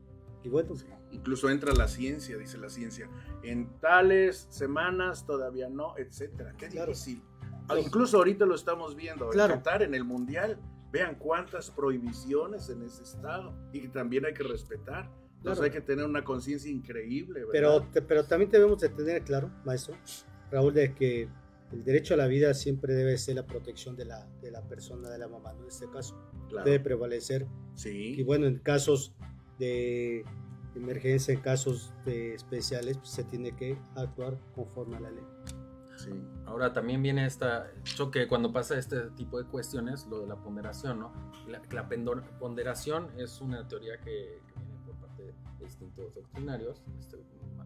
Y 0.43 0.49
bueno. 0.49 0.75
Incluso 1.11 1.49
entra 1.49 1.73
la 1.73 1.87
ciencia, 1.87 2.37
dice 2.37 2.57
la 2.57 2.69
ciencia. 2.69 3.09
En 3.43 3.79
tales 3.79 4.47
semanas 4.49 5.25
todavía 5.25 5.69
no, 5.69 5.97
etcétera. 5.97 6.53
Qué 6.57 6.69
difícil. 6.69 7.21
Ah, 7.69 7.79
incluso 7.79 8.17
ahorita 8.17 8.45
lo 8.45 8.55
estamos 8.55 8.95
viendo. 8.95 9.29
Claro. 9.29 9.55
En 9.55 9.59
Qatar, 9.59 9.83
en 9.83 9.93
el 9.93 10.03
Mundial, 10.03 10.59
vean 10.91 11.15
cuántas 11.15 11.71
prohibiciones 11.71 12.69
en 12.69 12.83
ese 12.83 13.03
estado 13.03 13.53
y 13.73 13.81
que 13.81 13.89
también 13.89 14.25
hay 14.25 14.33
que 14.33 14.43
respetar. 14.43 15.11
Entonces 15.37 15.63
hay 15.63 15.71
que 15.71 15.81
tener 15.81 16.05
una 16.05 16.23
conciencia 16.23 16.69
increíble. 16.69 17.45
Pero, 17.51 17.87
pero 18.07 18.25
también 18.25 18.51
debemos 18.51 18.79
de 18.79 18.89
tener 18.89 19.23
claro, 19.23 19.51
maestro, 19.65 19.95
Raúl, 20.51 20.73
de 20.73 20.93
que 20.93 21.29
el 21.71 21.83
derecho 21.83 22.13
a 22.13 22.17
la 22.17 22.27
vida 22.27 22.53
siempre 22.53 22.93
debe 22.93 23.17
ser 23.17 23.35
la 23.35 23.45
protección 23.45 23.95
de 23.95 24.05
la, 24.05 24.27
de 24.41 24.51
la 24.51 24.61
persona, 24.61 25.09
de 25.09 25.17
la 25.17 25.27
mamá, 25.27 25.53
en 25.59 25.67
este 25.67 25.89
caso. 25.89 26.17
Debe 26.63 26.79
prevalecer. 26.79 27.45
Sí. 27.75 28.15
Y 28.17 28.23
bueno, 28.23 28.47
en 28.47 28.59
casos 28.59 29.13
de 29.59 30.23
emergencia, 30.75 31.33
en 31.33 31.41
casos 31.41 31.93
de 32.05 32.35
especiales, 32.35 32.97
pues, 32.97 33.09
se 33.09 33.23
tiene 33.23 33.55
que 33.55 33.77
actuar 33.95 34.39
conforme 34.55 34.97
a 34.97 34.99
la 35.01 35.11
ley. 35.11 35.25
Sí. 35.97 36.11
Ahora 36.45 36.73
también 36.73 37.01
viene 37.01 37.25
esta 37.25 37.71
choque 37.83 38.27
cuando 38.27 38.53
pasa 38.53 38.77
este 38.77 39.09
tipo 39.15 39.41
de 39.41 39.49
cuestiones, 39.49 40.05
lo 40.07 40.19
de 40.19 40.27
la 40.27 40.35
ponderación, 40.35 40.99
¿no? 40.99 41.11
La, 41.47 41.61
la 41.71 41.89
ponderación 42.39 43.09
es 43.17 43.41
una 43.41 43.67
teoría 43.67 43.99
que, 43.99 44.39
distintos 45.67 46.15
doctrinarios. 46.15 46.83
Este, 46.99 47.17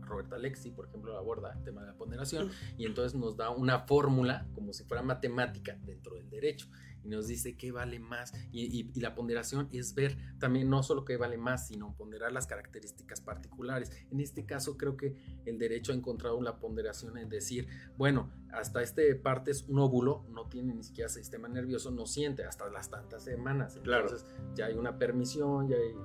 Roberta 0.02 0.36
Alexi, 0.36 0.72
por 0.72 0.88
ejemplo, 0.88 1.18
aborda 1.18 1.54
el 1.54 1.64
tema 1.64 1.82
de 1.82 1.88
la 1.88 1.94
ponderación 1.96 2.50
y 2.78 2.86
entonces 2.86 3.18
nos 3.18 3.38
da 3.38 3.50
una 3.50 3.80
fórmula 3.80 4.48
como 4.54 4.74
si 4.74 4.84
fuera 4.84 5.02
matemática 5.02 5.78
dentro 5.86 6.16
del 6.16 6.30
derecho 6.30 6.68
y 7.04 7.10
nos 7.10 7.28
dice 7.28 7.56
qué 7.56 7.72
vale 7.72 8.00
más. 8.00 8.34
Y, 8.52 8.92
la 9.00 9.16
ponderación 9.16 9.70
es 9.72 9.96
ver 9.96 10.18
también 10.40 10.70
no 10.70 10.84
solo 10.84 11.06
qué 11.06 11.18
vale 11.18 11.38
más, 11.38 11.68
sino 11.68 11.96
ponderar 11.96 12.32
las 12.32 12.46
características 12.46 13.22
particulares. 13.22 13.92
En 14.12 14.20
este 14.20 14.46
caso 14.46 14.78
creo 14.78 14.98
que 14.98 15.16
el 15.46 15.58
derecho 15.58 15.92
ha 15.92 15.96
encontrado 15.96 16.42
la 16.42 16.60
ponderación 16.60 17.18
en 17.18 17.30
decir, 17.30 17.68
bueno, 17.98 18.32
hasta 18.52 18.84
este 18.84 19.16
parte 19.16 19.52
es 19.52 19.64
un 19.64 19.80
óvulo, 19.80 20.26
no 20.30 20.48
tiene 20.48 20.74
ni 20.74 20.84
siquiera 20.84 21.10
sistema 21.10 21.48
nervioso, 21.48 21.92
no 21.92 22.06
siente 22.06 22.44
hasta 22.44 22.70
las 22.70 22.90
tantas 22.90 23.24
semanas. 23.24 23.76
Entonces 23.78 24.26
ya 24.56 24.66
hay 24.66 24.76
una 24.76 24.98
permisión, 24.98 25.68
ya 25.68 25.78
hay 25.78 25.96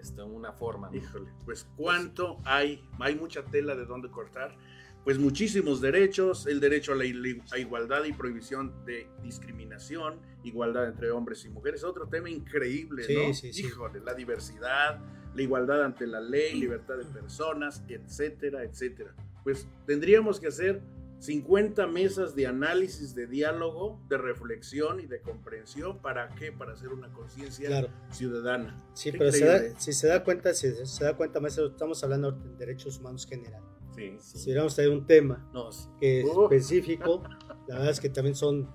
este, 0.00 0.22
una 0.22 0.52
forma. 0.52 0.90
Híjole, 0.94 1.30
pues 1.44 1.66
cuánto 1.76 2.38
hay, 2.44 2.82
hay 2.98 3.14
mucha 3.14 3.44
tela 3.44 3.74
de 3.74 3.84
dónde 3.84 4.10
cortar. 4.10 4.56
Pues 5.04 5.18
muchísimos 5.18 5.80
derechos, 5.80 6.46
el 6.46 6.60
derecho 6.60 6.92
a 6.92 6.96
la 6.96 7.06
igualdad 7.06 8.04
y 8.04 8.12
prohibición 8.12 8.84
de 8.84 9.08
discriminación, 9.22 10.20
igualdad 10.44 10.88
entre 10.88 11.10
hombres 11.10 11.44
y 11.44 11.48
mujeres, 11.48 11.82
otro 11.82 12.08
tema 12.08 12.28
increíble, 12.28 13.06
¿no? 13.08 13.32
Sí, 13.32 13.50
Híjole, 13.54 14.00
la 14.00 14.12
diversidad, 14.12 15.00
la 15.34 15.42
igualdad 15.42 15.84
ante 15.84 16.06
la 16.06 16.20
ley, 16.20 16.60
libertad 16.60 16.98
de 16.98 17.04
personas, 17.04 17.82
etcétera, 17.88 18.64
etcétera. 18.64 19.14
Pues 19.44 19.66
tendríamos 19.86 20.40
que 20.40 20.48
hacer 20.48 20.82
50 21.18 21.86
mesas 21.88 22.34
de 22.36 22.46
análisis, 22.46 23.14
de 23.14 23.26
diálogo, 23.26 24.00
de 24.08 24.18
reflexión 24.18 25.00
y 25.00 25.06
de 25.06 25.20
comprensión. 25.20 25.98
¿Para 26.00 26.28
qué? 26.36 26.52
Para 26.52 26.72
hacer 26.74 26.88
una 26.90 27.12
conciencia 27.12 27.66
Claro. 27.66 27.88
ciudadana. 28.10 28.76
Sí, 28.94 29.10
pero 29.12 29.32
se 29.32 29.44
da- 29.44 29.78
si 29.80 29.92
se 29.92 30.06
da 30.06 30.22
cuenta, 30.22 30.54
si 30.54 30.72
se 30.86 31.04
da 31.04 31.16
cuenta, 31.16 31.40
maestro, 31.40 31.66
estamos 31.66 32.02
hablando 32.04 32.32
de 32.32 32.56
derechos 32.56 32.98
humanos 32.98 33.26
general. 33.26 33.62
Sí. 33.96 34.14
Sí. 34.20 34.38
Si 34.38 34.44
hubiéramos 34.44 34.74
traído 34.76 34.92
un 34.92 35.06
tema 35.06 35.48
No, 35.52 35.72
sí. 35.72 35.88
que 35.98 36.20
es 36.20 36.26
Uh. 36.26 36.44
específico, 36.44 37.22
la 37.68 37.74
verdad 37.76 37.90
es 37.90 38.00
que 38.00 38.10
también 38.10 38.36
son, 38.36 38.68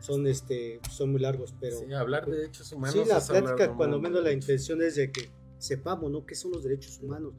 son, 0.00 0.26
este, 0.26 0.80
son 0.90 1.12
muy 1.12 1.20
largos, 1.20 1.54
pero 1.60 1.78
Sí, 1.78 1.92
hablar 1.92 2.26
de 2.26 2.38
derechos 2.38 2.72
humanos. 2.72 2.94
sí, 2.94 3.08
la 3.08 3.20
plática, 3.20 3.74
cuando 3.76 4.00
menos 4.00 4.22
la 4.24 4.32
intención 4.32 4.82
es 4.82 4.96
de 4.96 5.12
que 5.12 5.30
sepamos, 5.58 6.10
¿no? 6.10 6.26
¿Qué 6.26 6.34
son 6.34 6.50
los 6.50 6.64
derechos 6.64 6.98
humanos? 7.00 7.34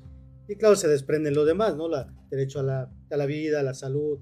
Y 0.48 0.56
claro, 0.56 0.76
se 0.76 0.88
desprenden 0.88 1.34
lo 1.34 1.44
demás, 1.44 1.76
¿no? 1.76 1.90
La 1.90 2.08
derecho 2.30 2.60
a 2.62 2.64
la, 2.64 2.90
a 3.12 3.18
la 3.18 3.26
vida, 3.26 3.60
a 3.60 3.64
la 3.64 3.74
salud, 3.74 4.20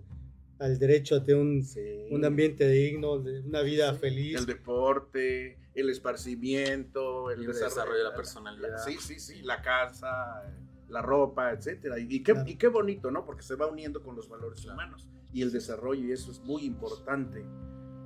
al 0.64 0.80
derecho 0.80 1.16
a 1.18 1.24
tener 1.24 1.42
un, 1.42 1.64
Sí. 1.64 1.82
un 2.12 2.24
ambiente 2.26 2.68
digno, 2.70 3.20
de 3.20 3.42
una 3.42 3.62
vida 3.62 3.94
feliz. 3.96 4.38
El 4.40 4.46
deporte, 4.46 5.58
el 5.76 5.90
esparcimiento, 5.90 7.32
el 7.32 7.42
Libre 7.42 7.58
desarrollo 7.58 7.98
de 7.98 8.04
la 8.04 8.16
personalidad. 8.16 8.78
Sí, 8.86 8.98
sí, 9.00 9.20
sí, 9.20 9.42
la 9.42 9.62
casa, 9.62 10.44
la 10.90 11.02
ropa, 11.02 11.52
etcétera. 11.52 12.00
Y, 12.00 12.04
y 12.10 12.24
qué, 12.24 12.34
Claro. 12.34 12.50
y 12.50 12.56
qué 12.56 12.68
bonito, 12.68 13.12
¿no? 13.12 13.26
Porque 13.26 13.44
se 13.44 13.56
va 13.56 13.68
uniendo 13.68 14.02
con 14.04 14.16
los 14.16 14.30
valores 14.30 14.64
humanos 14.66 15.08
y 15.34 15.42
el 15.42 15.52
desarrollo, 15.52 16.04
y 16.06 16.12
eso 16.12 16.32
es 16.32 16.40
muy 16.42 16.64
importante. 16.66 17.44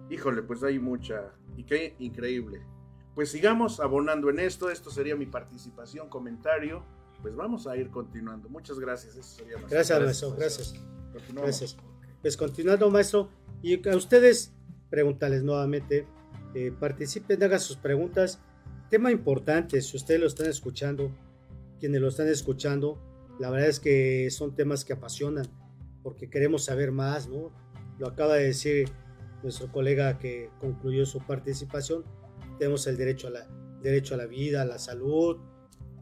Híjole, 0.10 0.42
pues 0.42 0.64
hay 0.64 0.80
mucha. 0.80 1.34
Y 1.58 1.64
qué 1.64 1.96
increíble. 2.00 2.62
Pues 3.14 3.30
sigamos 3.32 3.80
abonando 3.80 4.30
en 4.30 4.40
esto. 4.40 4.70
Esto 4.70 4.90
sería 4.92 5.16
mi 5.16 5.26
participación, 5.26 6.08
comentario. 6.08 6.84
Pues 7.22 7.36
vamos 7.36 7.68
a 7.68 7.76
ir 7.76 7.90
continuando. 7.90 8.48
Muchas 8.48 8.80
gracias. 8.80 9.16
Eso 9.18 9.38
sería 9.38 9.58
más. 9.58 9.70
Gracias, 9.70 10.00
Gracias, 10.00 10.36
gracias. 10.38 10.74
Continuamos. 11.12 11.60
Gracias. 11.60 11.97
Pues 12.22 12.36
continuando, 12.36 12.90
maestro, 12.90 13.30
y 13.62 13.88
a 13.88 13.96
ustedes 13.96 14.54
preguntarles 14.90 15.44
nuevamente, 15.44 16.08
eh, 16.56 16.72
participen, 16.78 17.42
hagan 17.44 17.60
sus 17.60 17.78
preguntas. 17.78 18.40
Tema 18.90 19.12
importante, 19.12 19.82
si 19.82 19.98
ustedes 19.98 20.20
lo 20.20 20.28
están 20.28 20.48
escuchando, 20.48 21.12
quienes 21.80 22.02
lo 22.02 22.08
están 22.08 22.28
escuchando, 22.28 23.00
la 23.40 23.50
verdad 23.50 23.70
es 23.70 23.80
que 23.80 24.30
son 24.32 24.56
temas 24.56 24.84
que 24.84 24.94
apasionan, 24.94 25.46
porque 26.02 26.30
queremos 26.30 26.66
saber 26.66 26.92
más, 26.92 27.28
¿no? 27.28 27.52
Lo 28.00 28.08
acaba 28.08 28.36
de 28.36 28.46
decir 28.46 28.90
nuestro 29.44 29.72
colega 29.72 30.18
que 30.18 30.50
concluyó 30.60 31.06
su 31.06 31.20
participación. 31.20 32.04
Tenemos 32.58 32.88
el 32.88 32.98
derecho 32.98 33.28
a 33.28 33.32
la, 33.32 33.48
derecho 33.82 34.16
a 34.16 34.18
la 34.18 34.26
vida, 34.26 34.64
a 34.64 34.66
la 34.66 34.80
salud. 34.80 35.38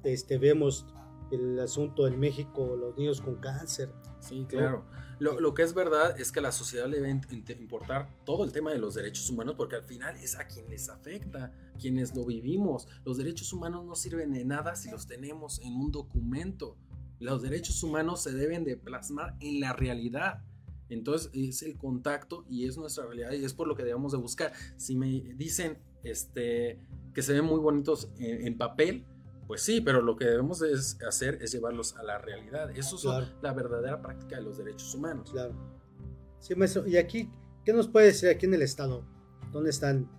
Este, 0.03 0.37
vemos 0.37 0.85
el 1.31 1.59
asunto 1.59 2.07
en 2.07 2.19
México, 2.19 2.75
los 2.75 2.97
niños 2.97 3.21
con 3.21 3.35
cáncer. 3.35 3.91
Sí, 4.19 4.45
claro. 4.47 4.85
Lo, 5.19 5.39
lo 5.39 5.53
que 5.53 5.63
es 5.63 5.73
verdad 5.73 6.19
es 6.19 6.31
que 6.31 6.39
a 6.39 6.43
la 6.43 6.51
sociedad 6.51 6.87
le 6.87 6.99
debe 6.99 7.21
importar 7.59 8.09
todo 8.25 8.43
el 8.43 8.51
tema 8.51 8.71
de 8.71 8.79
los 8.79 8.95
derechos 8.95 9.29
humanos 9.29 9.55
porque 9.57 9.77
al 9.77 9.83
final 9.83 10.15
es 10.17 10.37
a 10.37 10.47
quien 10.47 10.69
les 10.69 10.89
afecta, 10.89 11.53
quienes 11.79 12.15
lo 12.15 12.25
vivimos. 12.25 12.87
Los 13.05 13.17
derechos 13.17 13.53
humanos 13.53 13.85
no 13.85 13.95
sirven 13.95 14.33
de 14.33 14.43
nada 14.43 14.75
si 14.75 14.89
los 14.89 15.07
tenemos 15.07 15.61
en 15.61 15.73
un 15.73 15.91
documento. 15.91 16.77
Los 17.19 17.41
derechos 17.41 17.81
humanos 17.81 18.23
se 18.23 18.33
deben 18.33 18.65
de 18.65 18.75
plasmar 18.75 19.35
en 19.39 19.61
la 19.61 19.73
realidad. 19.73 20.43
Entonces 20.89 21.31
es 21.33 21.63
el 21.63 21.77
contacto 21.77 22.45
y 22.49 22.67
es 22.67 22.77
nuestra 22.77 23.05
realidad 23.05 23.31
y 23.31 23.43
es 23.43 23.53
por 23.53 23.67
lo 23.67 23.75
que 23.75 23.83
debemos 23.83 24.11
de 24.11 24.17
buscar. 24.17 24.51
Si 24.75 24.95
me 24.95 25.07
dicen 25.35 25.79
este, 26.03 26.81
que 27.13 27.21
se 27.21 27.33
ven 27.33 27.45
muy 27.45 27.59
bonitos 27.59 28.11
en, 28.17 28.47
en 28.47 28.57
papel, 28.57 29.05
pues 29.47 29.61
sí, 29.61 29.81
pero 29.81 30.01
lo 30.01 30.15
que 30.15 30.25
debemos 30.25 30.59
de 30.59 30.71
es- 30.73 30.97
hacer 31.07 31.37
es 31.41 31.51
llevarlos 31.51 31.95
a 31.97 32.03
la 32.03 32.17
realidad. 32.17 32.69
Eso 32.71 32.95
es 32.95 33.01
Claro. 33.03 33.27
la 33.41 33.53
verdadera 33.53 34.01
práctica 34.01 34.37
de 34.37 34.41
los 34.43 34.57
derechos 34.57 34.93
humanos. 34.95 35.31
Claro. 35.31 35.53
Sí, 36.39 36.55
maestro. 36.55 36.87
¿Y 36.87 36.97
aquí 36.97 37.29
qué 37.63 37.73
nos 37.73 37.87
puede 37.87 38.07
decir 38.07 38.29
aquí 38.29 38.45
en 38.45 38.53
el 38.55 38.61
estado? 38.61 39.03
¿Dónde 39.51 39.69
están 39.69 40.09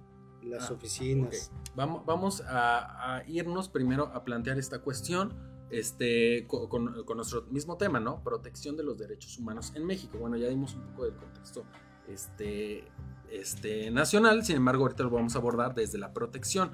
las 0.42 0.70
Ah, 0.70 0.74
oficinas? 0.74 1.50
Vamos, 1.74 2.04
vamos 2.06 2.40
a, 2.46 3.16
a 3.18 3.28
irnos 3.28 3.68
primero 3.68 4.06
a 4.14 4.24
plantear 4.24 4.58
esta 4.58 4.78
cuestión 4.80 5.34
este, 5.70 6.46
co- 6.46 6.68
con, 6.68 7.04
con 7.04 7.16
nuestro 7.16 7.42
mismo 7.50 7.76
tema, 7.76 7.98
¿no? 7.98 8.22
Protección 8.22 8.76
de 8.76 8.84
los 8.84 8.96
derechos 8.96 9.36
humanos 9.36 9.72
en 9.74 9.84
México. 9.84 10.16
Bueno, 10.18 10.36
ya 10.36 10.48
dimos 10.48 10.74
un 10.74 10.82
poco 10.86 11.04
del 11.04 11.16
contexto 11.16 11.64
este, 12.08 12.84
este, 13.30 13.90
nacional, 13.90 14.44
sin 14.44 14.56
embargo, 14.56 14.84
ahorita 14.84 15.02
lo 15.02 15.10
vamos 15.10 15.34
a 15.34 15.38
abordar 15.38 15.74
desde 15.74 15.98
la 15.98 16.12
protección. 16.12 16.70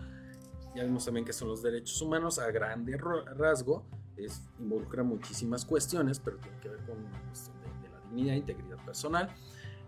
Ya 0.74 0.84
vimos 0.84 1.04
también 1.04 1.24
que 1.24 1.32
son 1.32 1.48
los 1.48 1.62
derechos 1.62 2.00
humanos 2.00 2.38
a 2.38 2.50
grande 2.50 2.96
rasgo, 2.96 3.84
es, 4.16 4.42
involucra 4.58 5.02
muchísimas 5.02 5.64
cuestiones, 5.64 6.18
pero 6.20 6.38
tiene 6.38 6.58
que 6.60 6.68
ver 6.68 6.78
con 6.86 6.98
una 6.98 7.22
cuestión 7.26 7.56
de, 7.60 7.88
de 7.88 7.94
la 7.94 8.00
dignidad 8.00 8.34
e 8.34 8.38
integridad 8.38 8.84
personal. 8.84 9.34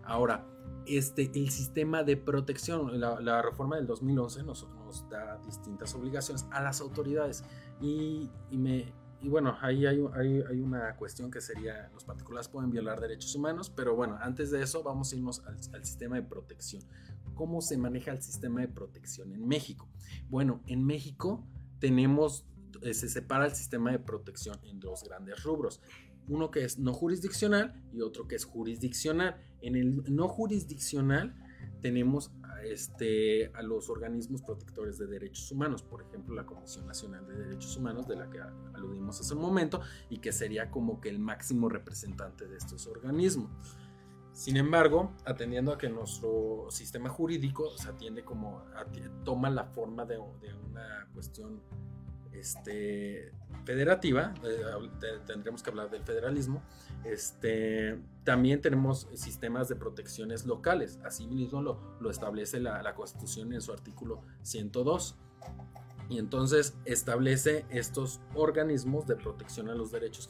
Ahora, 0.03 0.45
este, 0.85 1.31
el 1.33 1.49
sistema 1.49 2.03
de 2.03 2.17
protección, 2.17 2.99
la, 2.99 3.19
la 3.19 3.41
reforma 3.41 3.75
del 3.75 3.87
2011 3.87 4.43
nos, 4.43 4.67
nos 4.85 5.09
da 5.09 5.37
distintas 5.45 5.95
obligaciones 5.95 6.45
a 6.51 6.61
las 6.61 6.79
autoridades 6.81 7.43
y, 7.81 8.29
y 8.51 8.57
me, 8.57 8.93
y 9.21 9.29
bueno, 9.29 9.57
ahí 9.61 9.87
hay, 9.87 10.05
hay, 10.13 10.43
hay 10.47 10.61
una 10.61 10.95
cuestión 10.95 11.31
que 11.31 11.41
sería, 11.41 11.89
los 11.93 12.03
particulares 12.03 12.47
pueden 12.47 12.69
violar 12.69 12.99
derechos 12.99 13.33
humanos, 13.35 13.71
pero 13.75 13.95
bueno, 13.95 14.17
antes 14.21 14.51
de 14.51 14.61
eso 14.61 14.83
vamos 14.83 15.11
a 15.11 15.15
irnos 15.15 15.43
al, 15.47 15.57
al 15.73 15.83
sistema 15.83 16.17
de 16.17 16.23
protección. 16.23 16.83
¿Cómo 17.33 17.61
se 17.61 17.77
maneja 17.77 18.11
el 18.11 18.21
sistema 18.21 18.61
de 18.61 18.67
protección 18.67 19.33
en 19.33 19.47
México? 19.47 19.89
Bueno, 20.29 20.61
en 20.67 20.85
México 20.85 21.45
tenemos, 21.79 22.45
eh, 22.81 22.93
se 22.93 23.09
separa 23.09 23.45
el 23.45 23.55
sistema 23.55 23.91
de 23.91 23.99
protección 23.99 24.57
en 24.63 24.79
dos 24.79 25.03
grandes 25.03 25.43
rubros. 25.43 25.81
Uno 26.27 26.49
que 26.49 26.63
es 26.63 26.79
no 26.79 26.93
jurisdiccional 26.93 27.83
y 27.93 28.01
otro 28.01 28.27
que 28.27 28.35
es 28.35 28.45
jurisdiccional. 28.45 29.41
En 29.61 29.75
el 29.75 30.03
no 30.13 30.27
jurisdiccional 30.27 31.35
tenemos 31.81 32.31
este, 32.63 33.51
a 33.53 33.61
los 33.61 33.89
organismos 33.89 34.41
protectores 34.41 34.97
de 34.97 35.07
derechos 35.07 35.51
humanos, 35.51 35.83
por 35.83 36.01
ejemplo 36.01 36.33
la 36.33 36.45
Comisión 36.45 36.87
Nacional 36.87 37.27
de 37.27 37.35
Derechos 37.35 37.77
Humanos, 37.77 38.07
de 38.07 38.15
la 38.15 38.29
que 38.29 38.39
aludimos 38.73 39.19
hace 39.19 39.33
un 39.33 39.41
momento, 39.41 39.81
y 40.09 40.17
que 40.19 40.31
sería 40.31 40.71
como 40.71 40.99
que 40.99 41.09
el 41.09 41.19
máximo 41.19 41.69
representante 41.69 42.47
de 42.47 42.57
estos 42.57 42.87
organismos. 42.87 43.51
Sin 44.35 44.57
embargo, 44.57 45.13
atendiendo 45.23 45.71
a 45.71 45.77
que 45.77 45.87
nuestro 45.87 46.67
sistema 46.69 47.07
jurídico 47.07 47.77
se 47.77 47.87
atiende 47.87 48.25
como, 48.25 48.65
toma 49.23 49.49
la 49.49 49.63
forma 49.63 50.03
de, 50.03 50.17
una 50.17 51.07
cuestión 51.13 51.61
este, 52.33 53.31
federativa, 53.63 54.33
eh, 54.43 55.21
tendremos 55.25 55.63
que 55.63 55.69
hablar 55.69 55.89
del 55.89 56.03
federalismo, 56.03 56.61
este, 57.05 57.97
también 58.25 58.59
tenemos 58.59 59.07
sistemas 59.13 59.69
de 59.69 59.77
protecciones 59.77 60.45
locales, 60.45 60.99
así 61.05 61.27
mismo 61.27 61.61
lo, 61.61 61.97
lo 62.01 62.09
establece 62.09 62.59
la, 62.59 62.93
Constitución 62.93 63.53
en 63.53 63.61
su 63.61 63.71
artículo 63.71 64.21
102. 64.41 65.15
Y 66.09 66.19
entonces 66.19 66.77
establece 66.83 67.65
estos 67.69 68.19
organismos 68.35 69.07
de 69.07 69.15
protección 69.15 69.69
a 69.69 69.75
los 69.75 69.91
derechos 69.91 70.29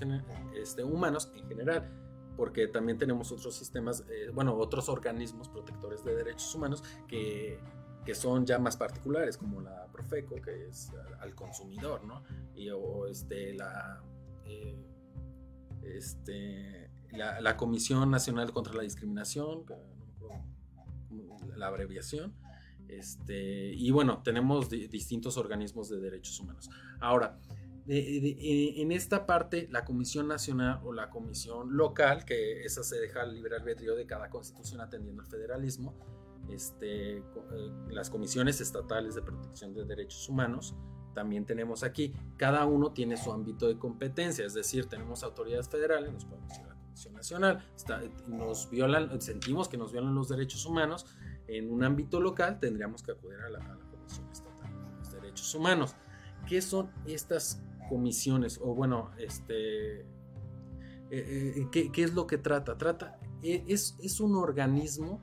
este, 0.54 0.84
humanos 0.84 1.32
en 1.36 1.48
general, 1.48 2.05
porque 2.36 2.68
también 2.68 2.98
tenemos 2.98 3.32
otros 3.32 3.56
sistemas, 3.56 4.04
eh, 4.10 4.30
bueno, 4.34 4.56
otros 4.56 4.90
organismos 4.90 5.50
protectores 5.50 6.04
de 6.04 6.16
derechos 6.16 6.54
humanos 6.56 6.84
que, 7.08 7.60
que 8.06 8.14
son 8.16 8.46
ya 8.46 8.60
más 8.60 8.78
particulares, 8.78 9.38
como 9.38 9.62
la 9.62 9.88
Profeco, 9.92 10.36
que 10.42 10.68
es 10.68 10.92
al- 11.20 11.34
consumidor, 11.36 12.04
¿no? 12.06 12.24
Y, 12.56 12.70
o 12.70 13.08
este, 13.08 13.54
la, 13.54 14.04
eh, 14.46 14.78
este, 15.84 16.90
la, 17.12 17.56
Comisión 17.58 18.12
Nacional 18.12 18.52
contra 18.52 18.74
la 18.74 18.84
Discriminación, 18.84 19.64
la 21.56 21.68
abreviación, 21.68 22.34
este, 22.88 23.74
y 23.74 23.90
bueno, 23.92 24.22
tenemos 24.24 24.70
di- 24.70 24.88
distintos 24.88 25.38
organismos 25.38 25.90
de 25.90 26.00
derechos 26.00 26.40
humanos. 26.40 26.70
Ahora, 27.00 27.40
de- 27.86 28.82
en- 28.82 28.92
esta 28.92 29.26
parte, 29.26 29.68
la 29.72 29.86
Comisión 29.86 30.28
Nacional 30.28 30.80
o 30.84 30.92
la 30.94 31.10
Comisión 31.10 31.76
Local, 31.78 32.26
que 32.26 32.64
esa 32.64 32.84
se 32.84 32.98
deja 33.00 33.22
al 33.22 33.34
libre 33.34 33.56
albedrío 33.56 33.96
de 33.96 34.06
cada 34.06 34.30
constitución 34.30 34.82
atendiendo 34.82 35.22
al 35.22 35.28
federalismo, 35.28 35.94
este, 36.50 37.18
eh, 37.18 37.24
las 37.90 38.10
comisiones 38.10 38.62
estatales 38.62 39.16
de 39.16 39.22
protección 39.22 39.74
de 39.74 39.86
derechos 39.86 40.28
humanos, 40.30 40.76
también 41.14 41.46
tenemos 41.46 41.84
aquí, 41.84 42.14
cada 42.38 42.66
uno 42.66 42.92
tiene 42.92 43.18
su 43.18 43.32
ámbito 43.32 43.68
de 43.68 43.78
competencia, 43.78 44.46
es 44.46 44.54
decir, 44.54 44.88
tenemos 44.88 45.24
autoridades 45.24 45.70
federales, 45.70 46.12
nos 46.12 46.26
podemos 46.26 46.54
ir 46.58 46.66
a 46.66 46.70
la 46.70 46.76
Comisión 46.76 47.14
Nacional, 47.14 47.66
nos 48.28 48.70
violan, 48.70 49.22
sentimos 49.22 49.70
que 49.70 49.78
nos 49.78 49.92
violan 49.92 50.14
los 50.14 50.28
derechos 50.30 50.66
humanos, 50.66 51.06
en 51.48 51.72
un 51.72 51.84
ámbito 51.84 52.20
local 52.20 52.60
tendríamos 52.60 53.02
que 53.04 53.12
acudir 53.12 53.40
a 53.42 53.50
la, 53.50 53.60
a 53.60 53.76
la 53.76 53.86
Comisión 53.92 54.28
Estatal 54.32 54.72
de 54.74 54.98
los 55.00 55.12
Derechos 55.12 55.54
Humanos. 55.56 55.96
¿Qué 56.48 56.62
son 56.62 56.92
estas 57.06 57.62
comisiones? 57.90 58.60
O 58.62 58.74
bueno, 58.76 59.12
este, 59.18 60.02
eh, 60.02 60.06
eh, 61.12 61.68
¿qué, 61.72 62.04
es 62.04 62.14
lo 62.14 62.28
que 62.28 62.38
trata? 62.38 62.78
Trata, 62.78 63.20
eh, 63.44 63.64
es, 63.68 63.98
es 64.02 64.20
un 64.20 64.36
organismo 64.36 65.22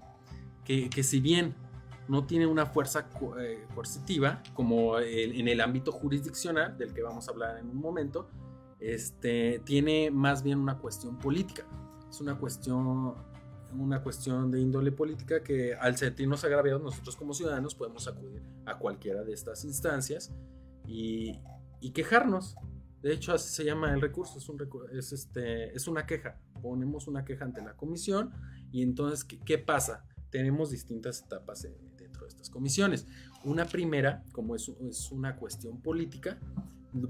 que, 0.64 0.88
que 0.88 1.02
si 1.02 1.20
bien 1.20 1.54
no 2.08 2.26
tiene 2.26 2.46
una 2.46 2.66
fuerza 2.66 3.08
eh, 3.38 3.64
coercitiva, 3.74 4.42
como 4.54 4.98
en 4.98 5.48
el 5.48 5.60
ámbito 5.60 5.92
jurisdiccional, 5.92 6.76
del 6.76 6.92
que 6.92 7.02
vamos 7.02 7.28
a 7.28 7.30
hablar 7.30 7.58
en 7.58 7.70
un 7.70 7.78
momento, 7.78 8.28
este, 8.80 9.60
tiene 9.64 10.10
más 10.10 10.42
bien 10.42 10.58
una 10.58 10.78
cuestión 10.78 11.18
política. 11.18 11.64
Es 12.10 12.20
una 12.20 12.36
cuestión 12.38 13.14
una 13.78 14.02
cuestión 14.02 14.50
de 14.50 14.60
índole 14.60 14.92
política 14.92 15.42
que 15.42 15.74
al 15.74 15.96
sentirnos 15.96 16.44
agraviados 16.44 16.82
nosotros 16.82 17.16
como 17.16 17.32
ciudadanos 17.32 17.74
podemos 17.74 18.06
acudir 18.06 18.42
a 18.66 18.76
cualquiera 18.76 19.22
de 19.24 19.32
estas 19.32 19.64
instancias 19.64 20.30
y, 20.86 21.40
y 21.82 21.90
quejarnos. 21.90 22.56
De 23.02 23.12
hecho, 23.12 23.34
así 23.34 23.52
se 23.52 23.64
llama 23.64 23.92
el 23.92 24.00
recurso, 24.00 24.38
es, 24.38 24.48
un 24.48 24.58
es, 24.92 25.12
este, 25.12 25.74
es 25.76 25.88
una 25.88 26.06
queja. 26.06 26.40
Ponemos 26.62 27.08
una 27.08 27.24
queja 27.24 27.44
ante 27.44 27.60
la 27.60 27.76
comisión 27.76 28.30
y 28.70 28.82
entonces, 28.82 29.24
¿qué, 29.24 29.58
pasa? 29.58 30.06
Tenemos 30.30 30.70
distintas 30.70 31.20
etapas 31.22 31.62
dentro 31.62 32.22
de 32.22 32.28
estas 32.28 32.48
comisiones. 32.48 33.06
Una 33.44 33.66
primera, 33.66 34.24
como 34.32 34.54
es, 34.54 34.68
una 35.10 35.36
cuestión 35.36 35.82
política, 35.82 36.38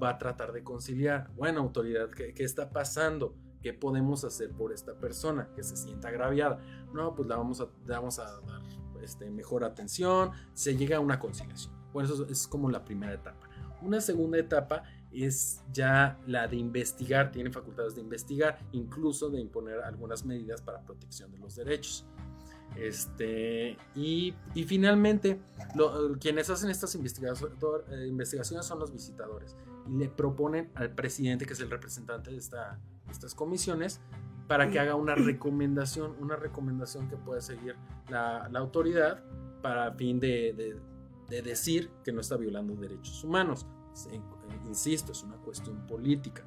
va 0.02 0.10
a 0.10 0.18
tratar 0.18 0.52
de 0.52 0.64
conciliar. 0.64 1.30
Bueno, 1.36 1.60
autoridad, 1.60 2.08
¿qué, 2.10 2.32
¿qué, 2.32 2.44
está 2.44 2.70
pasando? 2.70 3.36
¿Qué 3.60 3.74
podemos 3.74 4.24
hacer 4.24 4.50
por 4.52 4.72
esta 4.72 4.98
persona 4.98 5.50
que 5.54 5.62
se 5.62 5.76
sienta 5.76 6.08
agraviada? 6.08 6.58
No, 6.94 7.14
pues 7.14 7.28
la 7.28 7.36
vamos 7.36 7.60
a, 7.60 7.68
vamos 7.86 8.18
a 8.18 8.24
dar 8.24 8.62
este, 9.02 9.30
mejor 9.30 9.64
atención, 9.64 10.30
se 10.54 10.74
llega 10.76 10.96
a 10.96 11.00
una 11.00 11.18
conciliación. 11.18 11.74
Bueno, 11.92 12.12
eso 12.12 12.26
es 12.26 12.46
como 12.46 12.70
la 12.70 12.84
primera 12.84 13.12
etapa. 13.12 13.51
Una 13.84 14.00
segunda 14.00 14.38
etapa 14.38 14.84
es 15.12 15.62
ya 15.72 16.18
la 16.26 16.48
de 16.48 16.56
investigar, 16.56 17.30
tiene 17.30 17.50
facultades 17.50 17.94
de 17.94 18.00
investigar, 18.00 18.58
incluso 18.72 19.28
de 19.30 19.40
imponer 19.40 19.80
algunas 19.80 20.24
medidas 20.24 20.62
para 20.62 20.80
protección 20.80 21.30
de 21.32 21.38
los 21.38 21.56
derechos. 21.56 22.06
Este, 22.76 23.76
y, 23.94 24.34
y 24.54 24.64
finalmente, 24.64 25.38
quienes 26.20 26.48
hacen 26.48 26.70
estas 26.70 26.94
eh, 26.94 26.98
investigaciones 28.08 28.64
son 28.64 28.78
los 28.78 28.92
visitadores 28.92 29.56
y 29.86 29.98
le 29.98 30.08
proponen 30.08 30.70
al 30.74 30.94
presidente, 30.94 31.44
que 31.44 31.52
es 31.52 31.60
el 31.60 31.70
representante 31.70 32.30
de, 32.30 32.38
esta, 32.38 32.80
estas 33.10 33.34
comisiones, 33.34 34.00
para 34.48 34.70
que 34.70 34.78
haga 34.78 34.94
una 34.94 35.14
recomendación, 35.14 36.16
una 36.20 36.36
recomendación 36.36 37.08
que 37.08 37.16
pueda 37.16 37.40
seguir 37.40 37.76
la, 38.08 38.48
la 38.50 38.58
autoridad 38.58 39.22
para 39.62 39.92
fin 39.92 40.18
de, 40.18 40.76
de, 41.32 41.42
decir 41.42 41.90
que 42.04 42.12
no 42.12 42.20
está 42.20 42.36
violando 42.36 42.74
derechos 42.76 43.24
humanos. 43.24 43.66
Insisto, 44.66 45.12
es 45.12 45.22
una 45.22 45.36
cuestión 45.36 45.86
política, 45.86 46.44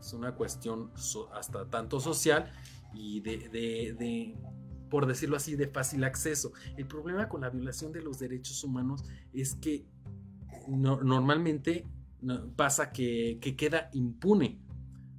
es 0.00 0.12
una 0.12 0.34
cuestión 0.34 0.90
hasta 1.32 1.68
tanto 1.68 2.00
social 2.00 2.50
y 2.94 3.20
de, 3.20 3.48
de 3.48 4.36
por 4.88 5.06
decirlo 5.06 5.36
así, 5.36 5.56
de 5.56 5.68
fácil 5.68 6.04
acceso. 6.04 6.52
El 6.76 6.86
problema 6.86 7.28
con 7.28 7.42
la 7.42 7.50
violación 7.50 7.92
de 7.92 8.02
los 8.02 8.18
derechos 8.18 8.64
humanos 8.64 9.04
es 9.32 9.54
que 9.54 9.86
no, 10.68 11.00
normalmente 11.02 11.86
no, 12.20 12.50
pasa 12.54 12.92
que, 12.92 13.38
que, 13.40 13.56
queda 13.56 13.90
impune. 13.92 14.60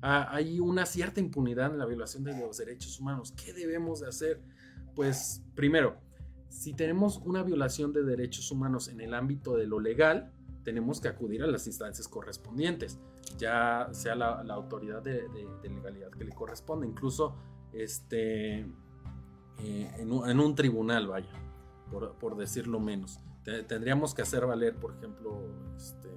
Ah, 0.01 0.27
hay 0.31 0.59
una 0.59 0.85
cierta 0.85 1.19
impunidad 1.19 1.71
en 1.71 1.79
la 1.79 1.85
violación 1.85 2.23
de 2.23 2.37
los 2.39 2.57
derechos 2.57 2.99
humanos. 2.99 3.33
¿Qué 3.33 3.53
debemos 3.53 4.01
de 4.01 4.07
hacer? 4.07 4.41
Pues 4.95 5.43
primero, 5.55 5.97
si 6.49 6.73
tenemos 6.73 7.17
una 7.17 7.43
violación 7.43 7.93
de 7.93 8.03
derechos 8.03 8.51
humanos 8.51 8.87
en 8.89 9.01
el 9.01 9.13
ámbito 9.13 9.55
de 9.55 9.67
lo 9.67 9.79
legal, 9.79 10.31
tenemos 10.63 10.99
que 10.99 11.07
acudir 11.07 11.43
a 11.43 11.47
las 11.47 11.67
instancias 11.67 12.07
correspondientes, 12.07 12.99
ya 13.37 13.87
sea 13.91 14.15
la, 14.15 14.41
autoridad 14.53 15.01
de, 15.01 15.27
legalidad 15.63 16.09
que 16.11 16.25
le 16.25 16.31
corresponde. 16.31 16.87
Incluso 16.87 17.35
este, 17.71 18.59
eh, 19.59 19.91
en, 19.97 20.11
un, 20.11 20.55
tribunal, 20.55 21.07
vaya, 21.07 21.31
por, 21.91 22.35
decirlo 22.35 22.79
menos. 22.79 23.19
Te, 23.43 23.63
tendríamos 23.63 24.13
que 24.13 24.21
hacer 24.21 24.45
valer, 24.45 24.75
por 24.75 24.95
ejemplo, 24.95 25.39
este, 25.77 26.09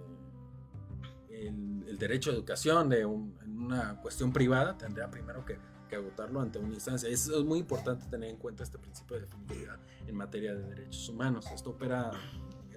el, 1.31 1.99
derecho 1.99 2.31
a 2.31 2.35
educación 2.35 2.89
de 2.89 3.03
en 3.03 3.59
una 3.59 4.01
cuestión 4.01 4.33
privada, 4.33 4.77
tendría 4.77 5.09
primero 5.09 5.45
que, 5.45 5.59
que 5.93 5.97
agotarlo 5.97 6.41
ante 6.41 6.59
una 6.59 6.73
instancia. 6.73 7.07
Es, 7.11 7.29
es, 7.29 7.45
muy 7.45 7.59
importante 7.59 8.07
tener 8.07 8.31
en 8.31 8.37
cuenta 8.37 8.63
este 8.63 8.79
principio 8.79 9.17
de 9.17 9.27
definitividad 9.27 9.79
en 10.07 10.17
materia 10.17 10.55
de 10.55 10.63
derechos 10.63 11.07
humanos. 11.11 11.45
Esto 11.55 11.71
opera 11.71 12.11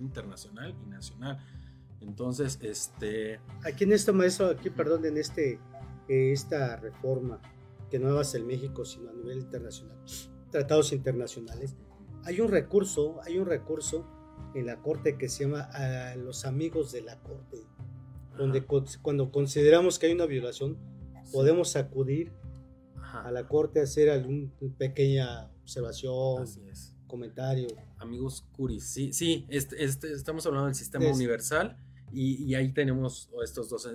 internacional 0.01 0.75
y 0.83 0.89
nacional. 0.89 1.39
Entonces, 2.01 2.59
este... 2.61 3.39
Aquí 3.63 3.85
en 3.85 3.93
esto, 3.93 4.13
maestro, 4.13 4.47
aquí, 4.47 4.69
perdón, 4.69 5.05
en 5.05 5.15
este, 5.15 5.61
eh, 6.09 6.33
esta 6.33 6.75
reforma, 6.75 7.39
que 7.89 7.99
no 7.99 8.13
va 8.13 8.19
a 8.19 8.25
ser 8.25 8.43
México, 8.43 8.83
sino 8.83 9.09
a 9.09 9.13
nivel 9.13 9.39
internacional, 9.39 9.97
tratados 10.51 10.91
internacionales, 10.91 11.77
hay 12.25 12.41
un 12.41 12.49
recurso, 12.49 13.21
hay 13.23 13.37
un 13.37 13.45
recurso 13.45 14.05
en 14.55 14.65
la 14.65 14.81
Corte 14.81 15.17
que 15.17 15.29
se 15.29 15.45
llama 15.45 15.61
a 15.61 16.17
los 16.17 16.43
amigos 16.43 16.91
de 16.91 17.01
la 17.01 17.17
Corte, 17.21 17.63
donde 18.37 18.59
Ajá. 18.59 18.99
cuando 19.01 19.31
consideramos 19.31 19.99
que 19.99 20.07
hay 20.07 20.13
una 20.13 20.25
violación, 20.25 20.77
podemos 21.31 21.77
acudir 21.77 22.33
Ajá. 23.05 23.21
a 23.21 23.31
la 23.31 23.47
Corte 23.47 23.79
a 23.79 23.83
hacer 23.83 24.09
alguna 24.09 24.49
pequeña 24.77 25.51
observación, 25.61 26.45
comentario. 27.07 27.67
Amigos 27.97 28.45
Curis, 28.55 28.87
sí, 28.87 29.13
sí, 29.13 29.45
este, 29.49 29.83
este, 29.83 30.11
estamos 30.11 30.45
hablando 30.45 30.65
del 30.65 30.75
sistema 30.75 31.05
es, 31.05 31.15
universal 31.15 31.77
y, 32.11 32.43
y, 32.43 32.55
ahí 32.55 32.73
tenemos 32.73 33.29
estos 33.43 33.69
dos, 33.69 33.87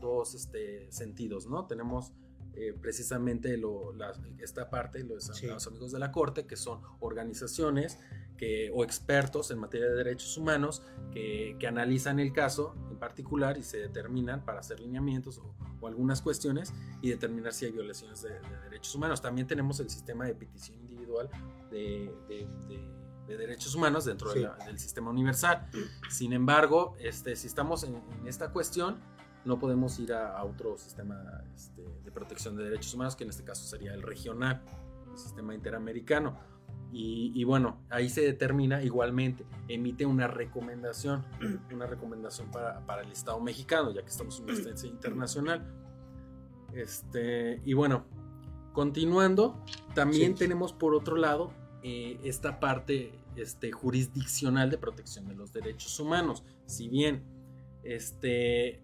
dos 0.00 0.34
este, 0.34 0.90
sentidos, 0.90 1.46
¿no? 1.46 1.66
Tenemos 1.66 2.12
eh, 2.56 2.72
precisamente 2.80 3.56
lo, 3.56 3.92
la, 3.92 4.12
esta 4.38 4.70
parte, 4.70 5.02
los, 5.02 5.24
sí. 5.24 5.46
los, 5.46 5.66
amigos 5.66 5.92
de 5.92 5.98
la 5.98 6.12
Corte, 6.12 6.46
que 6.46 6.56
son 6.56 6.80
organizaciones 7.00 7.98
que, 8.36 8.70
o 8.74 8.84
expertos 8.84 9.50
en 9.50 9.58
materia 9.58 9.88
de 9.88 9.94
derechos 9.94 10.36
humanos 10.36 10.82
que, 11.12 11.56
que, 11.58 11.66
analizan 11.66 12.20
el 12.20 12.32
caso 12.32 12.74
en 12.90 12.98
particular 12.98 13.58
y 13.58 13.62
se 13.62 13.78
determinan 13.78 14.44
para 14.44 14.60
hacer 14.60 14.80
lineamientos 14.80 15.38
o, 15.38 15.54
o 15.80 15.88
algunas 15.88 16.22
cuestiones 16.22 16.72
y 17.02 17.10
determinar 17.10 17.52
si 17.52 17.66
hay 17.66 17.72
violaciones 17.72 18.22
de, 18.22 18.30
de, 18.30 18.60
derechos 18.64 18.94
humanos. 18.94 19.20
También 19.20 19.46
tenemos 19.46 19.80
el 19.80 19.90
sistema 19.90 20.26
de 20.26 20.34
petición 20.34 20.78
individual 20.80 21.28
de, 21.70 22.14
de 22.28 22.94
de 23.26 23.36
derechos 23.36 23.74
humanos 23.74 24.04
dentro 24.04 24.30
sí. 24.32 24.40
de 24.40 24.44
la, 24.44 24.56
del 24.66 24.78
sistema 24.78 25.10
universal. 25.10 25.66
Sin 26.10 26.32
embargo, 26.32 26.94
este, 26.98 27.36
si 27.36 27.46
estamos 27.46 27.82
en, 27.84 27.96
en 28.20 28.28
esta 28.28 28.50
cuestión, 28.50 29.00
no 29.44 29.58
podemos 29.58 29.98
ir 29.98 30.12
a, 30.12 30.36
a 30.36 30.44
otro 30.44 30.76
sistema 30.76 31.44
este, 31.54 31.82
de 32.04 32.10
protección 32.10 32.56
de 32.56 32.64
derechos 32.64 32.94
humanos, 32.94 33.16
que 33.16 33.24
en 33.24 33.30
este 33.30 33.44
caso 33.44 33.64
sería 33.64 33.94
el 33.94 34.02
regional, 34.02 34.62
el 35.10 35.18
sistema 35.18 35.54
interamericano. 35.54 36.38
Y, 36.92 37.32
y, 37.34 37.42
bueno, 37.42 37.80
ahí 37.90 38.08
se 38.08 38.20
determina 38.20 38.82
igualmente, 38.82 39.44
emite 39.66 40.06
una 40.06 40.28
recomendación, 40.28 41.24
una 41.72 41.86
recomendación 41.86 42.50
para, 42.50 42.86
para 42.86 43.02
el 43.02 43.10
Estado 43.10 43.40
mexicano, 43.40 43.92
ya 43.92 44.02
que 44.02 44.10
estamos 44.10 44.38
en 44.38 44.44
una 44.44 44.52
instancia 44.54 44.88
internacional. 44.88 45.64
Este, 46.72 47.60
y 47.64 47.72
bueno, 47.72 48.04
continuando, 48.72 49.60
también 49.94 50.32
sí. 50.32 50.38
tenemos 50.38 50.72
por 50.72 50.94
otro 50.94 51.16
lado 51.16 51.52
eh, 51.82 52.18
esta 52.22 52.60
parte 52.60 53.12
este, 53.36 53.72
jurisdiccional 53.72 54.70
de 54.70 54.78
protección 54.78 55.26
de 55.26 55.34
los 55.34 55.52
derechos 55.52 55.98
humanos. 55.98 56.44
Si 56.66 56.88
bien 56.88 57.24
este, 57.82 58.80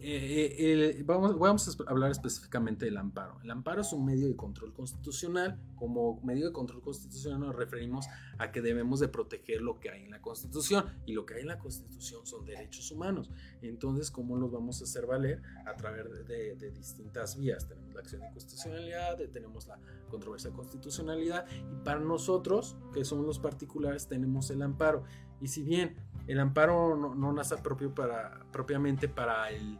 eh, 0.00 0.56
eh, 0.58 1.02
vamos, 1.04 1.38
vamos, 1.38 1.68
a 1.68 1.90
hablar 1.90 2.10
específicamente 2.10 2.84
del 2.84 2.96
amparo. 2.96 3.38
El 3.42 3.50
amparo 3.50 3.80
es 3.80 3.92
un 3.92 4.04
medio 4.04 4.28
de 4.28 4.36
control 4.36 4.72
constitucional. 4.72 5.58
Como 5.76 6.20
medio 6.22 6.46
de 6.46 6.52
control 6.52 6.82
constitucional 6.82 7.40
nos 7.40 7.56
referimos 7.56 8.06
a 8.38 8.52
que 8.52 8.62
debemos 8.62 9.00
de 9.00 9.08
proteger 9.08 9.62
lo 9.62 9.80
que 9.80 9.90
hay 9.90 10.04
en 10.04 10.10
la 10.10 10.20
Constitución. 10.20 10.84
Y 11.06 11.12
lo 11.12 11.26
que 11.26 11.34
hay 11.34 11.40
en 11.42 11.48
la 11.48 11.58
Constitución 11.58 12.26
son 12.26 12.44
derechos 12.44 12.90
humanos. 12.90 13.30
Entonces, 13.62 14.10
¿cómo 14.10 14.36
los 14.36 14.52
vamos 14.52 14.80
a 14.80 14.84
hacer 14.84 15.06
valer? 15.06 15.42
A 15.66 15.74
través 15.76 16.10
de, 16.10 16.24
de, 16.24 16.56
de 16.56 16.70
distintas 16.70 17.36
vías. 17.36 17.66
Tenemos 17.66 17.94
la 17.94 18.00
acción 18.00 18.20
de 18.20 18.30
constitucionalidad, 18.30 19.18
tenemos 19.32 19.66
la 19.66 19.78
controversia 20.10 20.50
de 20.50 20.56
constitucionalidad. 20.56 21.46
Y 21.50 21.84
para 21.84 22.00
nosotros, 22.00 22.76
que 22.92 23.04
somos 23.04 23.26
los 23.26 23.38
particulares, 23.38 24.08
tenemos 24.08 24.50
el 24.50 24.62
amparo. 24.62 25.04
Y 25.40 25.48
si 25.48 25.62
bien 25.62 25.96
el 26.26 26.40
amparo 26.40 26.96
no, 26.96 27.14
no 27.14 27.32
nace 27.32 27.56
propio 27.58 27.94
para, 27.94 28.46
propiamente 28.52 29.08
para 29.08 29.50
el 29.50 29.78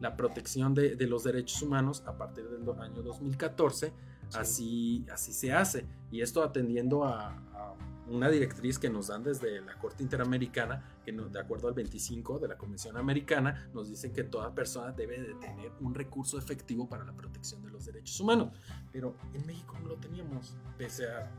la 0.00 0.16
protección 0.16 0.74
de, 0.74 0.96
de, 0.96 1.06
los 1.06 1.24
derechos 1.24 1.62
humanos 1.62 2.02
a 2.06 2.16
partir 2.16 2.48
del 2.48 2.68
año 2.80 3.02
2014. 3.02 3.88
Sí. 3.88 4.38
Así, 4.38 5.06
así 5.12 5.32
se 5.32 5.52
hace. 5.52 5.86
Y 6.10 6.20
esto 6.20 6.42
atendiendo 6.42 7.04
a, 7.04 7.28
a, 7.28 7.74
una 8.08 8.28
directriz 8.28 8.78
que 8.78 8.90
nos 8.90 9.08
dan 9.08 9.22
desde 9.22 9.60
la 9.60 9.78
Corte 9.78 10.02
Interamericana, 10.02 10.98
que 11.04 11.12
no, 11.12 11.28
de 11.28 11.38
acuerdo 11.38 11.68
al 11.68 11.74
25 11.74 12.38
de 12.38 12.48
la 12.48 12.58
Convención 12.58 12.96
Americana, 12.96 13.70
nos 13.72 13.88
dice 13.88 14.12
que 14.12 14.24
toda 14.24 14.54
persona 14.54 14.92
debe 14.92 15.20
de 15.20 15.34
tener 15.34 15.72
un 15.80 15.94
recurso 15.94 16.38
efectivo 16.38 16.88
para 16.88 17.04
la 17.04 17.12
protección 17.14 17.62
de 17.62 17.70
los 17.70 17.86
derechos 17.86 18.18
humanos. 18.20 18.52
Pero 18.92 19.16
en 19.32 19.46
México 19.46 19.76
no 19.80 19.88
lo 19.88 19.96
teníamos, 19.96 20.56
pese 20.76 21.08
a 21.08 21.30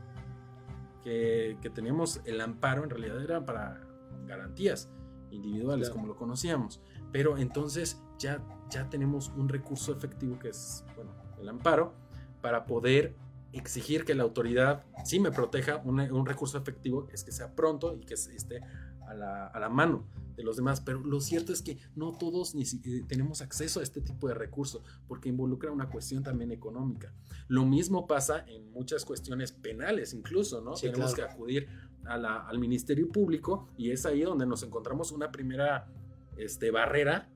que, 1.02 1.56
que 1.60 1.70
teníamos 1.70 2.20
el 2.24 2.40
amparo, 2.40 2.82
en 2.82 2.90
realidad 2.90 3.22
era 3.22 3.44
para 3.44 3.86
garantías 4.26 4.90
individuales, 5.30 5.88
claro. 5.88 6.00
como 6.00 6.08
lo 6.08 6.16
conocíamos. 6.16 6.80
Pero 7.12 7.38
entonces 7.38 8.00
ya, 8.18 8.42
ya 8.70 8.88
tenemos 8.88 9.32
un 9.36 9.48
recurso 9.48 9.92
efectivo 9.92 10.38
que 10.38 10.48
es, 10.48 10.84
bueno, 10.94 11.12
el 11.40 11.48
amparo, 11.48 11.94
para 12.40 12.66
poder 12.66 13.14
exigir 13.52 14.04
que 14.04 14.14
la 14.14 14.22
autoridad 14.22 14.84
sí 15.04 15.20
me 15.20 15.30
proteja, 15.30 15.82
un, 15.84 16.00
un 16.00 16.26
recurso 16.26 16.58
efectivo 16.58 17.08
es 17.12 17.24
que 17.24 17.32
sea 17.32 17.54
pronto 17.54 17.96
y 17.96 18.04
que 18.04 18.14
esté 18.14 18.60
a 19.08 19.14
la, 19.14 19.46
a 19.46 19.60
la 19.60 19.68
mano. 19.68 20.06
de 20.36 20.42
los 20.42 20.56
demás, 20.56 20.82
pero 20.82 21.00
lo 21.00 21.18
cierto 21.20 21.50
es 21.52 21.62
que 21.62 21.78
no 21.94 22.12
todos 22.12 22.54
ni 22.54 22.62
eh, 22.62 23.04
tenemos 23.08 23.40
acceso 23.40 23.80
a 23.80 23.82
este 23.82 24.02
tipo 24.02 24.28
de 24.28 24.34
recursos 24.34 24.82
porque 25.08 25.30
involucra 25.30 25.72
una 25.72 25.88
cuestión 25.88 26.22
también 26.22 26.50
económica. 26.50 27.10
Lo 27.48 27.64
mismo 27.64 28.06
pasa 28.06 28.44
en 28.46 28.70
muchas 28.70 29.06
cuestiones 29.06 29.52
penales 29.52 30.12
incluso, 30.12 30.60
¿no? 30.60 30.74
tenemos 30.74 31.14
que 31.14 31.22
acudir 31.22 31.68
al 32.04 32.58
Ministerio 32.58 33.08
Público 33.08 33.68
y 33.78 33.90
es 33.90 34.04
ahí 34.04 34.22
donde 34.22 34.46
nos 34.46 34.62
encontramos 34.62 35.10
una 35.10 35.32
primera 35.32 35.88
este, 36.36 36.70
barrera 36.70 37.30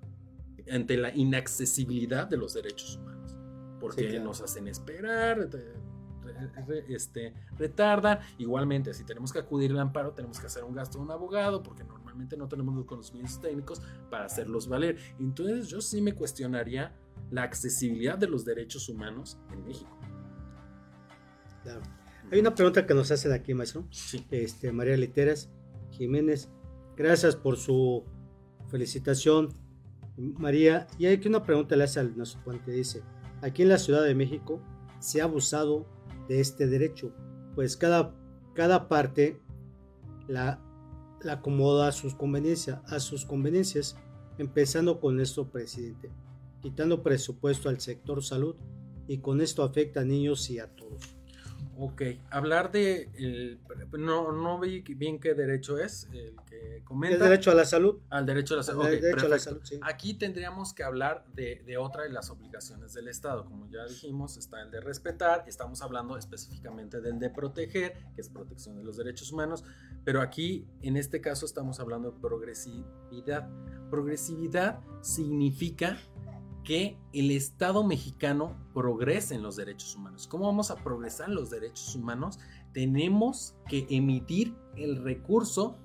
ante 0.70 0.96
la 0.96 1.14
inaccesibilidad 1.14 2.26
de 2.26 2.36
los 2.36 2.54
derechos 2.54 2.96
humanos, 2.96 3.36
porque 3.78 4.18
nos 4.20 4.40
hacen 4.40 4.68
esperar, 4.68 5.48
este, 6.88 7.34
retardan. 7.56 8.20
Igualmente, 8.38 8.94
si 8.94 9.04
tenemos 9.04 9.32
que 9.32 9.38
acudir 9.38 9.70
al 9.72 9.80
amparo, 9.80 10.12
tenemos 10.12 10.40
que 10.40 10.46
hacer 10.46 10.64
un 10.64 10.74
gasto 10.74 10.98
de 10.98 11.04
un 11.04 11.10
abogado, 11.10 11.62
porque 11.62 11.84
normalmente 11.84 12.36
no 12.36 12.48
tenemos 12.48 12.74
los 12.74 12.84
conocimientos 12.84 13.40
técnicos 13.40 13.82
para 14.10 14.26
hacerlos 14.26 14.68
valer. 14.68 14.98
Entonces, 15.18 15.68
yo 15.68 15.80
sí 15.80 16.00
me 16.00 16.14
cuestionaría 16.14 16.94
la 17.30 17.42
accesibilidad 17.42 18.18
de 18.18 18.28
los 18.28 18.44
derechos 18.44 18.88
humanos 18.88 19.38
en 19.52 19.64
México. 19.64 19.98
Hay 22.30 22.40
una 22.40 22.54
pregunta 22.54 22.86
que 22.86 22.94
nos 22.94 23.10
hacen 23.10 23.32
aquí, 23.32 23.54
maestro. 23.54 23.86
Este, 24.30 24.72
María 24.72 24.96
Literas 24.96 25.50
Jiménez, 25.90 26.48
gracias 26.96 27.36
por 27.36 27.56
su 27.56 28.04
felicitación, 28.68 29.48
María. 30.16 30.86
Y 30.98 31.06
hay 31.06 31.18
que 31.18 31.28
una 31.28 31.42
pregunta 31.42 31.76
le 31.76 31.84
hace 31.84 32.00
al 32.00 32.16
nuestro 32.16 32.42
puente, 32.44 32.72
dice, 32.72 33.02
aquí 33.42 33.62
en 33.62 33.68
la 33.68 33.78
Ciudad 33.78 34.04
de 34.04 34.14
México 34.14 34.60
se 34.98 35.20
ha 35.20 35.24
abusado 35.24 35.86
de 36.28 36.40
este 36.40 36.66
derecho, 36.66 37.12
pues 37.54 37.76
cada, 37.76 38.14
cada 38.54 38.88
parte 38.88 39.40
la, 40.28 40.60
la 41.22 41.34
acomoda 41.34 41.88
a 41.88 41.92
sus, 41.92 42.14
conveniencias, 42.14 42.80
a 42.86 43.00
sus 43.00 43.24
conveniencias, 43.24 43.96
empezando 44.38 45.00
con 45.00 45.16
nuestro 45.16 45.50
presidente, 45.50 46.10
quitando 46.60 47.02
presupuesto 47.02 47.68
al 47.68 47.80
sector 47.80 48.22
salud 48.22 48.56
y 49.08 49.18
con 49.18 49.40
esto 49.40 49.62
afecta 49.62 50.00
a 50.00 50.04
niños 50.04 50.48
y 50.50 50.58
a 50.58 50.68
todos. 50.68 51.19
Ok, 51.78 52.02
hablar 52.30 52.70
de. 52.72 53.10
El, 53.14 53.58
no, 53.98 54.32
no 54.32 54.58
vi 54.58 54.80
bien 54.82 55.18
qué 55.18 55.34
derecho 55.34 55.78
es 55.78 56.08
el 56.12 56.36
que 56.46 56.82
comenta. 56.84 57.16
El 57.16 57.22
derecho 57.22 57.50
a 57.50 57.54
la 57.54 57.64
salud. 57.64 58.00
Al 58.10 58.26
derecho 58.26 58.54
a 58.54 58.58
la 58.58 58.62
salud. 58.62 58.84
derecho 58.84 59.26
a 59.26 59.28
la 59.28 59.38
salud 59.38 59.60
sí. 59.62 59.78
Aquí 59.82 60.14
tendríamos 60.14 60.74
que 60.74 60.82
hablar 60.82 61.24
de, 61.34 61.62
de, 61.64 61.76
otra 61.78 62.02
de 62.02 62.10
las 62.10 62.28
obligaciones 62.30 62.92
del 62.92 63.08
Estado. 63.08 63.46
Como 63.46 63.68
ya 63.70 63.86
dijimos, 63.86 64.36
está 64.36 64.60
el 64.60 64.70
de 64.70 64.80
respetar. 64.80 65.44
Estamos 65.46 65.80
hablando 65.80 66.18
específicamente 66.18 67.00
del 67.00 67.18
de 67.18 67.30
proteger, 67.30 67.94
que 68.14 68.20
es 68.20 68.28
protección 68.28 68.76
de 68.76 68.84
los 68.84 68.96
derechos 68.96 69.32
humanos. 69.32 69.64
Pero 70.04 70.20
aquí, 70.20 70.66
en 70.82 70.96
este 70.96 71.20
caso, 71.20 71.46
estamos 71.46 71.80
hablando 71.80 72.10
de 72.10 72.20
progresividad. 72.20 73.48
Progresividad 73.90 74.80
significa 75.00 75.98
que 76.64 76.96
el 77.12 77.30
Estado 77.30 77.84
mexicano 77.84 78.56
progrese 78.74 79.34
en 79.34 79.42
los 79.42 79.56
derechos 79.56 79.96
humanos. 79.96 80.26
¿Cómo 80.28 80.46
vamos 80.46 80.70
a 80.70 80.76
progresar 80.76 81.28
en 81.28 81.34
los 81.34 81.50
derechos 81.50 81.94
humanos? 81.94 82.38
Tenemos 82.72 83.54
que 83.68 83.86
emitir 83.90 84.54
el 84.76 85.02
recurso 85.02 85.78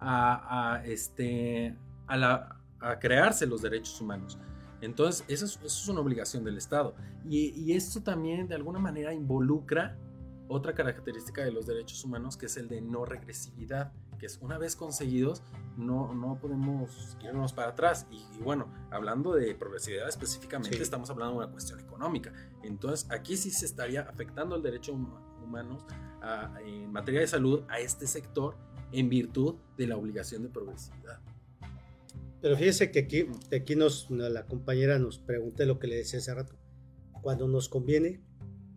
a, 0.00 0.82
este, 0.84 1.76
a, 2.06 2.58
crearse 3.00 3.46
los 3.46 3.62
derechos 3.62 4.00
humanos. 4.00 4.38
Entonces, 4.80 5.24
eso 5.26 5.44
es, 5.64 5.88
una 5.88 6.00
obligación 6.00 6.44
del 6.44 6.56
Estado. 6.56 6.94
Y, 7.28 7.48
y, 7.60 7.72
esto 7.72 8.00
también 8.00 8.46
de 8.46 8.54
alguna 8.54 8.78
manera 8.78 9.12
involucra 9.12 9.98
otra 10.46 10.74
característica 10.74 11.42
de 11.42 11.50
los 11.50 11.66
derechos 11.66 12.04
humanos, 12.04 12.36
que 12.36 12.46
es 12.46 12.56
el 12.56 12.68
de 12.68 12.80
no 12.80 13.04
regresividad 13.04 13.92
que 14.18 14.26
es 14.26 14.38
una 14.40 14.58
vez 14.58 14.76
conseguidos, 14.76 15.42
no, 15.76 16.12
no 16.14 16.38
podemos 16.40 17.16
irnos 17.22 17.52
para 17.52 17.70
atrás. 17.70 18.06
Y, 18.10 18.42
bueno, 18.42 18.72
hablando 18.90 19.34
de 19.34 19.54
progresividad 19.54 20.08
específicamente, 20.08 20.82
estamos 20.82 21.10
hablando 21.10 21.34
de 21.34 21.44
una 21.44 21.52
cuestión 21.52 21.80
económica. 21.80 22.32
Entonces, 22.62 23.10
aquí 23.10 23.36
sí 23.36 23.50
se 23.50 23.66
estaría 23.66 24.02
afectando 24.02 24.56
el 24.56 24.62
derecho 24.62 24.92
humano 24.92 25.78
en 26.66 26.92
materia 26.92 27.20
de 27.20 27.26
salud 27.26 27.62
a 27.68 27.78
este 27.80 28.06
sector 28.06 28.56
en 28.92 29.08
virtud 29.08 29.54
de 29.76 29.86
la 29.86 29.96
obligación 29.96 30.42
de 30.42 30.48
progresividad. 30.48 31.20
Pero 32.40 32.56
fíjese 32.56 32.90
que 32.90 33.00
aquí, 33.00 33.26
aquí 33.54 33.74
nos, 33.74 34.10
la 34.10 34.46
compañera 34.46 34.98
nos 34.98 35.18
pregunta 35.18 35.64
lo 35.64 35.78
que 35.78 35.88
le 35.88 35.96
decía 35.96 36.18
hace 36.18 36.34
rato. 36.34 36.54
Cuando 37.22 37.48
nos 37.48 37.68
conviene, 37.68 38.20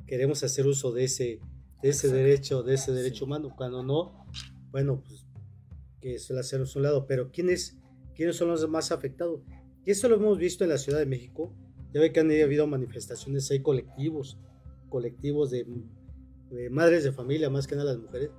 queremos 0.08 0.44
hacer 0.44 0.66
uso 0.66 0.92
de 0.92 1.04
ese, 1.04 1.40
de 1.82 1.90
ese 1.90 2.10
derecho, 2.10 2.64
de 2.64 2.74
ese 2.74 2.92
derecho 2.92 3.26
humano. 3.26 3.54
Cuando 3.56 3.84
no, 3.84 4.26
bueno, 4.72 5.02
pues 5.02 5.26
que 6.02 6.16
es 6.16 6.30
el 6.30 6.40
hacer 6.40 6.66
su 6.68 6.80
lado, 6.80 7.06
pero 7.08 7.32
¿quiénes, 7.32 7.78
¿quiénes 8.16 8.36
son 8.36 8.50
los 8.50 8.68
más 8.68 8.92
afectados? 8.92 9.42
Y 9.86 9.92
esto 9.92 10.10
lo 10.10 10.16
hemos 10.16 10.38
visto 10.38 10.64
en 10.64 10.72
la 10.72 10.78
Ciudad 10.78 11.00
de 11.00 11.06
México, 11.06 11.54
ya 11.94 12.02
ve 12.02 12.12
que 12.12 12.20
han 12.20 12.32
habido 12.32 12.68
manifestaciones, 12.68 13.50
hay 13.52 13.62
colectivos, 13.62 14.38
colectivos 14.90 15.52
de, 15.52 15.66
madres 16.70 17.04
de 17.04 17.12
familia, 17.12 17.50
más 17.50 17.68
que 17.68 17.76
nada 17.76 17.94
las 17.94 18.02
mujeres, 18.02 18.32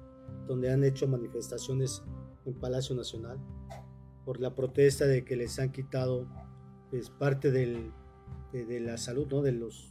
donde 0.46 0.70
han 0.70 0.84
hecho 0.84 1.06
manifestaciones 1.06 2.02
en 2.44 2.54
Palacio 2.54 2.94
Nacional 2.94 3.38
por 4.24 4.40
la 4.40 4.54
protesta 4.54 5.06
de 5.06 5.24
que 5.24 5.36
les 5.36 5.58
han 5.58 5.72
quitado 5.72 6.28
pues, 6.90 7.10
parte 7.10 7.50
del, 7.50 7.92
de, 8.52 8.80
la 8.80 8.96
salud, 8.96 9.26
¿no? 9.30 9.42
de 9.42 9.52
los 9.52 9.90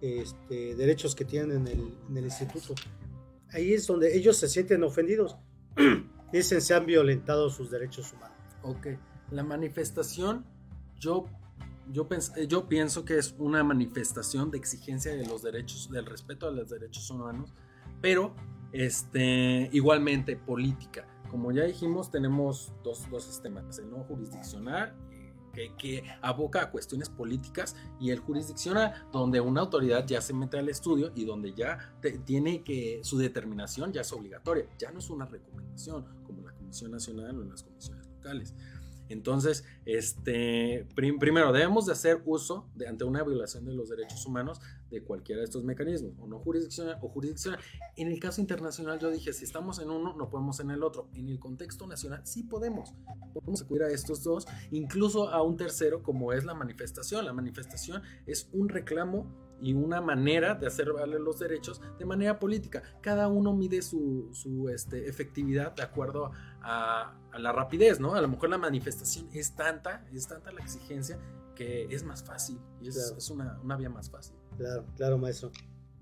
este, 0.00 0.74
derechos 0.74 1.14
que 1.14 1.24
tienen 1.24 1.58
en 1.58 1.66
el, 1.68 1.98
en 2.08 2.16
el 2.16 2.24
instituto. 2.24 2.74
Ahí 3.50 3.72
es 3.72 3.86
donde 3.86 4.16
ellos 4.16 4.36
se 4.36 4.48
sienten 4.48 4.82
ofendidos. 4.82 5.36
dicen 6.32 6.60
se 6.60 6.74
han 6.74 6.86
violentado 6.86 7.50
sus 7.50 7.70
derechos 7.70 8.12
humanos. 8.12 8.36
Ok, 8.62 8.88
la 9.30 9.44
manifestación, 9.44 10.44
yo, 10.98 11.26
yo, 11.92 12.08
eh, 12.36 12.46
yo 12.46 12.68
pienso 12.68 13.04
que 13.04 13.18
es 13.18 13.34
una 13.38 13.62
manifestación 13.62 14.50
de 14.50 14.58
exigencia 14.58 15.14
de 15.14 15.26
los 15.26 15.42
derechos, 15.42 15.90
del 15.90 16.06
respeto 16.06 16.48
a 16.48 16.50
los 16.50 16.70
derechos 16.70 17.10
humanos, 17.10 17.52
pero 18.00 18.34
este, 18.72 19.68
igualmente 19.72 20.36
política. 20.36 21.06
Como 21.30 21.52
ya 21.52 21.64
dijimos, 21.64 22.10
tenemos 22.10 22.72
dos, 22.84 23.08
dos 23.10 23.24
sistemas, 23.24 23.78
el 23.78 23.90
no 23.90 24.04
jurisdiccional 24.04 24.94
que, 25.78 26.04
aboca 26.22 26.62
a 26.62 26.70
cuestiones 26.70 27.08
políticas 27.08 27.76
y 28.00 28.10
el 28.10 28.20
jurisdiccional, 28.20 29.06
donde 29.12 29.40
una 29.40 29.62
autoridad 29.62 30.06
ya 30.06 30.20
se 30.20 30.34
mete 30.34 30.58
al 30.58 30.68
estudio 30.68 31.12
y 31.14 31.24
donde 31.24 31.54
ya 31.54 31.94
tiene 32.24 32.62
que 32.62 33.00
su 33.02 33.18
determinación 33.18 33.92
ya 33.92 34.02
es 34.02 34.12
obligatoria, 34.12 34.66
ya 34.78 34.90
no 34.90 34.98
es 34.98 35.10
una 35.10 35.26
recomendación 35.26 36.04
como 36.24 36.42
la 36.42 36.52
Comisión 36.52 36.90
Nacional 36.90 37.38
o 37.38 37.44
las 37.44 37.62
comisiones 37.62 38.06
locales. 38.06 38.54
Entonces, 39.08 39.64
este, 39.84 40.86
primero, 40.94 41.52
debemos 41.52 41.86
de 41.86 41.92
hacer 41.92 42.22
uso 42.24 42.68
de, 42.74 42.88
ante 42.88 43.04
una 43.04 43.22
violación 43.22 43.64
de 43.64 43.72
los 43.72 43.88
derechos 43.88 44.26
humanos 44.26 44.60
de 44.90 45.02
cualquiera 45.02 45.40
de 45.40 45.44
estos 45.44 45.64
mecanismos, 45.64 46.12
o 46.20 46.26
no 46.26 46.38
jurisdiccional 46.38 46.98
o 47.02 47.08
jurisdiccional. 47.08 47.60
En 47.96 48.08
el 48.08 48.20
caso 48.20 48.40
internacional 48.40 48.98
yo 48.98 49.10
dije, 49.10 49.32
si 49.32 49.44
estamos 49.44 49.78
en 49.78 49.90
uno, 49.90 50.14
no 50.16 50.28
podemos 50.28 50.60
en 50.60 50.70
el 50.70 50.82
otro. 50.82 51.08
En 51.14 51.28
el 51.28 51.38
contexto 51.38 51.86
nacional 51.86 52.20
sí 52.24 52.42
podemos. 52.44 52.94
Podemos 53.32 53.62
acudir 53.62 53.82
a 53.82 53.90
estos 53.90 54.22
dos, 54.22 54.46
incluso 54.70 55.28
a 55.28 55.42
un 55.42 55.56
tercero 55.56 56.02
como 56.02 56.32
es 56.32 56.44
la 56.44 56.54
manifestación. 56.54 57.24
La 57.24 57.32
manifestación 57.32 58.02
es 58.26 58.48
un 58.52 58.68
reclamo 58.68 59.46
y 59.60 59.72
una 59.72 60.00
manera 60.00 60.54
de 60.54 60.66
hacer 60.66 60.92
valer 60.92 61.20
los 61.20 61.38
derechos 61.38 61.80
de 61.98 62.04
manera 62.04 62.38
política. 62.38 62.82
Cada 63.00 63.28
uno 63.28 63.54
mide 63.54 63.82
su, 63.82 64.28
su 64.32 64.68
este, 64.68 65.08
efectividad 65.08 65.74
de 65.74 65.82
acuerdo 65.82 66.32
a, 66.62 67.14
la 67.38 67.52
rapidez, 67.52 68.00
¿no? 68.00 68.14
A 68.14 68.20
lo 68.20 68.28
mejor 68.28 68.48
la 68.48 68.58
manifestación 68.58 69.28
es 69.32 69.54
tanta, 69.54 70.06
es 70.12 70.26
tanta 70.26 70.52
la 70.52 70.60
exigencia 70.60 71.18
que 71.54 71.84
es 71.90 72.02
más 72.02 72.24
fácil 72.24 72.58
y 72.80 72.88
es, 72.88 72.96
es 72.96 73.30
una, 73.30 73.58
una, 73.62 73.76
vía 73.76 73.90
más 73.90 74.10
fácil. 74.10 74.36
Claro, 74.56 74.84
claro, 74.96 75.18
maestro. 75.18 75.50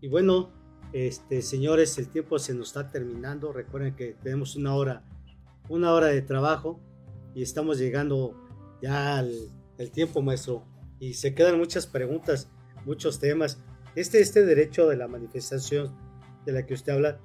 Y 0.01 0.09
bueno, 0.09 0.51
este, 0.93 1.43
señores, 1.43 1.99
el 1.99 2.09
tiempo 2.09 2.39
se 2.39 2.55
nos 2.55 2.69
está 2.69 2.91
terminando. 2.91 3.53
Recuerden 3.53 3.97
que 3.97 4.17
tenemos 4.23 4.57
una 4.57 4.75
hora, 4.75 5.05
una 5.69 5.93
hora 5.93 6.07
de 6.09 6.23
trabajo 6.23 6.81
y 7.35 7.43
estamos 7.43 7.79
llegando 7.79 8.35
ya 8.81 9.19
al 9.19 9.33
el 9.79 9.91
tiempo, 9.91 10.23
maestro. 10.23 10.65
Y 11.01 11.15
se 11.15 11.35
quedan 11.35 11.59
muchas 11.59 11.87
preguntas 11.87 12.49
muchos 12.85 13.19
temas. 13.19 13.59
Este, 13.95 14.21
este 14.21 14.45
derecho 14.45 14.89
de 14.89 14.97
la 14.97 15.09
manifestación 15.09 15.95
de 16.45 16.53
la 16.53 16.67
que 16.67 16.75
usted 16.75 16.93
habla, 16.93 17.21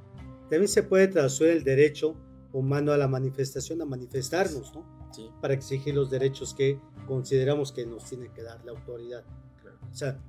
también 0.50 0.68
se 0.68 0.84
puede 0.84 1.08
traducir 1.08 1.48
el 1.48 1.64
derecho 1.64 2.16
humano 2.54 2.92
a 2.92 2.98
la 2.98 3.08
manifestación, 3.08 3.82
a 3.82 3.86
manifestarnos, 3.86 4.74
¿no? 4.74 5.10
Sí. 5.12 5.30
Para 5.42 5.54
exigir 5.54 5.96
los 5.96 6.10
derechos 6.10 6.54
que 6.54 6.80
consideramos 7.08 7.72
que 7.72 7.86
nos 7.86 8.06
tiene 8.06 8.32
que 8.32 8.44
dar 8.44 8.64
la 8.64 8.72
autoridad. 8.72 9.24
O 9.92 9.96
sea, 9.96 10.20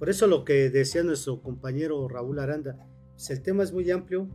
por 0.00 0.10
eso 0.10 0.26
lo 0.26 0.44
que 0.44 0.68
decía 0.70 1.04
nuestro 1.04 1.40
compañero 1.40 2.08
Raúl 2.08 2.40
Aranda, 2.40 2.84
pues 3.12 3.30
el 3.30 3.40
tema 3.42 3.62
es 3.62 3.72
muy 3.72 3.88
amplio 3.92 4.28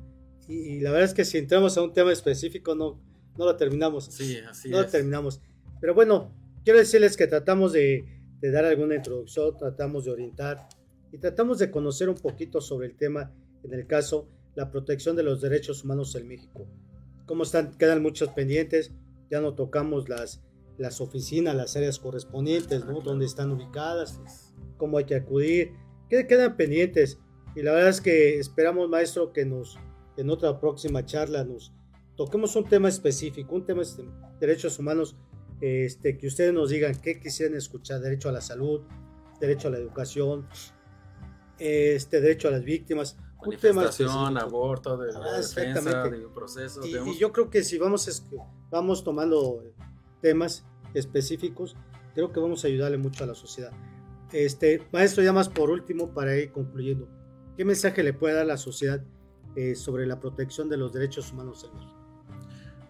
y, 0.48 0.80
la 0.80 0.92
verdad 0.92 1.10
es 1.10 1.14
que 1.14 1.26
si 1.26 1.40
entramos 1.40 1.78
a 1.78 1.82
un 1.82 1.92
tema 1.92 2.14
específico 2.14 2.74
no, 2.74 3.02
no 3.38 3.44
lo 3.44 3.58
terminamos. 3.58 4.06
Sí, 4.06 4.38
así 4.48 4.70
no 4.70 4.82
lo 4.82 4.88
terminamos. 4.88 5.42
Pero 5.82 5.94
bueno, 5.94 6.32
quiero 6.64 6.80
decirles 6.80 7.18
que 7.18 7.28
tratamos 7.28 7.74
de 7.74 8.16
de 8.46 8.52
dar 8.52 8.66
alguna 8.66 8.96
introducción, 8.96 9.58
tratamos 9.58 10.06
de 10.06 10.12
orientar 10.12 10.68
y 11.12 11.18
tratamos 11.18 11.60
de 11.60 11.72
conocer 11.72 12.10
un 12.10 12.16
poquito 12.16 12.62
sobre 12.62 12.88
el 12.88 12.96
tema, 12.96 13.32
en 13.64 13.74
el 13.74 13.88
caso, 13.88 14.30
la 14.56 14.70
protección 14.70 15.16
de 15.16 15.24
los 15.24 15.42
derechos 15.42 15.84
humanos 15.84 16.16
en 16.16 16.28
México. 16.28 16.68
Como 17.26 17.44
están, 17.44 17.76
quedan 17.78 18.02
muchos 18.02 18.30
pendientes, 18.30 18.92
ya 19.32 19.42
no 19.42 19.56
tocamos 19.56 20.10
las, 20.10 20.44
las 20.78 21.02
oficinas, 21.02 21.56
las 21.56 21.76
áreas 21.76 22.00
correspondientes, 22.00 22.86
¿no? 22.86 23.02
Dónde 23.02 23.26
están 23.26 23.52
ubicadas, 23.52 24.20
cómo 24.78 24.98
hay 24.98 25.06
que 25.06 25.16
acudir, 25.16 25.74
que 26.10 26.28
quedan 26.28 26.58
pendientes. 26.58 27.20
Y 27.56 27.62
la 27.62 27.72
verdad 27.72 27.90
es 27.90 28.02
que 28.02 28.40
esperamos, 28.40 28.90
maestro, 28.90 29.32
que 29.32 29.46
nos 29.46 29.78
en 30.18 30.30
otra 30.30 30.60
próxima 30.60 31.06
charla 31.06 31.44
nos 31.44 31.74
toquemos 32.16 32.56
un 32.56 32.66
tema 32.66 32.90
específico, 32.90 33.56
un 33.56 33.66
tema 33.66 33.82
de 33.82 34.10
derechos 34.40 34.80
humanos, 34.80 35.16
este, 35.62 36.18
que 36.18 36.28
ustedes 36.28 36.54
nos 36.54 36.70
digan 36.70 36.96
qué 37.02 37.20
quisieran 37.20 37.58
escuchar, 37.58 38.00
derecho 38.02 38.30
a 38.30 38.32
la 38.32 38.42
salud, 38.42 38.82
derecho 39.40 39.68
a 39.68 39.72
la 39.72 39.78
educación, 39.78 40.48
este 41.58 42.22
derecho 42.22 42.48
a 42.48 42.52
las 42.52 42.64
víctimas, 42.64 43.18
manifestación, 43.42 44.38
aborto, 44.38 44.98
de 44.98 45.12
ah, 45.16 45.38
defensa, 45.38 46.10
de 46.10 46.28
proceso. 46.34 46.82
Y, 46.86 47.18
yo 47.18 47.32
creo 47.32 47.50
que 47.50 47.64
si 47.64 47.78
vamos, 47.78 48.24
vamos 48.70 49.04
tomando 49.04 49.64
temas 50.22 50.66
específicos, 50.94 51.76
creo 52.14 52.32
que 52.32 52.40
vamos 52.40 52.64
a 52.64 52.68
ayudarle 52.68 52.98
mucho 52.98 53.24
a 53.24 53.28
la 53.28 53.36
sociedad. 53.36 53.72
Este, 54.32 54.82
maestro, 54.92 55.24
ya 55.24 55.34
más 55.34 55.50
por 55.50 55.70
último, 55.70 56.14
para 56.14 56.36
ir 56.38 56.52
concluyendo, 56.52 57.08
¿qué 57.56 57.66
mensaje 57.66 58.04
le 58.04 58.14
puede 58.14 58.36
dar 58.36 58.46
la 58.46 58.58
sociedad 58.58 59.04
eh, 59.56 59.76
sobre 59.76 60.06
la 60.06 60.20
protección 60.20 60.70
de 60.70 60.78
los 60.78 60.94
derechos 60.94 61.32
humanos 61.32 61.64
en 61.64 61.78
México? 61.78 61.96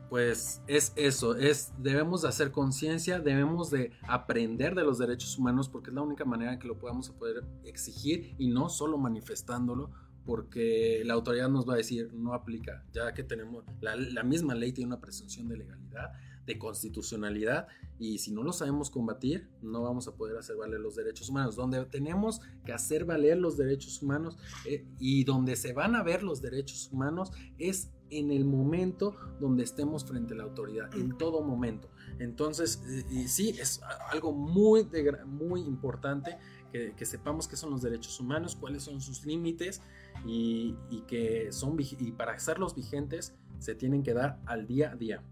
Pues 0.09 0.61
es 0.67 0.93
eso, 0.95 1.35
es 1.35 1.73
debemos 1.79 2.21
de 2.21 2.29
hacer 2.29 2.51
conciencia, 2.51 3.19
debemos 3.19 3.71
de 3.71 3.91
aprender 4.07 4.75
de 4.75 4.83
los 4.83 4.97
derechos 4.97 5.37
humanos 5.37 5.67
porque 5.67 5.89
es 5.89 5.95
la 5.95 6.03
única 6.03 6.25
manera 6.25 6.57
que 6.59 6.67
lo 6.67 6.77
podamos 6.77 7.09
poder 7.09 7.43
exigir 7.65 8.35
y 8.37 8.47
no 8.47 8.69
solo 8.69 8.97
manifestándolo, 8.97 9.91
porque 10.25 11.01
la 11.05 11.13
autoridad 11.13 11.49
nos 11.49 11.67
va 11.67 11.73
a 11.73 11.77
decir 11.77 12.13
no 12.13 12.33
aplica, 12.33 12.83
ya 12.93 13.13
que 13.13 13.23
tenemos 13.23 13.63
la, 13.81 13.95
la, 13.95 14.23
misma 14.23 14.55
ley 14.55 14.71
tiene 14.71 14.87
una 14.87 15.01
presunción 15.01 15.47
de 15.47 15.57
legalidad, 15.57 16.11
de 16.45 16.57
constitucionalidad, 16.57 17.67
y 17.97 18.17
si 18.17 18.31
no 18.31 18.43
lo 18.43 18.53
sabemos 18.53 18.89
combatir, 18.89 19.49
no 19.61 19.83
vamos 19.83 20.07
a 20.07 20.15
poder 20.15 20.37
hacer 20.37 20.57
valer 20.57 20.79
los 20.79 20.95
derechos 20.95 21.29
humanos. 21.29 21.55
Donde 21.55 21.83
tenemos 21.85 22.41
que 22.65 22.73
hacer 22.73 23.05
valer 23.05 23.37
los 23.37 23.57
derechos 23.57 24.01
humanos 24.01 24.37
eh, 24.65 24.85
y 24.99 25.23
donde 25.23 25.55
se 25.55 25.73
van 25.73 25.95
a 25.95 26.03
ver 26.03 26.23
los 26.23 26.41
derechos 26.41 26.89
humanos 26.91 27.31
es 27.57 27.91
en 28.09 28.31
el 28.31 28.45
momento 28.45 29.15
donde 29.39 29.63
estemos 29.63 30.05
frente 30.05 30.33
a 30.33 30.37
la 30.37 30.43
autoridad, 30.43 30.93
en 30.95 31.17
todo 31.17 31.41
momento. 31.41 31.89
Entonces, 32.19 32.81
y 33.09 33.27
sí, 33.27 33.55
es 33.59 33.81
algo 34.11 34.31
muy, 34.31 34.87
muy 35.25 35.61
importante 35.61 36.37
que, 36.71 36.93
que 36.95 37.05
sepamos 37.05 37.47
qué 37.47 37.55
son 37.55 37.71
los 37.71 37.81
derechos 37.81 38.19
humanos, 38.19 38.55
cuáles 38.55 38.83
son 38.83 39.01
sus 39.01 39.25
límites 39.25 39.81
y, 40.25 40.75
que 41.07 41.51
son 41.51 41.77
y 41.79 42.11
para 42.11 42.33
hacerlos 42.33 42.75
vigentes 42.75 43.35
se 43.59 43.75
tienen 43.75 44.03
que 44.03 44.13
dar 44.13 44.39
al 44.45 44.67
día 44.67 44.91
a 44.91 44.95
día. 44.95 45.23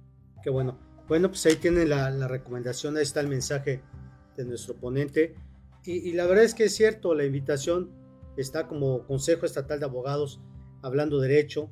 Qué 0.43 0.49
bueno. 0.49 0.92
Bueno, 1.13 1.29
pues 1.29 1.45
ahí 1.45 1.57
tienen 1.57 1.89
la, 1.89 2.27
recomendación, 2.27 2.97
ahí 2.97 3.03
está 3.03 3.19
el 3.19 3.27
mensaje 3.27 3.83
de 4.35 4.45
nuestro 4.45 4.73
ponente. 4.73 5.35
Y, 5.85 6.11
la 6.13 6.25
verdad 6.25 6.43
es 6.43 6.55
que 6.55 6.63
es 6.63 6.75
cierto, 6.75 7.13
la 7.13 7.23
invitación 7.23 7.91
está 8.35 8.67
como 8.67 9.05
Consejo 9.05 9.45
Estatal 9.45 9.79
de 9.79 9.85
Abogados 9.85 10.41
hablando 10.81 11.19
derecho. 11.19 11.69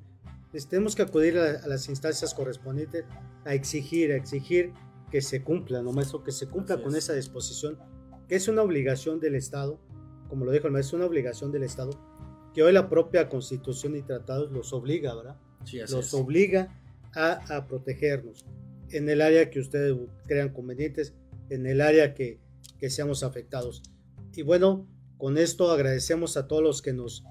Pues 0.51 0.67
tenemos 0.67 0.95
que 0.95 1.01
acudir 1.01 1.39
a, 1.39 1.65
las 1.65 1.89
instancias 1.89 2.35
correspondientes 2.35 3.05
a 3.43 3.55
exigir, 3.55 4.11
a 4.11 4.15
exigir 4.15 4.73
que 5.09 5.23
se 5.23 5.41
cumpla, 5.41 5.81
no 5.81 5.91
maestro, 5.91 6.23
que 6.23 6.31
se 6.31 6.45
cumpla 6.45 6.79
con 6.79 6.95
esa 6.95 7.13
disposición, 7.13 7.79
que 8.27 8.35
es 8.35 8.47
una 8.47 8.61
obligación 8.61 9.19
del 9.19 9.33
Estado, 9.33 9.79
como 10.29 10.45
lo 10.45 10.51
dijo 10.51 10.67
el 10.67 10.73
maestro, 10.73 10.97
es 10.97 11.01
una 11.01 11.07
obligación 11.07 11.51
del 11.51 11.63
Estado 11.63 11.99
que 12.53 12.61
hoy 12.61 12.73
la 12.73 12.87
propia 12.87 13.27
constitución 13.27 13.95
y 13.95 14.03
tratados 14.03 14.51
los 14.51 14.71
obliga, 14.71 15.15
¿verdad? 15.15 15.37
Sí, 15.63 15.79
los 15.89 16.13
obliga 16.13 16.79
a, 17.15 17.65
protegernos 17.67 18.45
en 18.93 19.09
el 19.09 19.21
área 19.21 19.49
que 19.49 19.59
ustedes 19.59 19.95
crean 20.27 20.49
convenientes, 20.49 21.13
en 21.49 21.65
el 21.65 21.81
área 21.81 22.13
que, 22.13 22.39
que, 22.79 22.89
seamos 22.89 23.23
afectados. 23.23 23.83
Y 24.35 24.41
bueno, 24.43 24.87
con 25.17 25.37
esto 25.37 25.71
agradecemos 25.71 26.37
a 26.37 26.47
todos 26.47 26.63
los 26.63 26.81
que 26.81 26.93
nos, 26.93 27.23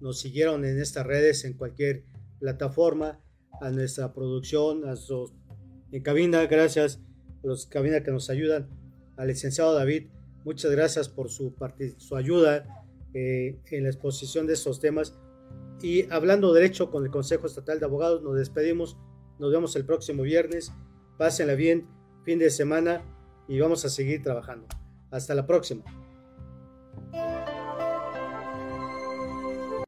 nos 0.00 0.18
siguieron 0.18 0.64
en 0.64 0.80
estas 0.80 1.06
redes, 1.06 1.44
en 1.44 1.54
cualquier 1.54 2.04
plataforma, 2.38 3.20
a 3.60 3.70
nuestra 3.70 4.12
producción, 4.12 4.84
a 4.84 4.90
los 4.90 5.32
en 5.92 6.02
cabina, 6.02 6.44
gracias 6.46 7.00
a 7.42 7.46
los 7.46 7.66
cabina 7.66 8.02
que 8.02 8.10
nos 8.10 8.28
ayudan, 8.28 8.68
al 9.16 9.28
licenciado 9.28 9.72
David, 9.74 10.08
muchas 10.44 10.70
gracias 10.70 11.08
por 11.08 11.30
su, 11.30 11.54
su 11.98 12.16
ayuda 12.16 12.84
eh, 13.14 13.58
en 13.70 13.84
la 13.84 13.88
exposición 13.88 14.46
de 14.46 14.52
estos 14.54 14.80
temas. 14.80 15.18
Y 15.82 16.10
hablando 16.10 16.52
derecho 16.52 16.90
con 16.90 17.04
el 17.04 17.10
Consejo 17.10 17.46
Estatal 17.46 17.78
de 17.78 17.86
Abogados, 17.86 18.22
nos 18.22 18.36
despedimos. 18.36 18.96
Nos 19.38 19.52
vemos 19.52 19.76
el 19.76 19.84
próximo 19.84 20.22
viernes. 20.22 20.72
Pásenla 21.18 21.54
bien, 21.54 21.86
fin 22.24 22.38
de 22.38 22.50
semana 22.50 23.02
y 23.48 23.58
vamos 23.58 23.84
a 23.84 23.88
seguir 23.88 24.22
trabajando. 24.22 24.66
Hasta 25.10 25.34
la 25.34 25.46
próxima. 25.46 25.84